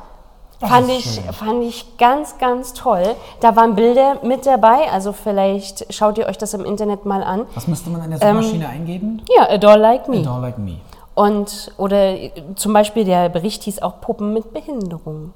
Das 0.61 0.71
fand 0.71 0.89
ich, 0.91 1.05
schön. 1.05 1.33
fand 1.33 1.63
ich 1.63 1.97
ganz, 1.99 2.39
ganz 2.39 2.73
toll. 2.73 3.15
Da 3.41 3.55
waren 3.57 3.75
Bilder 3.75 4.19
mit 4.23 4.45
dabei, 4.47 4.91
also 4.93 5.13
vielleicht 5.13 5.93
schaut 5.95 6.19
ihr 6.19 6.27
euch 6.27 6.39
das 6.39 6.53
im 6.55 6.65
Internet 6.65 7.05
mal 7.07 7.23
an. 7.23 7.47
Was 7.55 7.67
müsste 7.69 7.91
man 7.91 8.03
in 8.05 8.11
der 8.11 8.23
Ähm, 8.23 8.37
Suchmaschine 8.43 8.69
eingeben? 8.69 9.23
Ja, 9.37 9.49
A 9.49 9.59
Doll 9.59 9.79
Like 9.79 10.09
Me. 10.09 10.19
A 10.19 10.23
doll 10.23 10.41
like 10.41 10.59
me. 10.59 10.77
Und, 11.15 11.73
oder 11.79 12.15
äh, 12.15 12.31
zum 12.57 12.73
Beispiel 12.75 13.05
der 13.05 13.29
Bericht 13.31 13.63
hieß 13.63 13.81
auch 13.83 14.01
Puppen 14.03 14.33
mit 14.35 14.53
Behinderung. 14.53 15.33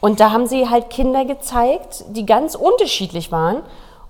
Und 0.00 0.20
da 0.20 0.32
haben 0.32 0.46
sie 0.46 0.68
halt 0.68 0.90
Kinder 0.90 1.24
gezeigt, 1.24 2.04
die 2.08 2.26
ganz 2.26 2.54
unterschiedlich 2.54 3.30
waren 3.30 3.62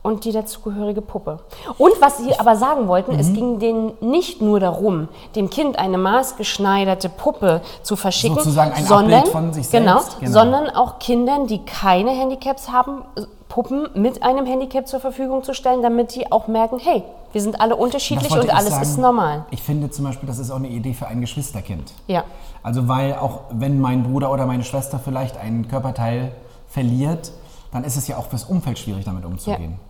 und 0.03 0.25
die 0.25 0.33
dazugehörige 0.33 1.03
Puppe. 1.03 1.41
Und 1.79 1.93
was 2.01 2.19
sie 2.19 2.39
aber 2.39 2.57
sagen 2.57 2.89
wollten, 2.89 3.13
Mhm. 3.13 3.19
es 3.19 3.33
ging 3.33 3.59
denen 3.59 3.93
nicht 4.01 4.41
nur 4.41 4.59
darum, 4.61 5.09
dem 5.37 5.51
Kind 5.51 5.79
eine 5.79 5.99
maßgeschneiderte 5.99 7.09
Puppe 7.09 7.61
zu 7.83 7.97
verschicken, 7.97 8.37
Sozusagen 8.37 8.73
ein 8.73 8.85
sondern, 8.85 9.19
Abbild 9.21 9.33
von 9.33 9.53
sich 9.53 9.71
genau, 9.71 9.99
selbst, 9.99 10.21
genau. 10.21 10.33
sondern 10.33 10.71
auch 10.71 10.99
Kindern, 10.99 11.47
die 11.47 11.65
keine 11.65 12.11
Handicaps 12.11 12.71
haben, 12.71 13.03
Puppen 13.49 13.89
mit 13.95 14.23
einem 14.23 14.47
Handicap 14.47 14.87
zur 14.87 15.01
Verfügung 15.01 15.43
zu 15.43 15.55
stellen, 15.55 15.83
damit 15.83 16.15
die 16.15 16.31
auch 16.31 16.47
merken, 16.47 16.79
hey, 16.79 17.03
wir 17.33 17.41
sind 17.41 17.61
alle 17.61 17.77
unterschiedlich 17.77 18.31
und 18.33 18.49
alles 18.49 18.71
sagen. 18.71 18.83
ist 18.83 18.97
normal. 18.99 19.45
Ich 19.51 19.63
finde 19.63 19.91
zum 19.91 20.05
Beispiel, 20.05 20.27
das 20.29 20.39
ist 20.39 20.51
auch 20.51 20.57
eine 20.57 20.69
Idee 20.69 20.95
für 20.95 21.09
ein 21.09 21.21
Geschwisterkind. 21.21 21.93
Ja. 22.07 22.25
Also 22.63 22.87
weil 22.89 23.15
auch 23.15 23.41
wenn 23.51 23.81
mein 23.81 24.05
Bruder 24.05 24.31
oder 24.33 24.47
meine 24.47 24.63
Schwester 24.65 25.01
vielleicht 25.03 25.37
einen 25.37 25.67
Körperteil 25.69 26.33
verliert, 26.69 27.33
dann 27.73 27.85
ist 27.85 27.97
es 27.97 28.07
ja 28.09 28.17
auch 28.19 28.27
fürs 28.27 28.45
Umfeld 28.45 28.79
schwierig, 28.79 29.05
damit 29.05 29.25
umzugehen. 29.25 29.73
Ja. 29.73 29.90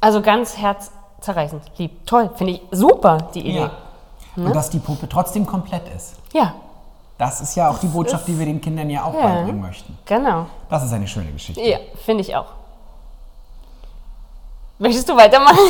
Also 0.00 0.20
ganz 0.20 0.56
herzzerreißend, 0.58 1.62
lieb. 1.78 2.06
Toll, 2.06 2.30
finde 2.34 2.54
ich 2.54 2.62
super, 2.70 3.18
die 3.34 3.40
Idee. 3.40 3.58
Ja. 3.60 3.70
Und 4.36 4.54
dass 4.54 4.68
die 4.70 4.78
Puppe 4.80 5.08
trotzdem 5.08 5.46
komplett 5.46 5.82
ist. 5.96 6.16
Ja, 6.32 6.54
Das 7.16 7.40
ist 7.40 7.54
ja 7.54 7.70
auch 7.70 7.78
die 7.78 7.86
Botschaft, 7.86 8.26
die 8.26 8.36
wir 8.38 8.44
den 8.44 8.60
Kindern 8.60 8.90
ja 8.90 9.04
auch 9.04 9.14
Ja. 9.14 9.20
beibringen 9.22 9.60
möchten. 9.60 9.96
genau. 10.04 10.46
Das 10.68 10.82
ist 10.84 10.92
eine 10.92 11.06
schöne 11.06 11.30
Geschichte. 11.30 11.60
Ja, 11.62 11.78
finde 12.04 12.22
ich 12.22 12.34
auch. 12.34 12.46
Möchtest 14.78 15.08
du 15.08 15.16
weitermachen? 15.16 15.58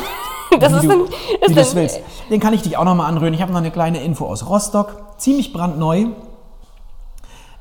Das 0.60 0.72
wie 0.72 0.76
ist 0.76 0.84
du, 0.84 0.90
ein, 0.92 1.08
wie 1.10 1.52
ist 1.52 1.56
es 1.56 1.70
ein, 1.70 1.76
willst. 1.76 2.00
Den 2.30 2.38
kann 2.38 2.52
ich 2.54 2.62
dich 2.62 2.76
auch 2.76 2.84
nochmal 2.84 3.08
anrühren. 3.08 3.34
Ich 3.34 3.42
habe 3.42 3.50
noch 3.50 3.58
eine 3.58 3.72
kleine 3.72 4.02
Info 4.04 4.26
aus 4.26 4.48
Rostock. 4.48 5.18
Ziemlich 5.18 5.52
brandneu. 5.52 6.06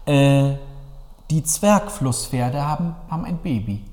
Äh, 0.05 0.51
die 1.31 1.43
Zwergflusspferde 1.43 2.63
haben, 2.67 2.95
haben 3.09 3.25
ein 3.25 3.37
Baby. 3.37 3.83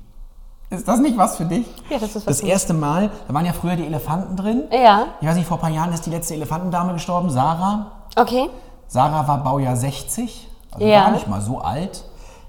Ist 0.71 0.87
das 0.87 0.99
nicht 1.01 1.17
was 1.17 1.35
für 1.35 1.43
dich? 1.45 1.65
Ja, 1.89 1.99
das 1.99 2.09
ist 2.15 2.15
was 2.15 2.23
Das 2.25 2.39
erste 2.39 2.73
Mal, 2.73 3.11
da 3.27 3.33
waren 3.33 3.45
ja 3.45 3.51
früher 3.51 3.75
die 3.75 3.85
Elefanten 3.85 4.37
drin. 4.37 4.63
Ja, 4.71 5.07
Ich 5.19 5.27
weiß 5.27 5.35
nicht, 5.35 5.45
vor 5.47 5.57
ein 5.57 5.61
paar 5.61 5.69
Jahren 5.69 5.91
ist 5.93 6.05
die 6.05 6.09
letzte 6.09 6.33
Elefantendame 6.33 6.93
gestorben, 6.93 7.29
Sarah. 7.29 7.87
okay. 8.15 8.49
Sarah 8.87 9.27
war 9.27 9.43
Baujahr 9.43 9.75
60, 9.75 10.47
also 10.71 10.85
Ja. 10.85 11.03
gar 11.05 11.11
nicht 11.11 11.27
mal 11.27 11.41
so 11.41 11.59
alt, 11.59 12.03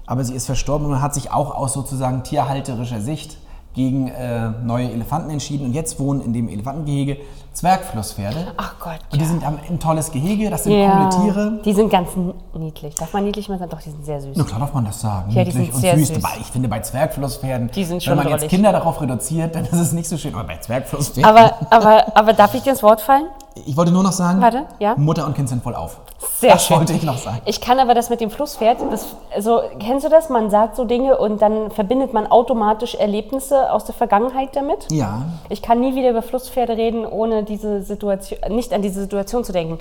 aber 0.05 0.23
sie 0.23 0.33
ist 0.35 0.45
verstorben 0.45 0.87
und 0.87 1.01
hat 1.01 1.13
sich 1.13 1.31
auch 1.31 1.53
aus 1.55 1.73
sozusagen 1.73 2.23
tierhalterischer 2.23 3.01
Sicht 3.01 3.37
gegen 3.73 4.07
äh, 4.07 4.49
neue 4.63 4.89
Elefanten 4.91 5.29
entschieden. 5.29 5.65
Und 5.67 5.73
jetzt 5.73 5.99
wohnen 5.99 6.21
in 6.21 6.31
dem 6.33 6.47
Elefantengehege 6.47 7.17
Zwergflusspferde. 7.53 8.47
Ach 8.57 8.75
Gott. 8.79 8.99
Und 9.11 9.21
die 9.21 9.25
sind 9.25 9.45
haben 9.45 9.59
ein 9.69 9.79
tolles 9.79 10.11
Gehege, 10.11 10.49
das 10.49 10.63
sind 10.63 10.73
ja. 10.73 11.09
coole 11.09 11.23
Tiere. 11.23 11.59
Die 11.63 11.73
sind 11.73 11.89
ganz 11.89 12.09
niedlich. 12.53 12.95
Darf 12.95 13.13
man 13.13 13.23
niedlich 13.23 13.47
mal 13.49 13.59
sagen? 13.59 13.71
Doch, 13.71 13.81
die 13.81 13.89
sind 13.91 14.05
sehr 14.05 14.19
süß. 14.21 14.35
Na 14.35 14.43
klar 14.43 14.59
darf 14.59 14.73
man 14.73 14.85
das 14.85 14.99
sagen. 14.99 15.31
Ja, 15.31 15.43
die 15.43 15.49
Niedlich 15.49 15.67
sind 15.67 15.75
und 15.75 15.81
sehr 15.81 15.97
süß. 15.97 16.07
süß. 16.09 16.17
Aber 16.23 16.33
ich 16.39 16.47
finde, 16.47 16.67
bei 16.67 16.79
Zwergflusspferden, 16.79 17.71
Die 17.71 17.83
sind 17.83 17.95
wenn 17.95 18.01
schon 18.01 18.15
man 18.17 18.27
jetzt 18.27 18.41
drollig. 18.41 18.49
Kinder 18.49 18.71
darauf 18.71 18.99
reduziert, 19.01 19.55
dann 19.55 19.65
ist 19.65 19.73
es 19.73 19.91
nicht 19.93 20.09
so 20.09 20.17
schön. 20.17 20.33
Aber 20.33 20.43
bei 20.45 20.57
Zwergflusspferden, 20.57 21.25
Aber, 21.29 21.55
aber, 21.69 22.17
aber 22.17 22.33
darf 22.33 22.53
ich 22.55 22.63
dir 22.63 22.71
ins 22.71 22.83
Wort 22.83 23.01
fallen? 23.01 23.25
ich 23.67 23.77
wollte 23.77 23.91
nur 23.91 24.01
noch 24.01 24.11
sagen, 24.11 24.41
Warte, 24.41 24.63
ja? 24.79 24.95
Mutter 24.97 25.27
und 25.27 25.35
Kind 25.35 25.47
sind 25.47 25.61
voll 25.61 25.75
auf. 25.75 25.99
Sehr 26.39 26.53
das 26.53 26.65
schön. 26.65 26.77
wollte 26.77 26.93
ich 26.93 27.03
noch 27.03 27.19
sagen. 27.19 27.39
Ich 27.45 27.61
kann 27.61 27.77
aber 27.79 27.93
das 27.93 28.09
mit 28.09 28.19
dem 28.19 28.31
Flusspferd, 28.31 28.77
das, 28.89 29.05
also, 29.35 29.61
kennst 29.79 30.03
du 30.03 30.09
das? 30.09 30.29
Man 30.29 30.49
sagt 30.49 30.75
so 30.75 30.85
Dinge 30.85 31.19
und 31.19 31.39
dann 31.39 31.69
verbindet 31.69 32.13
man 32.13 32.25
automatisch 32.25 32.95
Erlebnisse 32.95 33.71
aus 33.71 33.85
der 33.85 33.93
Vergangenheit 33.93 34.55
damit. 34.55 34.87
Ja, 34.91 35.21
Ich 35.49 35.61
kann 35.61 35.79
nie 35.81 35.93
wieder 35.93 36.09
über 36.09 36.23
Flusspferde 36.23 36.75
reden, 36.75 37.05
ohne 37.05 37.42
diese 37.45 37.81
Situation, 37.83 38.39
nicht 38.49 38.73
an 38.73 38.81
diese 38.81 39.01
Situation 39.01 39.43
zu 39.43 39.51
denken. 39.51 39.79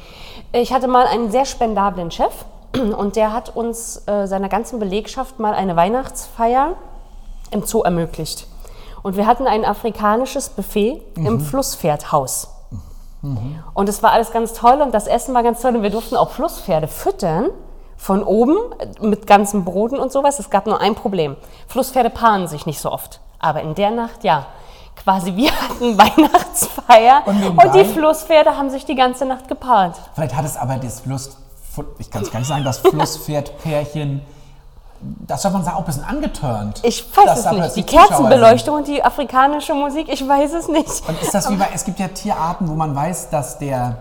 Ich 0.53 0.72
hatte 0.72 0.88
mal 0.88 1.07
einen 1.07 1.31
sehr 1.31 1.44
spendablen 1.44 2.11
Chef 2.11 2.33
und 2.72 3.16
der 3.16 3.33
hat 3.33 3.55
uns 3.55 4.07
äh, 4.07 4.27
seiner 4.27 4.48
ganzen 4.48 4.79
Belegschaft 4.79 5.38
mal 5.38 5.55
eine 5.55 5.77
Weihnachtsfeier 5.77 6.75
im 7.51 7.64
Zoo 7.64 7.83
ermöglicht. 7.83 8.46
Und 9.03 9.16
wir 9.16 9.27
hatten 9.27 9.46
ein 9.46 9.64
afrikanisches 9.64 10.48
Buffet 10.48 11.03
im 11.16 11.40
Flusspferdhaus. 11.40 12.48
Und 13.75 13.88
es 13.88 14.03
war 14.03 14.12
alles 14.12 14.33
ganz 14.33 14.53
toll 14.53 14.81
und 14.83 14.92
das 14.92 15.07
Essen 15.07 15.35
war 15.35 15.42
ganz 15.44 15.62
toll 15.62 15.77
und 15.77 15.83
wir 15.83 15.90
durften 15.90 16.16
auch 16.16 16.31
Flusspferde 16.31 16.88
füttern. 16.88 17.51
Von 17.96 18.25
oben 18.25 18.57
äh, 18.81 19.07
mit 19.07 19.29
ganzem 19.29 19.64
Broten 19.64 20.01
und 20.01 20.11
sowas. 20.11 20.40
Es 20.40 20.51
gab 20.51 20.66
nur 20.66 20.81
ein 20.81 20.96
Problem. 20.96 21.37
Flusspferde 21.68 22.11
paaren 22.11 22.48
sich 22.48 22.66
nicht 22.66 22.81
so 22.81 22.90
oft. 22.90 23.20
Aber 23.38 23.62
in 23.62 23.77
der 23.77 23.92
Nacht 23.92 24.25
ja. 24.25 24.46
Quasi 24.96 25.35
wir 25.35 25.50
hatten 25.50 25.98
Weihnachtsfeier 25.98 27.22
Und 27.26 27.44
und, 27.59 27.74
die 27.74 27.85
Flusspferde 27.85 28.57
haben 28.57 28.70
sich 28.70 28.85
die 28.85 28.94
ganze 28.94 29.24
Nacht 29.24 29.48
gepaart. 29.48 29.96
Vielleicht 30.14 30.35
hat 30.37 30.44
es 30.44 30.57
aber 30.57 30.76
das 30.76 31.00
Fluss, 31.00 31.37
ich 31.98 32.11
kann 32.11 32.22
es 32.22 32.31
gar 32.31 32.38
nicht 32.38 32.48
sagen, 32.48 32.64
das 32.64 32.78
Flusspferdpärchen, 32.78 34.20
das 35.26 35.42
darf 35.42 35.52
man 35.52 35.64
sagen, 35.64 35.76
auch 35.76 35.81
ein 35.81 35.87
bisschen 35.87 36.05
angeturnt. 36.05 36.81
Ich 36.85 37.05
weiß 37.16 37.38
es 37.44 37.50
nicht. 37.50 37.76
Die 37.76 37.83
Kerzenbeleuchtung 37.83 38.76
und 38.76 38.87
die 38.87 39.02
afrikanische 39.02 39.74
Musik, 39.74 40.09
ich 40.09 40.26
weiß 40.26 40.52
es 40.52 40.68
nicht. 40.68 41.09
Und 41.09 41.20
ist 41.20 41.35
das 41.35 41.50
wie 41.50 41.57
bei, 41.57 41.68
es 41.74 41.85
gibt 41.85 41.98
ja 41.98 42.09
Tierarten, 42.09 42.68
wo 42.68 42.74
man 42.74 42.94
weiß, 42.94 43.31
dass 43.31 43.59
der 43.59 43.96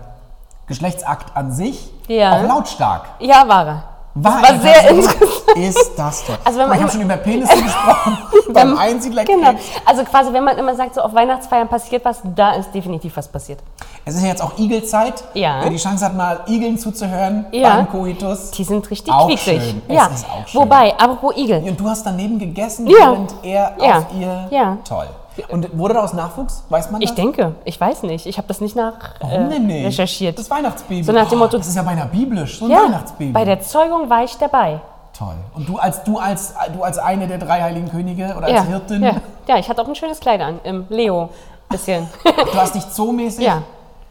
Geschlechtsakt 0.68 1.36
an 1.36 1.50
sich 1.52 1.90
Ja. 2.06 2.36
auch 2.38 2.42
lautstark 2.44 3.06
Ja, 3.18 3.48
war 3.48 3.66
er. 3.66 3.84
War. 4.14 4.42
War 4.42 4.60
sehr 4.60 4.80
Also, 4.82 4.94
interessant. 4.94 5.32
Ist 5.56 5.92
das 5.96 6.24
toll. 6.24 6.36
Also 6.44 6.58
wenn 6.58 6.68
man 6.68 6.78
ich 6.78 6.82
habe 6.84 6.92
immer- 6.92 7.00
schon 7.00 7.00
über 7.02 7.16
Penisse 7.16 7.56
gesprochen, 7.62 8.18
beim 8.52 8.76
Einsiedlerkrebs. 8.78 9.38
Genau. 9.38 9.52
Also 9.86 10.04
quasi, 10.04 10.32
wenn 10.32 10.44
man 10.44 10.56
immer 10.58 10.74
sagt, 10.74 10.94
so 10.94 11.00
auf 11.02 11.14
Weihnachtsfeiern 11.14 11.68
passiert 11.68 12.04
was, 12.04 12.20
da 12.34 12.52
ist 12.54 12.70
definitiv 12.74 13.16
was 13.16 13.28
passiert. 13.28 13.60
Es 14.04 14.14
ist 14.16 14.22
ja 14.22 14.28
jetzt 14.28 14.42
auch 14.42 14.58
Igelzeit. 14.58 15.22
Ja. 15.34 15.60
Wer 15.62 15.70
die 15.70 15.76
Chance 15.76 16.04
hat, 16.04 16.16
mal 16.16 16.40
Igeln 16.46 16.76
zuzuhören 16.78 17.46
Ja. 17.52 17.76
beim 17.76 17.88
Koitus. 17.90 18.50
Die 18.50 18.64
sind 18.64 18.90
richtig 18.90 19.12
Auch 19.12 19.26
quiekig. 19.28 19.42
schön. 19.62 19.82
Es 19.88 19.94
Ja. 19.94 20.06
ist 20.06 20.26
auch 20.26 20.46
schön. 20.48 20.60
Wobei, 20.60 20.92
apropos 20.98 21.36
Igel. 21.36 21.62
Und 21.62 21.78
du 21.78 21.88
hast 21.88 22.04
daneben 22.04 22.38
gegessen, 22.38 22.86
Ja. 22.86 22.96
während 22.98 23.34
er 23.42 23.76
Ja. 23.80 23.98
auf 23.98 24.06
ihr... 24.18 24.48
Ja. 24.50 24.78
Toll. 24.88 25.06
Und 25.48 25.76
wurde 25.78 25.94
daraus 25.94 26.12
Nachwuchs? 26.12 26.64
Weiß 26.68 26.90
man 26.90 27.00
das? 27.00 27.10
Ich 27.10 27.16
denke, 27.16 27.54
ich 27.64 27.80
weiß 27.80 28.02
nicht. 28.02 28.26
Ich 28.26 28.36
habe 28.38 28.48
das 28.48 28.60
nicht 28.60 28.76
nach 28.76 29.14
Warum 29.20 29.48
denn 29.50 29.68
äh, 29.70 29.74
nicht? 29.74 29.86
recherchiert. 29.86 30.38
Das 30.38 30.50
Weihnachtsbaby. 30.50 31.02
So 31.02 31.12
nach 31.12 31.28
dem 31.28 31.38
Motto- 31.38 31.56
das 31.58 31.68
ist 31.68 31.76
ja 31.76 31.82
beinahe 31.82 32.06
biblisch, 32.06 32.58
so 32.58 32.66
ein 32.66 32.70
ja, 32.70 32.84
Weihnachtsbaby. 32.84 33.32
bei 33.32 33.44
der 33.44 33.60
Zeugung 33.60 34.10
war 34.10 34.24
ich 34.24 34.36
dabei. 34.36 34.80
Toll. 35.16 35.34
Und 35.54 35.68
du 35.68 35.76
als, 35.78 36.02
du, 36.04 36.18
als, 36.18 36.54
du 36.74 36.82
als 36.82 36.98
eine 36.98 37.26
der 37.26 37.38
drei 37.38 37.60
heiligen 37.62 37.90
Könige 37.90 38.34
oder 38.36 38.46
als 38.46 38.54
Ja, 38.54 38.62
Hirtin, 38.64 39.02
ja. 39.02 39.14
ja, 39.46 39.56
ich 39.58 39.68
hatte 39.68 39.82
auch 39.82 39.88
ein 39.88 39.94
schönes 39.94 40.20
Kleid 40.20 40.40
an, 40.40 40.60
im 40.64 40.86
Leo. 40.88 41.28
Bisschen. 41.68 42.08
du 42.24 42.54
hast 42.54 42.74
dich 42.74 42.88
zoomäßig. 42.90 43.44
ja, 43.44 43.62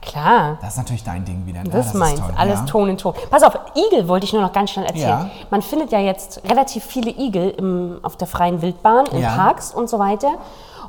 klar. 0.02 0.58
Das 0.62 0.72
ist 0.72 0.78
natürlich 0.78 1.04
dein 1.04 1.24
Ding 1.26 1.46
wieder. 1.46 1.62
ne? 1.64 1.70
Das, 1.70 1.88
ist 1.88 1.94
meins. 1.96 2.20
toll, 2.20 2.32
Alles 2.38 2.60
ja. 2.60 2.66
Ton 2.66 2.90
in 2.90 2.98
Ton. 2.98 3.14
Pass 3.30 3.44
auf, 3.44 3.58
Igel 3.76 4.08
wollte 4.08 4.26
ich 4.26 4.34
nur 4.34 4.42
noch 4.42 4.52
ganz 4.54 4.72
schnell 4.72 4.86
erzählen. 4.86 5.08
Ja. 5.10 5.30
Man 5.50 5.62
findet 5.62 5.92
ja 5.92 6.00
jetzt 6.00 6.42
relativ 6.50 6.84
viele 6.86 7.12
Igel 7.12 7.52
im, 7.52 8.00
auf 8.04 8.16
der 8.16 8.28
freien 8.28 8.62
Wildbahn, 8.62 9.06
in 9.08 9.22
Ja. 9.22 9.30
Parks 9.36 9.74
und 9.74 9.90
so 9.90 10.00
weiter. 10.00 10.30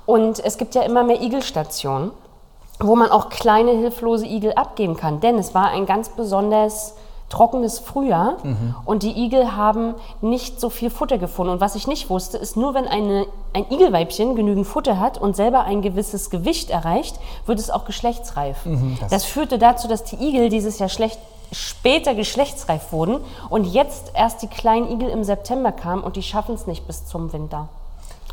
Und 0.07 0.39
es 0.45 0.59
gibt 0.59 0.75
ja 0.75 0.83
immer 0.83 1.05
mehr 1.05 1.21
Igelstationen, 1.23 2.11
wo 2.81 2.97
man 2.97 3.11
auch 3.11 3.29
kleine 3.29 3.71
hilflose 3.73 4.27
Igel 4.27 4.53
abgeben 4.55 4.97
kann. 4.97 5.21
Denn 5.21 5.39
es 5.39 5.55
war 5.55 5.69
ein 5.69 5.87
ganz 5.87 6.09
besonders 6.09 6.95
trockenes 7.29 7.79
Frühjahr 7.79 8.37
Mhm. 8.43 8.75
und 8.85 9.03
die 9.05 9.13
Igel 9.25 9.57
haben 9.57 9.95
nicht 10.21 10.61
so 10.61 10.69
viel 10.69 10.91
Futter 10.91 11.17
gefunden. 11.17 11.53
Und 11.55 11.61
was 11.63 11.77
ich 11.77 11.87
nicht 11.87 12.11
wusste, 12.11 12.37
ist 12.37 12.59
nur 12.59 12.75
wenn 12.75 12.87
eine, 12.87 13.25
ein 13.55 13.65
Igelweibchen 13.71 14.35
genügend 14.37 14.67
Futter 14.67 14.99
hat 15.01 15.17
und 15.17 15.35
selber 15.35 15.61
ein 15.65 15.81
gewisses 15.81 16.29
Gewicht 16.29 16.69
erreicht, 16.69 17.19
wird 17.47 17.59
es 17.59 17.71
auch 17.71 17.87
geschlechtsreif. 17.87 18.67
Mhm, 18.67 18.99
das- 19.01 19.11
das 19.11 19.25
führte 19.25 19.59
dazu, 19.59 19.89
dass 19.89 20.05
die 20.05 20.17
Igel 20.17 20.51
dieses 20.51 20.79
Jahr 20.79 20.91
schlecht, 20.91 21.19
später 21.53 22.15
geschlechtsreif 22.15 22.93
wurden 22.93 23.19
und 23.49 23.65
jetzt 23.65 24.13
erst 24.15 24.43
die 24.43 24.47
kleinen 24.49 24.91
Igel 24.91 25.09
im 25.09 25.25
September 25.25 25.73
kamen 25.73 26.03
und 26.03 26.17
die 26.17 26.23
schaffen 26.23 26.55
es 26.55 26.67
nicht 26.67 26.87
bis 26.87 27.07
zum 27.07 27.33
Winter. 27.33 27.69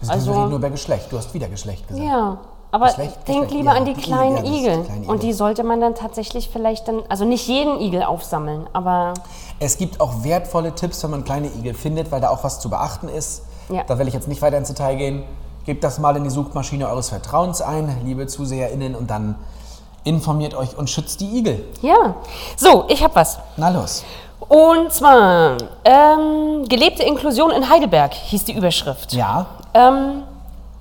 Ist 0.02 0.10
Also- 0.10 0.26
tatsächlich 0.28 0.50
nur 0.52 0.60
bei 0.62 0.70
Geschlecht. 0.70 1.12
Du 1.12 1.18
hast 1.18 1.34
wieder 1.34 1.48
Geschlecht 1.50 1.88
gesagt. 1.88 2.06
Ja, 2.08 2.38
aber 2.72 2.88
Geschlecht, 2.88 3.16
denk 3.28 3.42
Geschlecht, 3.42 3.52
lieber 3.52 3.72
ja, 3.72 3.78
an 3.78 3.86
die 3.86 3.94
die 3.94 4.02
kleinen 4.02 4.46
Igel, 4.46 4.74
ja, 4.74 4.80
ist 4.82 4.88
die 4.88 4.92
Igel. 4.94 5.10
Und 5.10 5.16
Igel. 5.18 5.20
die 5.20 5.34
sollte 5.34 5.64
man 5.64 5.82
dann 5.82 5.96
tatsächlich 5.96 6.50
vielleicht 6.52 6.88
dann, 6.88 7.02
also 7.10 7.26
nicht 7.26 7.48
jeden 7.48 7.80
Igel 7.82 8.04
aufsammeln, 8.04 8.68
aber 8.74 9.14
Es 9.60 9.78
gibt 9.78 10.00
auch 10.00 10.24
wertvolle 10.24 10.74
Tipps, 10.74 11.04
wenn 11.04 11.12
man 11.12 11.24
kleine 11.26 11.48
Igel 11.48 11.74
findet, 11.74 12.12
weil 12.12 12.22
da 12.22 12.30
auch 12.30 12.44
was 12.46 12.60
zu 12.62 12.70
beachten 12.70 13.10
ist. 13.10 13.44
Ja. 13.70 13.84
Da 13.86 14.00
will 14.00 14.08
ich 14.08 14.14
jetzt 14.14 14.28
nicht 14.30 14.42
weiter 14.42 14.58
ins 14.58 14.70
Detail 14.70 14.96
gehen. 14.96 15.24
Gebt 15.66 15.84
das 15.84 16.00
mal 16.00 16.16
in 16.16 16.24
die 16.24 16.30
Suchmaschine 16.30 16.88
eures 16.88 17.10
Vertrauens 17.10 17.62
ein, 17.62 18.02
liebe 18.06 18.26
ZuseherInnen, 18.28 18.96
und 18.96 19.10
dann 19.12 19.36
informiert 20.06 20.56
euch 20.56 20.78
und 20.78 20.90
schützt 20.90 21.20
die 21.20 21.38
Igel. 21.40 21.66
ja. 21.82 22.16
So, 22.56 22.86
ich 22.88 23.04
habe 23.04 23.16
was. 23.16 23.38
Na 23.58 23.70
los. 23.70 24.04
Und 24.48 24.92
zwar 24.94 25.58
ähm, 25.84 26.64
gelebte 26.70 27.04
Inklusion 27.04 27.52
in 27.52 27.70
Heidelberg 27.70 28.14
hieß 28.14 28.46
die 28.46 28.54
Überschrift. 28.54 29.12
Ja, 29.14 29.46
Ähm, 29.74 30.24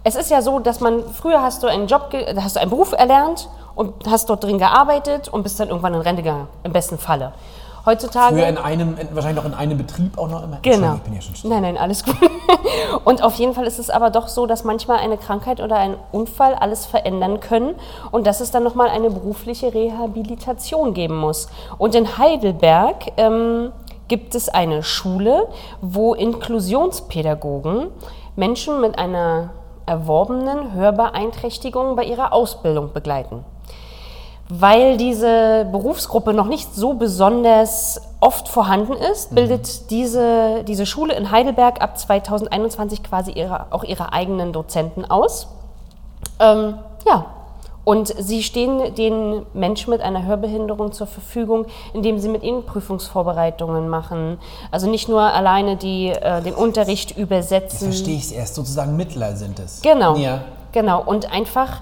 es 0.05 0.15
ist 0.15 0.31
ja 0.31 0.43
so, 0.43 0.59
dass 0.59 0.81
man 0.81 1.05
früher 1.13 1.43
hast 1.43 1.63
du 1.63 1.67
einen 1.67 1.87
Job, 1.87 2.13
hast 2.37 2.57
du 2.57 2.61
einen 2.61 2.71
Beruf 2.71 2.93
erlernt 2.93 3.49
und 3.75 3.93
hast 4.09 4.31
dort 4.31 4.45
drin 4.45 4.59
gearbeitet 4.59 5.29
und 5.29 5.43
bist 5.43 5.61
dann 5.61 5.69
irgendwann 5.69 5.95
in 5.95 6.01
Rente 6.01 6.23
gegangen, 6.23 6.49
im 6.65 6.73
besten 6.73 6.99
Falle. 6.99 7.33
Heutzutage 7.87 8.35
früher 8.35 8.49
in 8.49 8.59
einem, 8.59 8.99
in, 8.99 9.09
wahrscheinlich 9.15 9.43
noch 9.43 9.51
in 9.51 9.57
einem 9.57 9.79
Betrieb 9.79 10.19
auch 10.19 10.29
noch 10.29 10.43
immer. 10.43 10.59
Genau. 10.63 10.97
Ich 10.97 11.01
bin 11.01 11.15
ja 11.15 11.21
schon 11.23 11.35
still. 11.35 11.51
Nein, 11.51 11.63
nein, 11.63 11.79
alles 11.79 12.05
gut. 12.05 12.17
Und 13.05 13.23
auf 13.23 13.35
jeden 13.35 13.55
Fall 13.55 13.67
ist 13.67 13.79
es 13.79 13.89
aber 13.89 14.11
doch 14.11 14.29
so, 14.29 14.47
dass 14.47 14.65
manchmal 14.65 14.99
eine 14.99 15.17
Krankheit 15.17 15.61
oder 15.61 15.77
ein 15.77 15.97
Unfall 16.13 16.55
alles 16.55 16.87
verändern 16.87 17.41
können 17.41 17.77
und 18.11 18.27
dass 18.27 18.41
es 18.41 18.51
dann 18.51 18.63
nochmal 18.63 18.89
eine 18.89 19.11
berufliche 19.11 19.73
Rehabilitation 19.73 20.93
geben 20.93 21.17
muss. 21.17 21.49
Und 21.79 21.95
in 21.95 22.19
Heidelberg 22.19 23.13
ähm, 23.17 23.73
gibt 24.09 24.35
es 24.35 24.49
eine 24.49 24.83
Schule, 24.83 25.49
wo 25.81 26.15
Inklusionspädagogen 26.15 27.89
Menschen 28.39 28.81
mit 28.81 28.99
einer 28.99 29.51
erworbenen 29.85 30.73
Hörbeeinträchtigung 30.73 31.97
bei 31.97 32.05
ihrer 32.05 32.33
Ausbildung 32.33 32.93
begleiten. 32.93 33.45
Weil 34.49 34.97
diese 34.97 35.67
Berufsgruppe 35.71 36.33
noch 36.33 36.47
nicht 36.47 36.75
so 36.75 36.95
besonders 36.95 38.01
oft 38.21 38.49
vorhanden 38.49 38.95
ist, 38.95 39.35
bildet 39.35 39.91
diese, 39.91 40.65
diese 40.65 40.87
Schule 40.87 41.15
in 41.15 41.31
Heidelberg 41.31 41.83
ab 41.83 41.99
2021 41.99 43.03
quasi 43.03 43.33
ihre, 43.33 43.67
auch 43.71 43.85
ihre 43.85 44.13
eigenen 44.13 44.53
Dozenten 44.53 45.05
aus. 45.05 45.49
Ähm, 46.41 46.79
ja, 47.07 47.27
und 47.89 48.13
sie 48.19 48.43
stehen 48.43 48.95
den 48.97 49.47
Menschen 49.55 49.89
mit 49.89 50.03
einer 50.03 50.27
Hörbehinderung 50.27 50.93
zur 50.93 51.07
Verfügung, 51.07 51.65
indem 51.95 52.19
sie 52.19 52.29
mit 52.29 52.43
ihnen 52.43 52.67
Prüfungsvorbereitungen 52.67 53.89
machen. 53.89 54.37
Also 54.71 54.91
nicht 54.91 55.09
nur 55.09 55.23
alleine 55.23 55.77
die, 55.77 56.09
äh, 56.11 56.43
den 56.43 56.53
Unterricht 56.53 57.13
Jetzt 57.13 57.19
übersetzen. 57.19 57.91
verstehe 57.91 58.17
ich 58.17 58.25
es 58.25 58.33
erst. 58.33 58.57
Sozusagen 58.57 58.95
Mittler 58.95 59.35
sind 59.37 59.59
es. 59.59 59.81
Genau. 59.81 60.17
Ja. 60.17 60.43
Genau. 60.73 61.03
Und 61.03 61.33
einfach, 61.33 61.81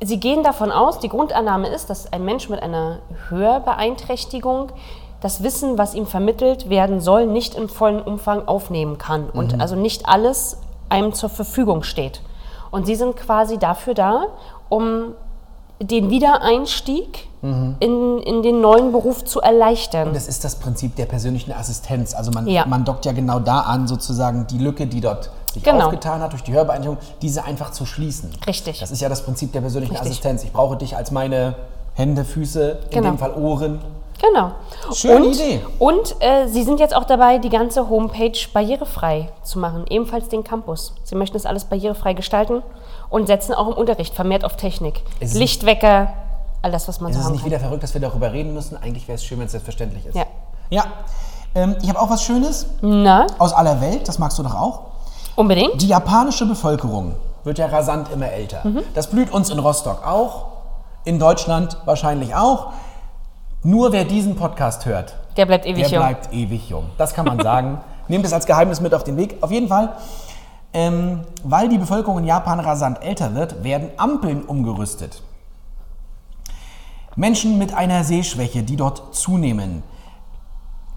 Sie 0.00 0.18
gehen 0.18 0.42
davon 0.42 0.72
aus, 0.72 1.00
die 1.00 1.10
Grundannahme 1.10 1.68
ist, 1.68 1.90
dass 1.90 2.10
ein 2.14 2.24
Mensch 2.24 2.48
mit 2.48 2.62
einer 2.62 3.00
Hörbeeinträchtigung 3.28 4.72
das 5.20 5.42
Wissen, 5.42 5.76
was 5.76 5.94
ihm 5.94 6.06
vermittelt 6.06 6.70
werden 6.70 7.02
soll, 7.02 7.26
nicht 7.26 7.56
im 7.56 7.68
vollen 7.68 8.00
Umfang 8.00 8.48
aufnehmen 8.48 8.96
kann 8.96 9.28
und 9.28 9.60
also 9.60 9.76
nicht 9.76 10.08
alles 10.08 10.56
einem 10.88 11.12
zur 11.12 11.28
Verfügung 11.28 11.82
steht. 11.82 12.22
Und 12.70 12.86
Sie 12.86 12.94
sind 12.94 13.16
quasi 13.16 13.58
dafür 13.58 13.92
da, 13.92 14.28
um 14.70 15.12
den 15.82 16.10
Wiedereinstieg 16.10 17.28
in, 17.42 18.18
in 18.20 18.42
den 18.42 18.60
neuen 18.60 18.92
Beruf 18.92 19.24
zu 19.24 19.40
erleichtern. 19.40 20.14
Das 20.14 20.28
ist 20.28 20.44
das 20.44 20.54
Prinzip 20.56 20.94
der 20.94 21.06
persönlichen 21.06 21.52
Assistenz. 21.52 22.14
Also 22.14 22.30
man, 22.30 22.46
Ja. 22.46 22.64
man 22.66 22.84
dockt 22.84 23.04
ja 23.04 23.10
genau 23.10 23.40
da 23.40 23.60
an, 23.62 23.88
sozusagen 23.88 24.46
die 24.46 24.58
Lücke, 24.58 24.86
die 24.86 25.00
dort 25.00 25.30
sich 25.52 25.62
Genau. 25.64 25.86
aufgetan 25.86 26.20
hat 26.20 26.30
durch 26.32 26.44
die 26.44 26.52
Hörbeeinigung, 26.52 26.98
diese 27.20 27.42
einfach 27.44 27.72
zu 27.72 27.84
schließen. 27.84 28.30
Richtig. 28.46 28.78
Das 28.78 28.92
ist 28.92 29.00
ja 29.02 29.08
das 29.08 29.22
Prinzip 29.24 29.50
der 29.52 29.60
persönlichen 29.60 29.92
Richtig. 29.94 30.10
Assistenz. 30.12 30.44
Ich 30.44 30.52
brauche 30.52 30.76
dich 30.76 30.96
als 30.96 31.10
meine 31.10 31.56
Hände, 31.94 32.24
Füße, 32.24 32.78
in 32.84 32.90
Genau. 32.90 33.08
dem 33.10 33.18
Fall 33.18 33.34
Ohren. 33.34 33.80
Genau. 34.20 34.52
Schöne 34.94 35.26
und, 35.26 35.34
Idee. 35.34 35.60
Und 35.80 36.14
äh, 36.20 36.46
Sie 36.46 36.62
sind 36.62 36.78
jetzt 36.78 36.94
auch 36.94 37.04
dabei, 37.04 37.38
die 37.38 37.48
ganze 37.48 37.88
Homepage 37.90 38.38
barrierefrei 38.52 39.30
zu 39.42 39.58
machen, 39.58 39.84
ebenfalls 39.90 40.28
den 40.28 40.44
Campus. 40.44 40.94
Sie 41.02 41.16
möchten 41.16 41.34
das 41.34 41.44
alles 41.44 41.64
barrierefrei 41.64 42.12
gestalten 42.12 42.62
und 43.12 43.26
setzen 43.26 43.54
auch 43.54 43.68
im 43.68 43.74
Unterricht 43.74 44.14
vermehrt 44.14 44.44
auf 44.44 44.56
Technik. 44.56 45.02
Es 45.20 45.30
ist- 45.32 45.38
Lichtwecker, 45.38 46.12
all 46.62 46.72
das, 46.72 46.88
was 46.88 47.00
man 47.00 47.10
Es 47.10 47.16
so 47.16 47.20
ist 47.20 47.26
haben 47.26 47.32
nicht 47.32 47.42
kann. 47.42 47.50
wieder 47.50 47.60
verrückt, 47.60 47.82
dass 47.82 47.94
wir 47.94 48.00
darüber 48.00 48.32
reden 48.32 48.54
müssen. 48.54 48.76
Eigentlich 48.76 49.06
wäre 49.06 49.16
es 49.16 49.24
schön, 49.24 49.38
wenn 49.38 49.46
es 49.46 49.52
selbstverständlich 49.52 50.06
ist. 50.06 50.14
Ja. 50.16 50.24
Ja. 50.70 50.84
Ähm, 51.54 51.76
ich 51.82 51.88
habe 51.88 52.00
auch 52.00 52.08
was 52.10 52.22
Schönes 52.22 52.66
Na, 52.80 53.26
aus 53.38 53.52
aller 53.52 53.80
Welt. 53.80 54.08
Das 54.08 54.18
magst 54.18 54.38
du 54.38 54.42
doch 54.42 54.54
auch. 54.54 54.80
unbedingt. 55.36 55.80
Die 55.82 55.88
japanische 55.88 56.46
Bevölkerung 56.46 57.14
wird 57.44 57.58
ja 57.58 57.66
rasant 57.66 58.10
immer 58.12 58.30
älter. 58.30 58.66
Mhm. 58.66 58.82
Das 58.94 59.08
blüht 59.08 59.30
uns 59.32 59.50
in 59.50 59.58
Rostock 59.58 60.06
auch, 60.06 60.46
in 61.04 61.18
Deutschland 61.18 61.76
wahrscheinlich 61.84 62.34
auch. 62.34 62.68
Nur 63.62 63.92
wer 63.92 64.04
diesen 64.04 64.36
Podcast 64.36 64.86
hört, 64.86 65.14
Der 65.36 65.46
bleibt 65.46 65.66
ewig 65.66 65.82
der 65.82 65.90
jung. 65.90 66.00
bleibt 66.06 66.32
ewig 66.32 66.68
jung. 66.68 66.90
Das 66.98 67.12
kann 67.14 67.26
man 67.26 67.38
sagen. 67.40 67.80
Nehmt 68.08 68.24
es 68.24 68.32
als 68.32 68.46
Geheimnis 68.46 68.80
mit 68.80 68.94
auf 68.94 69.04
den 69.04 69.16
Weg. 69.16 69.36
Auf 69.42 69.50
jeden 69.50 69.68
Fall, 69.68 69.90
ähm, 70.72 71.20
weil 71.44 71.68
die 71.68 71.78
Bevölkerung 71.78 72.18
in 72.18 72.24
Japan 72.24 72.60
rasant 72.60 73.02
älter 73.02 73.34
wird, 73.34 73.64
werden 73.64 73.90
Ampeln 73.96 74.42
umgerüstet. 74.44 75.22
Menschen 77.14 77.58
mit 77.58 77.74
einer 77.74 78.04
Sehschwäche, 78.04 78.62
die 78.62 78.76
dort 78.76 79.14
zunehmen, 79.14 79.82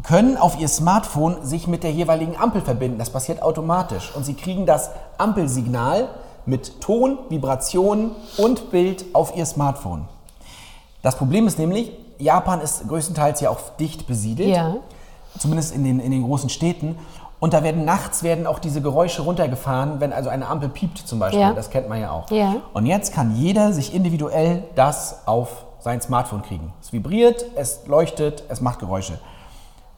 können 0.03 0.38
auf 0.38 0.59
ihr 0.59 0.67
Smartphone 0.67 1.43
sich 1.43 1.67
mit 1.67 1.84
der 1.84 1.91
jeweiligen 1.91 2.38
Ampel 2.38 2.61
verbinden. 2.61 2.99
Das 2.99 3.09
passiert 3.09 3.41
automatisch. 3.41 4.15
Und 4.15 4.23
sie 4.23 4.36
kriegen 4.36 4.65
das 4.65 4.91
Ampelsignal 5.17 6.07
mit 6.45 6.80
Ton, 6.80 7.17
Vibration 7.30 8.11
und 8.38 8.69
Bild 8.71 9.05
auf 9.13 9.36
ihr 9.36 9.45
Smartphone. 9.45 10.07
Das 11.01 11.15
Problem 11.15 11.47
ist 11.47 11.57
nämlich, 11.57 11.91
Japan 12.19 12.61
ist 12.61 12.88
größtenteils 12.88 13.41
ja 13.41 13.49
auch 13.49 13.59
dicht 13.80 14.07
besiedelt. 14.07 14.49
Ja. 14.49 14.76
Zumindest 15.38 15.76
in 15.76 15.84
den, 15.84 15.99
in 15.99 16.11
den 16.11 16.23
großen 16.23 16.49
Städten. 16.49 16.97
Und 17.45 17.53
da 17.53 17.61
werden 17.61 17.85
nachts 17.85 18.23
werden 18.23 18.47
auch 18.47 18.57
diese 18.57 18.81
Geräusche 18.81 19.21
runtergefahren, 19.21 19.99
wenn 19.99 20.13
also 20.13 20.31
eine 20.31 20.47
Ampel 20.47 20.67
piept 20.67 20.97
zum 20.97 21.19
Beispiel. 21.19 21.41
Ja. 21.41 21.53
Das 21.53 21.69
kennt 21.69 21.87
man 21.87 22.01
ja 22.01 22.09
auch. 22.09 22.31
Ja. 22.31 22.55
Und 22.73 22.87
jetzt 22.87 23.13
kann 23.13 23.35
jeder 23.35 23.71
sich 23.71 23.93
individuell 23.93 24.63
das 24.73 25.27
auf 25.27 25.49
sein 25.79 26.01
Smartphone 26.01 26.41
kriegen. 26.41 26.73
Es 26.81 26.91
vibriert, 26.91 27.45
es 27.53 27.81
leuchtet, 27.85 28.45
es 28.49 28.61
macht 28.61 28.79
Geräusche. 28.79 29.19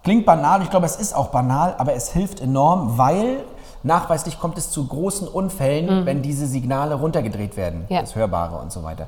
Klingt 0.04 0.26
banal, 0.26 0.62
ich 0.62 0.70
glaube, 0.70 0.88
es 0.88 0.98
ist 0.98 1.16
auch 1.16 1.28
banal, 1.30 1.76
aber 1.78 1.94
es 1.94 2.12
hilft 2.12 2.42
enorm, 2.42 2.98
weil 2.98 3.38
nachweislich 3.82 4.42
kommt 4.42 4.58
es 4.58 4.70
zu 4.70 4.86
großen 4.86 5.26
Unfällen, 5.30 6.06
wenn 6.06 6.22
diese 6.22 6.48
Signale 6.48 6.96
runtergedreht 6.96 7.56
werden, 7.56 7.86
Ja. 7.88 8.02
das 8.02 8.14
Hörbare 8.14 8.58
und 8.58 8.74
so 8.74 8.84
weiter. 8.84 9.08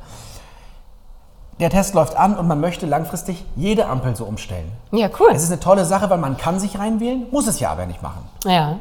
Der 1.59 1.69
Test 1.69 1.93
läuft 1.93 2.15
an 2.15 2.37
und 2.37 2.47
man 2.47 2.61
möchte 2.61 2.85
langfristig 2.85 3.43
jede 3.57 3.85
Ampel 3.87 4.15
so 4.15 4.23
umstellen. 4.23 4.71
Ja, 4.91 5.09
cool. 5.19 5.29
Es 5.33 5.43
ist 5.43 5.51
eine 5.51 5.59
tolle 5.59 5.83
Sache, 5.83 6.09
weil 6.09 6.17
man 6.17 6.37
kann 6.37 6.57
sich 6.57 6.79
reinwählen, 6.79 7.27
muss 7.31 7.47
es 7.47 7.59
ja 7.59 7.69
aber 7.71 7.85
nicht 7.85 8.01
machen. 8.01 8.21
Ja. 8.45 8.77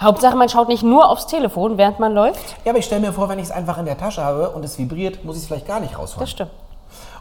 Hauptsache, 0.00 0.34
man 0.34 0.48
schaut 0.48 0.68
nicht 0.68 0.82
nur 0.82 1.08
aufs 1.08 1.26
Telefon, 1.26 1.76
während 1.76 2.00
man 2.00 2.14
läuft. 2.14 2.56
Ja, 2.64 2.70
aber 2.70 2.78
ich 2.78 2.86
stelle 2.86 3.02
mir 3.02 3.12
vor, 3.12 3.28
wenn 3.28 3.38
ich 3.38 3.46
es 3.46 3.50
einfach 3.50 3.76
in 3.78 3.84
der 3.84 3.98
Tasche 3.98 4.24
habe 4.24 4.50
und 4.50 4.64
es 4.64 4.78
vibriert, 4.78 5.24
muss 5.24 5.36
ich 5.36 5.42
es 5.42 5.48
vielleicht 5.48 5.68
gar 5.68 5.80
nicht 5.80 5.98
rausholen. 5.98 6.20
Das 6.20 6.30
stimmt. 6.30 6.50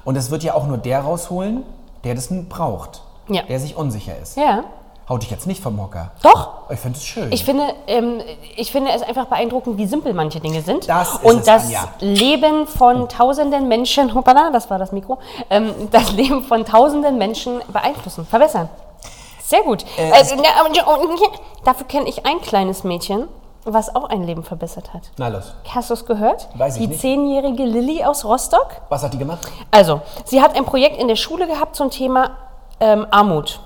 Und 0.06 0.16
es 0.16 0.32
wird 0.32 0.43
ja 0.43 0.54
auch 0.54 0.68
nur 0.68 0.78
der 0.78 1.01
rausholen, 1.01 1.64
der 2.04 2.16
das 2.16 2.30
braucht. 2.49 3.01
Ja. 3.28 3.43
Der 3.43 3.60
sich 3.60 3.76
unsicher 3.76 4.18
ist. 4.22 4.38
Ja. 4.38 4.64
Haut 5.10 5.22
dich 5.22 5.32
jetzt 5.32 5.47
nicht 5.47 5.62
vom 5.62 5.82
Hocker. 5.82 6.12
Doch. 6.22 6.70
Ich 6.70 6.80
finde 6.80 6.97
es 6.97 7.04
schön. 7.04 7.32
Ich 7.32 7.43
finde, 7.43 7.66
ähm, 7.88 8.22
ich 8.56 8.72
finde 8.72 8.91
es 8.91 9.01
einfach 9.01 9.26
beeindruckend, 9.26 9.78
wie 9.78 9.86
simpel 9.86 10.14
manche 10.14 10.39
Dinge 10.39 10.62
sind. 10.62 10.88
Das 10.88 11.16
ist 11.16 11.24
und 11.24 11.45
das 11.45 11.66
Anja. 11.66 11.89
Leben 11.99 12.68
von 12.68 13.10
tausenden 13.10 13.68
Menschen, 13.68 14.14
hoppala, 14.16 14.49
das 14.51 14.70
war 14.70 14.80
das 14.80 14.93
Mikro, 14.93 15.18
ähm, 15.49 15.74
das 15.91 16.12
Leben 16.14 16.43
von 16.43 16.64
tausenden 16.66 17.18
Menschen 17.18 17.62
beeinflussen, 17.68 18.26
verbessern. 18.26 18.70
Sehr 19.41 19.62
gut. 19.64 19.84
Äh, 19.97 20.10
also, 20.12 20.36
dafür 21.66 21.86
kenne 21.88 22.08
ich 22.08 22.26
ein 22.26 22.39
kleines 22.39 22.86
Mädchen, 22.86 23.28
was 23.66 23.93
auch 23.93 24.06
ein 24.10 24.24
Leben 24.24 24.43
verbessert 24.43 24.93
hat. 24.93 25.12
Na 25.18 25.28
los. 25.28 25.54
Hast 25.70 25.89
du 25.89 25.95
es 25.95 26.06
gehört? 26.06 26.47
Weiß 26.56 26.76
ich 26.78 26.82
Die 26.84 26.88
nicht. 26.88 27.01
zehnjährige 27.01 27.66
Lilly 27.66 28.06
aus 28.06 28.24
Rostock. 28.24 28.68
Was 28.88 29.04
hat 29.04 29.14
die 29.14 29.18
gemacht? 29.18 29.51
Also, 29.70 29.99
sie 30.24 30.41
hat 30.41 30.56
ein 30.56 30.64
Projekt 30.64 30.97
in 30.97 31.10
der 31.10 31.18
Schule 31.18 31.45
gehabt 31.45 31.76
zum 31.76 31.89
Thema 31.89 32.32
ähm, 32.80 33.06
Armut. 33.12 33.60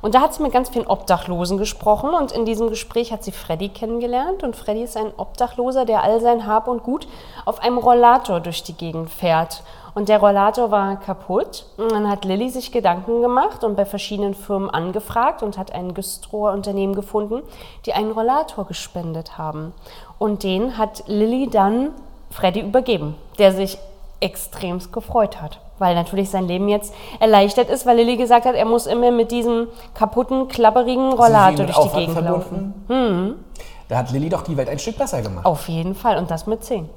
Und 0.00 0.14
da 0.14 0.20
hat 0.20 0.34
sie 0.34 0.42
mit 0.42 0.52
ganz 0.52 0.68
vielen 0.68 0.86
Obdachlosen 0.86 1.58
gesprochen 1.58 2.10
und 2.10 2.32
in 2.32 2.44
diesem 2.44 2.68
Gespräch 2.68 3.12
hat 3.12 3.24
sie 3.24 3.32
Freddy 3.32 3.68
kennengelernt. 3.68 4.42
Und 4.42 4.56
Freddy 4.56 4.82
ist 4.82 4.96
ein 4.96 5.12
Obdachloser, 5.16 5.84
der 5.84 6.02
all 6.02 6.20
sein 6.20 6.46
Hab 6.46 6.68
und 6.68 6.82
Gut 6.82 7.06
auf 7.44 7.60
einem 7.60 7.78
Rollator 7.78 8.40
durch 8.40 8.62
die 8.62 8.74
Gegend 8.74 9.10
fährt. 9.10 9.62
Und 9.94 10.08
der 10.08 10.20
Rollator 10.20 10.70
war 10.70 10.96
kaputt. 10.96 11.66
Und 11.76 11.92
dann 11.92 12.08
hat 12.08 12.24
Lilly 12.24 12.48
sich 12.48 12.72
Gedanken 12.72 13.20
gemacht 13.20 13.62
und 13.64 13.76
bei 13.76 13.84
verschiedenen 13.84 14.34
Firmen 14.34 14.70
angefragt 14.70 15.42
und 15.42 15.58
hat 15.58 15.72
ein 15.72 15.94
Güstrohr-Unternehmen 15.94 16.94
gefunden, 16.94 17.42
die 17.84 17.92
einen 17.92 18.12
Rollator 18.12 18.66
gespendet 18.66 19.36
haben. 19.36 19.74
Und 20.18 20.44
den 20.44 20.78
hat 20.78 21.04
Lilly 21.06 21.48
dann 21.48 21.90
Freddy 22.30 22.60
übergeben, 22.60 23.16
der 23.38 23.52
sich 23.52 23.78
extremst 24.20 24.92
gefreut 24.92 25.42
hat. 25.42 25.58
Weil 25.82 25.96
natürlich 25.96 26.30
sein 26.30 26.46
Leben 26.46 26.68
jetzt 26.68 26.94
erleichtert 27.18 27.68
ist, 27.68 27.84
weil 27.86 27.96
Lilly 27.96 28.16
gesagt 28.16 28.46
hat, 28.46 28.54
er 28.54 28.64
muss 28.64 28.86
immer 28.86 29.10
mit 29.10 29.32
diesem 29.32 29.66
kaputten, 29.94 30.46
klapperigen 30.46 31.12
Rollator 31.12 31.66
durch 31.66 31.70
die 31.70 31.74
Aufwand 31.74 32.06
Gegend 32.06 32.24
laufen. 32.24 32.74
verbunden? 32.86 33.44
Da 33.88 33.96
hat 33.98 34.12
Lilly 34.12 34.28
doch 34.28 34.42
die 34.42 34.56
Welt 34.56 34.68
ein 34.68 34.78
Stück 34.78 34.96
besser 34.96 35.20
gemacht. 35.22 35.44
Auf 35.44 35.68
jeden 35.68 35.96
Fall. 35.96 36.18
Und 36.18 36.30
das 36.30 36.46
mit 36.46 36.62
10. 36.62 36.88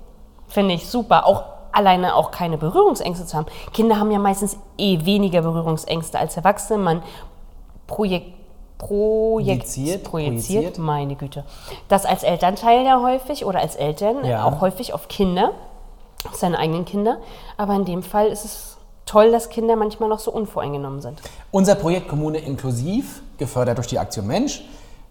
Finde 0.47 0.75
ich 0.75 0.87
super. 0.87 1.25
Auch 1.25 1.43
alleine 1.71 2.15
auch 2.15 2.29
keine 2.29 2.57
Berührungsängste 2.59 3.25
zu 3.25 3.35
haben. 3.35 3.47
Kinder 3.73 3.99
haben 3.99 4.11
ja 4.11 4.19
meistens 4.19 4.55
eh 4.77 5.03
weniger 5.03 5.41
Berührungsängste 5.41 6.19
als 6.19 6.37
Erwachsene. 6.37 6.77
Man 6.77 7.01
projekt, 7.87 8.27
projekt, 8.77 9.63
Projiziert, 9.63 10.03
projiziert, 10.03 10.77
meine 10.77 11.15
Güte. 11.15 11.43
Das 11.87 12.05
als 12.05 12.23
Elternteil 12.23 12.85
ja 12.85 13.01
häufig 13.01 13.45
oder 13.45 13.59
als 13.59 13.75
Eltern 13.75 14.23
Ja. 14.23 14.45
auch 14.45 14.61
häufig 14.61 14.93
auf 14.93 15.07
Kinder, 15.07 15.51
seine 16.33 16.59
eigenen 16.59 16.85
Kinder. 16.85 17.19
Aber 17.57 17.73
in 17.73 17.85
dem 17.85 18.03
Fall 18.03 18.27
ist 18.27 18.45
es 18.45 18.77
toll, 19.05 19.31
dass 19.31 19.49
Kinder 19.49 19.75
manchmal 19.75 20.09
noch 20.09 20.19
so 20.19 20.31
unvoreingenommen 20.31 21.01
sind. 21.01 21.21
Unser 21.51 21.75
Projekt 21.75 22.07
Kommune 22.07 22.39
inklusiv, 22.39 23.21
gefördert 23.37 23.77
durch 23.77 23.87
die 23.87 23.99
Aktion 23.99 24.27
Mensch, 24.27 24.63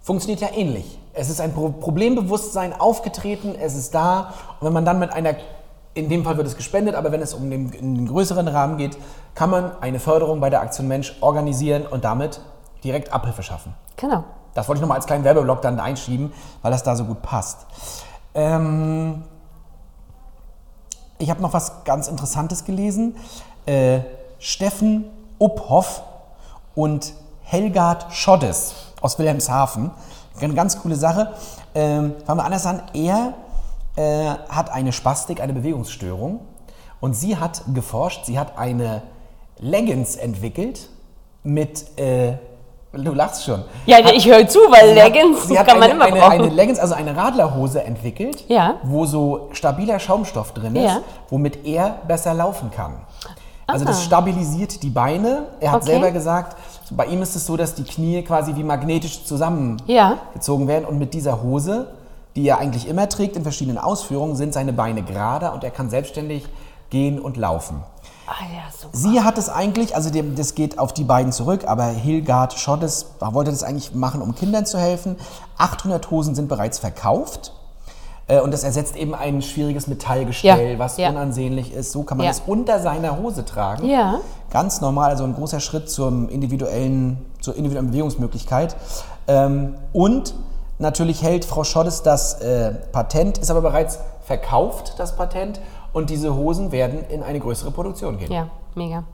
funktioniert 0.02 0.40
ja 0.40 0.48
ähnlich. 0.54 0.98
Es 1.12 1.30
ist 1.30 1.40
ein 1.40 1.54
Pro 1.54 1.70
Problembewusstsein 1.70 2.78
aufgetreten, 2.78 3.54
es 3.58 3.74
ist 3.74 3.94
da. 3.94 4.34
Und 4.60 4.66
wenn 4.66 4.72
man 4.72 4.84
dann 4.84 4.98
mit 4.98 5.12
einer, 5.12 5.36
in 5.94 6.08
dem 6.08 6.24
Fall 6.24 6.36
wird 6.36 6.46
es 6.46 6.56
gespendet, 6.56 6.94
aber 6.94 7.12
wenn 7.12 7.22
es 7.22 7.34
um 7.34 7.48
den, 7.50 7.70
den 7.70 8.06
größeren 8.06 8.48
Rahmen 8.48 8.76
geht, 8.76 8.98
kann 9.34 9.50
man 9.50 9.70
eine 9.80 10.00
Förderung 10.00 10.40
bei 10.40 10.50
der 10.50 10.60
Aktion 10.60 10.88
Mensch 10.88 11.16
organisieren 11.20 11.86
und 11.86 12.04
damit 12.04 12.40
direkt 12.82 13.12
Abhilfe 13.12 13.42
schaffen. 13.42 13.74
Genau. 13.96 14.24
Das 14.54 14.68
wollte 14.68 14.78
ich 14.78 14.82
nochmal 14.82 14.98
als 14.98 15.06
kleinen 15.06 15.24
Werbeblock 15.24 15.62
dann 15.62 15.80
einschieben, 15.80 16.32
weil 16.62 16.70
das 16.70 16.82
da 16.82 16.94
so 16.96 17.04
gut 17.04 17.22
passt. 17.22 17.66
Ähm, 18.34 19.24
ich 21.18 21.30
habe 21.30 21.42
noch 21.42 21.52
was 21.52 21.84
ganz 21.84 22.08
Interessantes 22.08 22.64
gelesen. 22.64 23.16
Äh, 23.66 24.00
Steffen 24.38 25.04
Uphoff 25.38 26.02
und 26.74 27.12
Helgard 27.42 28.12
Schoddes 28.12 28.74
aus 29.00 29.18
Wilhelmshaven. 29.18 29.90
Eine 30.40 30.54
ganz 30.54 30.80
coole 30.80 30.96
Sache. 30.96 31.32
Ähm, 31.74 32.14
fangen 32.24 32.40
wir 32.40 32.44
anders 32.44 32.66
an. 32.66 32.82
Er 32.94 33.34
äh, 33.96 34.26
hat 34.48 34.70
eine 34.70 34.92
Spastik, 34.92 35.40
eine 35.40 35.52
Bewegungsstörung. 35.52 36.40
Und 37.00 37.14
sie 37.14 37.36
hat 37.36 37.62
geforscht, 37.74 38.24
sie 38.26 38.38
hat 38.38 38.58
eine 38.58 39.02
Leggings 39.58 40.16
entwickelt 40.16 40.88
mit, 41.42 41.98
äh, 41.98 42.34
du 43.02 43.12
lachst 43.12 43.44
schon. 43.44 43.62
Ja, 43.86 43.98
ich 44.12 44.26
höre 44.26 44.46
zu, 44.48 44.58
weil 44.70 44.90
hat- 44.90 45.04
Leggings 45.12 45.48
hat 45.56 45.66
kann 45.66 45.78
man 45.78 45.84
eine, 45.90 45.94
immer 45.94 46.04
eine, 46.04 46.20
brauchen. 46.20 46.32
eine 46.32 46.48
Leggings, 46.48 46.78
also 46.78 46.94
eine 46.94 47.16
Radlerhose 47.16 47.82
entwickelt, 47.84 48.44
Ja. 48.48 48.76
wo 48.84 49.06
so 49.06 49.48
stabiler 49.52 49.98
Schaumstoff 49.98 50.52
drin 50.52 50.76
ist, 50.76 50.84
Ja. 50.84 51.00
womit 51.30 51.64
er 51.66 51.96
besser 52.06 52.34
laufen 52.34 52.70
kann. 52.70 52.94
Also 53.66 53.84
Ah. 53.84 53.88
das 53.88 54.04
stabilisiert 54.04 54.82
die 54.82 54.90
Beine. 54.90 55.44
Er 55.60 55.72
hat 55.72 55.82
Okay. 55.82 55.92
selber 55.92 56.10
gesagt, 56.10 56.56
bei 56.90 57.06
ihm 57.06 57.22
ist 57.22 57.34
es 57.34 57.46
so, 57.46 57.56
dass 57.56 57.74
die 57.74 57.84
Knie 57.84 58.22
quasi 58.22 58.54
wie 58.54 58.62
magnetisch 58.62 59.24
zusammengezogen 59.24 60.66
Ja. 60.66 60.68
werden 60.68 60.84
und 60.84 60.98
mit 60.98 61.14
dieser 61.14 61.42
Hose, 61.42 61.86
die 62.36 62.46
er 62.48 62.58
eigentlich 62.58 62.86
immer 62.88 63.08
trägt 63.08 63.36
in 63.36 63.42
verschiedenen 63.42 63.78
Ausführungen, 63.78 64.36
sind 64.36 64.52
seine 64.52 64.72
Beine 64.72 65.02
gerader 65.02 65.54
und 65.54 65.64
er 65.64 65.70
kann 65.70 65.88
selbstständig 65.88 66.46
gehen 66.94 67.18
und 67.18 67.36
laufen. 67.36 67.82
Ah 68.28 68.44
ja, 68.54 68.62
so. 68.70 68.88
Sie 68.92 69.20
hat 69.20 69.36
es 69.36 69.48
eigentlich, 69.50 69.96
also 69.96 70.08
das 70.10 70.54
geht 70.54 70.78
auf 70.78 70.94
die 70.94 71.02
beiden 71.04 71.32
zurück, 71.32 71.64
aber 71.66 71.86
Hilgard 71.86 72.52
Schottes 72.54 73.06
wollte 73.20 73.50
das 73.50 73.64
eigentlich 73.64 73.94
machen, 73.96 74.22
um 74.22 74.34
Kindern 74.36 74.64
zu 74.64 74.78
helfen. 74.78 75.16
800 75.58 76.10
Hosen 76.12 76.34
sind 76.36 76.48
bereits 76.48 76.78
verkauft. 76.78 77.52
Äh, 78.28 78.40
Und 78.40 78.52
das 78.54 78.62
ersetzt 78.64 78.94
eben 78.96 79.12
ein 79.14 79.42
schwieriges 79.42 79.88
Metallgestell, 79.88 80.72
Ja, 80.74 80.78
was 80.78 80.96
ja. 80.96 81.10
unansehnlich 81.10 81.74
ist. 81.74 81.90
So 81.92 82.04
kann 82.04 82.16
man 82.16 82.24
Ja. 82.26 82.30
es 82.30 82.42
unter 82.46 82.78
seiner 82.80 83.18
Hose 83.18 83.44
tragen. 83.44 83.86
Ja. 83.86 84.20
Ganz 84.50 84.80
normal, 84.80 85.10
also 85.10 85.24
ein 85.24 85.34
großer 85.34 85.58
Schritt 85.60 85.90
zum 85.90 86.28
individuellen, 86.30 87.18
zur 87.40 87.56
individuellen 87.56 87.90
Bewegungsmöglichkeit. 87.90 88.76
Ähm, 89.26 89.74
Und 89.92 90.34
natürlich 90.78 91.22
hält 91.22 91.44
Frau 91.44 91.64
Schottes 91.64 92.02
das 92.02 92.40
äh, 92.40 92.72
Patent, 92.92 93.36
ist 93.38 93.50
aber 93.50 93.60
bereits 93.60 93.98
verkauft, 94.24 94.94
das 94.96 95.14
Patent. 95.16 95.60
Und 95.94 96.10
diese 96.10 96.34
Hosen 96.34 96.70
werden 96.72 97.04
in 97.08 97.22
eine 97.22 97.40
größere 97.40 97.70
Produktion 97.70 98.18
gehen. 98.18 98.30
Ja, 98.30 98.48
mega. 98.74 99.04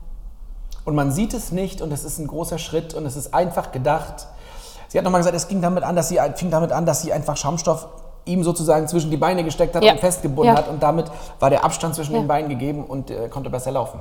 Und 0.83 0.95
man 0.95 1.11
sieht 1.11 1.33
es 1.33 1.51
nicht 1.53 1.81
und 1.81 1.91
es 1.93 2.03
ist 2.03 2.17
ein 2.19 2.27
großer 2.27 2.57
Schritt 2.57 2.93
und 2.95 3.05
es 3.05 3.15
ist 3.15 3.33
einfach 3.33 3.71
gedacht. 3.71 4.27
Sie 4.89 4.97
hat 4.97 5.05
nochmal 5.05 5.21
gesagt, 5.21 5.37
es 5.37 5.47
ging 5.47 5.61
damit 5.61 5.83
an, 5.83 5.95
dass 5.95 6.09
sie, 6.09 6.19
fing 6.35 6.49
damit 6.51 6.71
an, 6.73 6.85
dass 6.85 7.01
sie 7.03 7.13
einfach 7.13 7.37
Schaumstoff 7.37 7.87
ihm 8.25 8.43
sozusagen 8.43 8.87
zwischen 8.87 9.09
die 9.11 9.17
Beine 9.17 9.43
gesteckt 9.43 9.75
hat 9.75 9.83
Ja. 9.83 9.93
und 9.93 9.99
festgebunden 9.99 10.53
Ja. 10.53 10.59
hat 10.59 10.67
und 10.67 10.81
damit 10.83 11.05
war 11.39 11.49
der 11.49 11.63
Abstand 11.63 11.95
zwischen 11.95 12.13
Ja. 12.13 12.19
den 12.21 12.27
Beinen 12.27 12.49
gegeben 12.49 12.83
und 12.83 13.09
er 13.11 13.29
konnte 13.29 13.49
besser 13.49 13.71
laufen. 13.71 13.99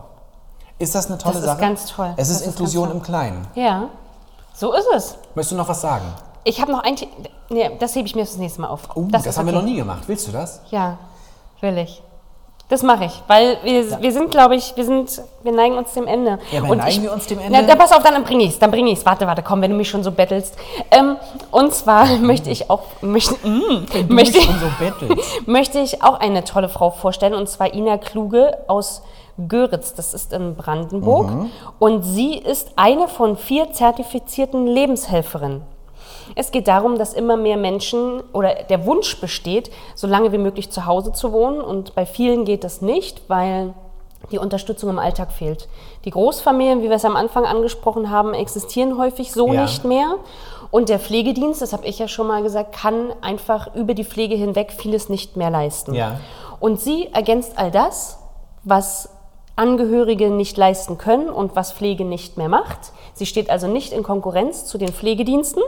Ist 0.78 0.94
das 0.94 1.06
eine 1.08 1.18
tolle 1.18 1.34
Das 1.34 1.42
ist 1.42 1.48
Sache? 1.48 1.60
ganz 1.60 1.86
toll. 1.86 2.14
Es 2.16 2.28
ist 2.30 2.40
Das 2.40 2.46
ist 2.46 2.52
Inklusion 2.54 2.90
im 2.90 3.02
Kleinen. 3.02 3.46
Ja, 3.54 3.90
so 4.54 4.72
ist 4.72 4.86
es. 4.96 5.16
Möchtest 5.34 5.52
du 5.52 5.56
noch 5.56 5.68
was 5.68 5.80
sagen? 5.82 6.04
Ich 6.44 6.60
habe 6.62 6.72
noch 6.72 6.82
ein. 6.82 6.96
The- 6.96 7.08
Nee, 7.50 7.70
das 7.78 7.94
hebe 7.96 8.06
ich 8.06 8.14
mir 8.14 8.24
fürs 8.24 8.38
nächste 8.38 8.60
Mal 8.62 8.68
auf. 8.68 8.88
Oh, 8.94 9.04
das, 9.10 9.26
ist 9.26 9.36
haben 9.36 9.46
wir 9.46 9.52
okay. 9.52 9.62
noch 9.62 9.68
nie 9.68 9.76
gemacht. 9.76 10.04
Willst 10.06 10.26
du 10.28 10.32
das? 10.32 10.60
Ja, 10.70 10.98
will 11.60 11.76
ich. 11.78 12.00
Das 12.70 12.84
mache 12.84 13.06
ich, 13.06 13.22
weil 13.26 13.58
wir, 13.64 14.00
wir 14.00 14.12
sind, 14.12 14.30
glaube 14.30 14.54
ich, 14.54 14.76
wir 14.76 14.84
sind, 14.84 15.20
wir 15.42 15.50
neigen 15.50 15.76
uns 15.76 15.92
dem 15.92 16.06
Ende. 16.06 16.38
Ja, 16.52 16.60
aber 16.60 16.70
Und 16.70 16.78
neigen 16.78 16.90
ich, 16.90 17.02
wir 17.02 17.12
uns 17.12 17.26
dem 17.26 17.38
Na, 17.38 17.58
Ende? 17.58 17.66
dann 17.66 17.76
pass 17.76 17.90
auf, 17.90 18.04
dann 18.04 18.22
bringe 18.22 18.44
ich 18.44 18.50
es, 18.50 18.58
dann 18.60 18.70
bringe 18.70 18.92
ich 18.92 19.00
es. 19.00 19.04
Warte, 19.04 19.26
warte, 19.26 19.42
komm, 19.42 19.60
wenn 19.60 19.72
du 19.72 19.76
mich 19.76 19.90
schon 19.90 20.04
so 20.04 20.12
bettelst. 20.12 20.54
Ähm, 20.92 21.16
und 21.50 21.74
zwar 21.74 22.06
möchte 22.20 22.48
ich 22.48 22.70
auch, 22.70 22.82
möchte, 23.00 23.34
mm, 23.46 23.86
möchte, 24.08 24.40
schon 24.40 24.54
so 24.60 25.16
möchte 25.46 25.80
ich 25.80 26.02
auch 26.04 26.20
eine 26.20 26.44
tolle 26.44 26.68
Frau 26.68 26.90
vorstellen, 26.90 27.34
und 27.34 27.48
zwar 27.48 27.74
Ina 27.74 27.98
Kluge 27.98 28.56
aus 28.68 29.02
Göritz, 29.48 29.94
das 29.94 30.14
ist 30.14 30.32
in 30.32 30.54
Brandenburg. 30.54 31.30
Mhm. 31.30 31.50
Und 31.80 32.02
sie 32.04 32.36
ist 32.38 32.70
eine 32.76 33.08
von 33.08 33.36
vier 33.36 33.72
zertifizierten 33.72 34.68
Lebenshelferinnen. 34.68 35.62
Es 36.36 36.50
geht 36.52 36.68
darum, 36.68 36.98
dass 36.98 37.12
immer 37.14 37.36
mehr 37.36 37.56
Menschen 37.56 38.22
oder 38.32 38.54
der 38.68 38.86
Wunsch 38.86 39.20
besteht, 39.20 39.70
so 39.94 40.06
lange 40.06 40.32
wie 40.32 40.38
möglich 40.38 40.70
zu 40.70 40.86
Hause 40.86 41.12
zu 41.12 41.32
wohnen. 41.32 41.60
Und 41.60 41.94
bei 41.94 42.06
vielen 42.06 42.44
geht 42.44 42.64
das 42.64 42.82
nicht, 42.82 43.22
weil 43.28 43.74
die 44.30 44.38
Unterstützung 44.38 44.90
im 44.90 44.98
Alltag 44.98 45.32
fehlt. 45.32 45.68
Die 46.04 46.10
Großfamilien, 46.10 46.82
wie 46.82 46.88
wir 46.88 46.96
es 46.96 47.04
am 47.04 47.16
Anfang 47.16 47.46
angesprochen 47.46 48.10
haben, 48.10 48.34
existieren 48.34 48.98
häufig 48.98 49.32
so 49.32 49.52
Ja. 49.52 49.62
nicht 49.62 49.84
mehr. 49.84 50.16
Und 50.70 50.88
der 50.88 51.00
Pflegedienst, 51.00 51.62
das 51.62 51.72
habe 51.72 51.86
ich 51.86 51.98
ja 51.98 52.06
schon 52.06 52.28
mal 52.28 52.42
gesagt, 52.42 52.72
kann 52.76 53.12
einfach 53.22 53.74
über 53.74 53.94
die 53.94 54.04
Pflege 54.04 54.36
hinweg 54.36 54.72
vieles 54.76 55.08
nicht 55.08 55.36
mehr 55.36 55.50
leisten. 55.50 55.94
Ja. 55.94 56.20
Und 56.60 56.80
sie 56.80 57.08
ergänzt 57.12 57.54
all 57.56 57.70
das, 57.70 58.18
was 58.62 59.08
Angehörige 59.56 60.30
nicht 60.30 60.56
leisten 60.56 60.96
können 60.96 61.28
und 61.28 61.56
was 61.56 61.72
Pflege 61.72 62.04
nicht 62.04 62.36
mehr 62.38 62.48
macht. 62.48 62.78
Sie 63.14 63.26
steht 63.26 63.50
also 63.50 63.66
nicht 63.66 63.92
in 63.92 64.02
Konkurrenz 64.02 64.64
zu 64.64 64.78
den 64.78 64.88
Pflegediensten, 64.92 65.62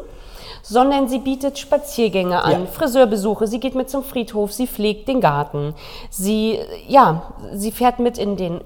sondern 0.62 1.08
sie 1.08 1.18
bietet 1.18 1.58
Spaziergänge 1.58 2.42
an, 2.42 2.52
Ja. 2.52 2.66
Friseurbesuche, 2.66 3.46
sie 3.46 3.60
geht 3.60 3.74
mit 3.74 3.90
zum 3.90 4.04
Friedhof, 4.04 4.52
sie 4.52 4.66
pflegt 4.66 5.08
den 5.08 5.20
Garten, 5.20 5.74
sie, 6.08 6.58
ja, 6.88 7.22
sie 7.52 7.72
fährt 7.72 7.98
mit 7.98 8.16
in 8.16 8.36
den 8.36 8.60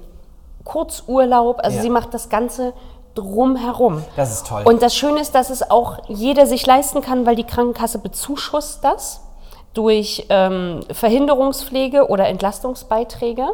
Kurzurlaub, 0.64 1.61
also 1.62 1.76
Ja. 1.76 1.82
sie 1.82 1.90
macht 1.90 2.12
das 2.14 2.28
Ganze 2.28 2.72
drumherum. 3.14 4.05
Das 4.16 4.30
ist 4.32 4.47
toll. 4.47 4.62
Und 4.64 4.82
das 4.82 4.94
Schöne 4.94 5.20
ist, 5.20 5.34
dass 5.34 5.49
es 5.51 5.70
auch 5.70 5.99
jeder 6.09 6.47
sich 6.47 6.66
leisten 6.66 7.01
kann, 7.01 7.24
weil 7.24 7.34
die 7.36 7.44
Krankenkasse 7.44 7.99
bezuschusst 7.99 8.84
das 8.84 9.22
durch 9.76 10.26
ähm, 10.30 10.80
Verhinderungspflege 10.90 12.08
oder 12.08 12.28
Entlastungsbeiträge. 12.28 13.46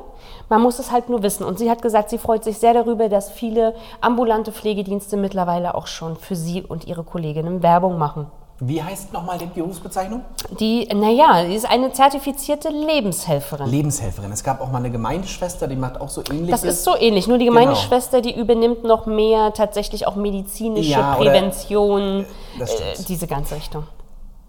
Man 0.49 0.63
muss 0.63 0.79
es 0.79 0.93
halt 0.93 1.09
nur 1.09 1.23
wissen. 1.23 1.45
Und 1.45 1.59
sie 1.59 1.71
hat 1.71 1.83
gesagt, 1.83 2.11
sie 2.11 2.19
freut 2.19 2.45
sich 2.45 2.59
sehr 2.59 2.75
darüber, 2.75 3.09
dass 3.09 3.31
viele 3.31 3.75
ambulante 4.01 4.53
Pflegedienste 4.53 5.17
mittlerweile 5.17 5.75
auch 5.75 5.87
schon 5.87 6.17
für 6.17 6.37
sie 6.37 6.63
und 6.63 6.87
ihre 6.87 7.03
Kolleginnen 7.03 7.63
Werbung 7.63 7.99
machen. 7.99 8.27
Wie 8.65 8.81
heißt 8.81 9.13
nochmal 9.13 9.39
die 9.39 9.47
Berufsbezeichnung? 9.47 10.21
Die, 10.61 10.87
naja, 10.95 11.45
sie 11.49 11.55
ist 11.57 11.69
eine 11.69 11.91
zertifizierte 11.93 12.69
Lebenshelferin. 12.69 13.69
Lebenshelferin. 13.69 14.31
Es 14.31 14.45
gab 14.45 14.61
auch 14.61 14.71
mal 14.71 14.79
eine 14.79 14.93
Gemeindeschwester, 14.93 15.67
die 15.67 15.75
macht 15.75 16.01
auch 16.01 16.09
so 16.09 16.23
ähnliches. 16.31 16.61
Das 16.61 16.63
ist 16.63 16.85
so 16.85 16.97
ähnlich, 16.97 17.27
nur 17.27 17.39
die 17.39 17.47
Genau. 17.47 17.59
Gemeindeschwester, 17.59 18.21
die 18.21 18.39
übernimmt 18.39 18.85
noch 18.85 19.07
mehr 19.07 19.53
tatsächlich 19.53 20.07
auch 20.07 20.15
medizinische 20.15 20.93
Ja, 20.93 21.17
Prävention, 21.17 22.25
äh, 22.61 22.65
diese 23.09 23.27
ganze 23.27 23.57
Richtung. 23.57 23.83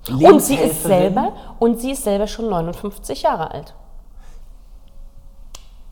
Und 0.09 0.41
sie 0.41 0.55
ist 0.55 0.83
selber 0.83 1.31
und 1.59 1.79
sie 1.79 1.91
ist 1.91 2.03
selber 2.03 2.27
schon 2.27 2.49
59 2.49 3.21
Jahre 3.21 3.51
alt. 3.51 3.73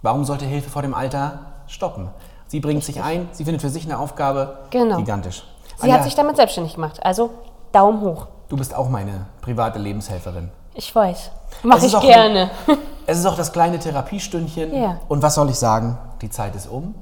Warum 0.02 0.26
sollte 0.26 0.46
Hilfe 0.46 0.70
vor 0.70 0.82
dem 0.82 0.94
Alter 0.94 1.40
stoppen? 1.68 2.10
Sie 2.48 2.60
bringt 2.60 2.84
sich 2.84 3.02
ein, 3.02 3.30
sie 3.32 3.46
findet 3.46 3.62
für 3.62 3.70
sich 3.70 3.86
eine 3.86 3.98
Aufgabe 4.00 4.58
Genau. 4.72 4.98
gigantisch. 4.98 5.44
Sie 5.78 5.84
Anja, 5.84 5.96
hat 5.96 6.04
sich 6.04 6.16
damit 6.16 6.36
selbstständig 6.36 6.74
gemacht. 6.76 7.00
Also 7.04 7.30
Daumen 7.72 8.02
hoch. 8.02 8.28
du 8.50 8.58
bist 8.58 8.76
auch 8.76 8.90
meine 8.90 9.28
private 9.42 9.80
Lebenshelferin. 9.80 10.52
Ich 10.74 10.94
weiß. 10.94 11.32
Mache 11.64 11.86
ich 11.86 11.96
auch- 11.96 12.02
gerne. 12.02 12.50
Es 13.08 13.18
ist 13.18 13.26
auch 13.26 13.36
das 13.36 13.52
kleine 13.52 13.80
Therapiestündchen. 13.80 14.74
Ja. 14.80 14.98
Und 15.10 15.22
was 15.24 15.34
soll 15.36 15.50
ich 15.50 15.56
sagen? 15.58 15.98
Die 16.22 16.30
Zeit 16.30 16.56
ist 16.56 16.68
um. 16.70 16.94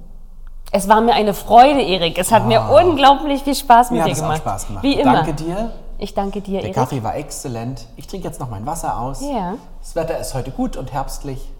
Es 0.72 0.88
war 0.88 1.02
mir 1.02 1.14
eine 1.14 1.34
Freude, 1.34 1.82
Erik. 1.82 2.18
Es 2.18 2.32
hat 2.32 2.46
mir 2.46 2.62
unglaublich 2.72 3.44
viel 3.44 3.54
Spaß 3.54 3.92
mit. 3.92 3.98
Mir 4.00 4.04
hat 4.04 4.10
dir 4.10 4.14
es 4.14 4.22
auch. 4.24 4.36
Spaß 4.36 4.68
gemacht. 4.68 4.84
Wie 4.84 4.94
immer. 4.94 5.14
Danke 5.14 5.34
dir. 5.34 5.72
Ich 6.02 6.14
danke 6.14 6.40
dir, 6.42 6.54
Der 6.60 6.64
Erik. 6.64 6.76
Kaffee 6.76 7.04
war 7.04 7.16
exzellent. 7.16 7.86
Ich 7.98 8.08
trinke 8.08 8.26
jetzt 8.28 8.40
noch 8.40 8.50
mein 8.50 8.66
Wasser 8.66 8.98
aus. 9.00 9.22
Ja. 9.22 9.56
Das 9.82 9.96
Wetter 9.96 10.18
ist 10.18 10.34
heute 10.34 10.52
gut 10.52 10.78
und 10.78 10.94
herbstlich. 10.94 11.52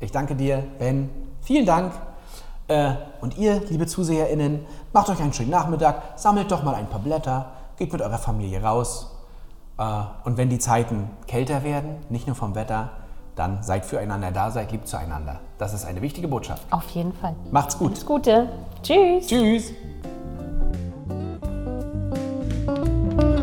Ich 0.00 0.12
danke 0.12 0.36
dir, 0.36 0.62
Ben. 0.78 1.10
Vielen 1.42 1.66
Dank. 1.66 1.92
Äh, 2.68 2.92
Und 3.20 3.36
ihr, 3.38 3.60
liebe 3.68 3.86
ZuseherInnen, 3.88 4.64
macht 4.92 5.08
euch 5.10 5.20
einen 5.20 5.32
schönen 5.32 5.50
Nachmittag, 5.50 6.00
sammelt 6.16 6.50
doch 6.52 6.62
mal 6.62 6.74
ein 6.76 6.86
paar 6.86 7.00
Blätter, 7.00 7.50
geht 7.76 7.92
mit 7.92 8.00
eurer 8.00 8.18
Familie 8.18 8.62
raus. 8.62 9.10
Äh, 9.78 9.82
Und 10.24 10.36
wenn 10.36 10.48
die 10.48 10.60
Zeiten 10.60 11.10
kälter 11.26 11.64
werden, 11.64 11.96
nicht 12.08 12.28
nur 12.28 12.36
vom 12.36 12.54
Wetter, 12.54 12.90
dann 13.34 13.62
seid 13.64 13.84
füreinander 13.84 14.30
da, 14.30 14.50
seid 14.52 14.70
lieb 14.70 14.86
zueinander. 14.86 15.40
Das 15.58 15.72
ist 15.74 15.84
eine 15.84 16.02
wichtige 16.02 16.28
Botschaft. 16.28 16.62
Auf 16.70 16.88
jeden 16.90 17.12
Fall. 17.14 17.34
Macht's 17.50 17.76
gut. 17.78 17.90
Alles 17.92 18.06
Gute. 18.06 18.48
Tschüss. 18.82 19.26
Tschüss. 19.26 19.72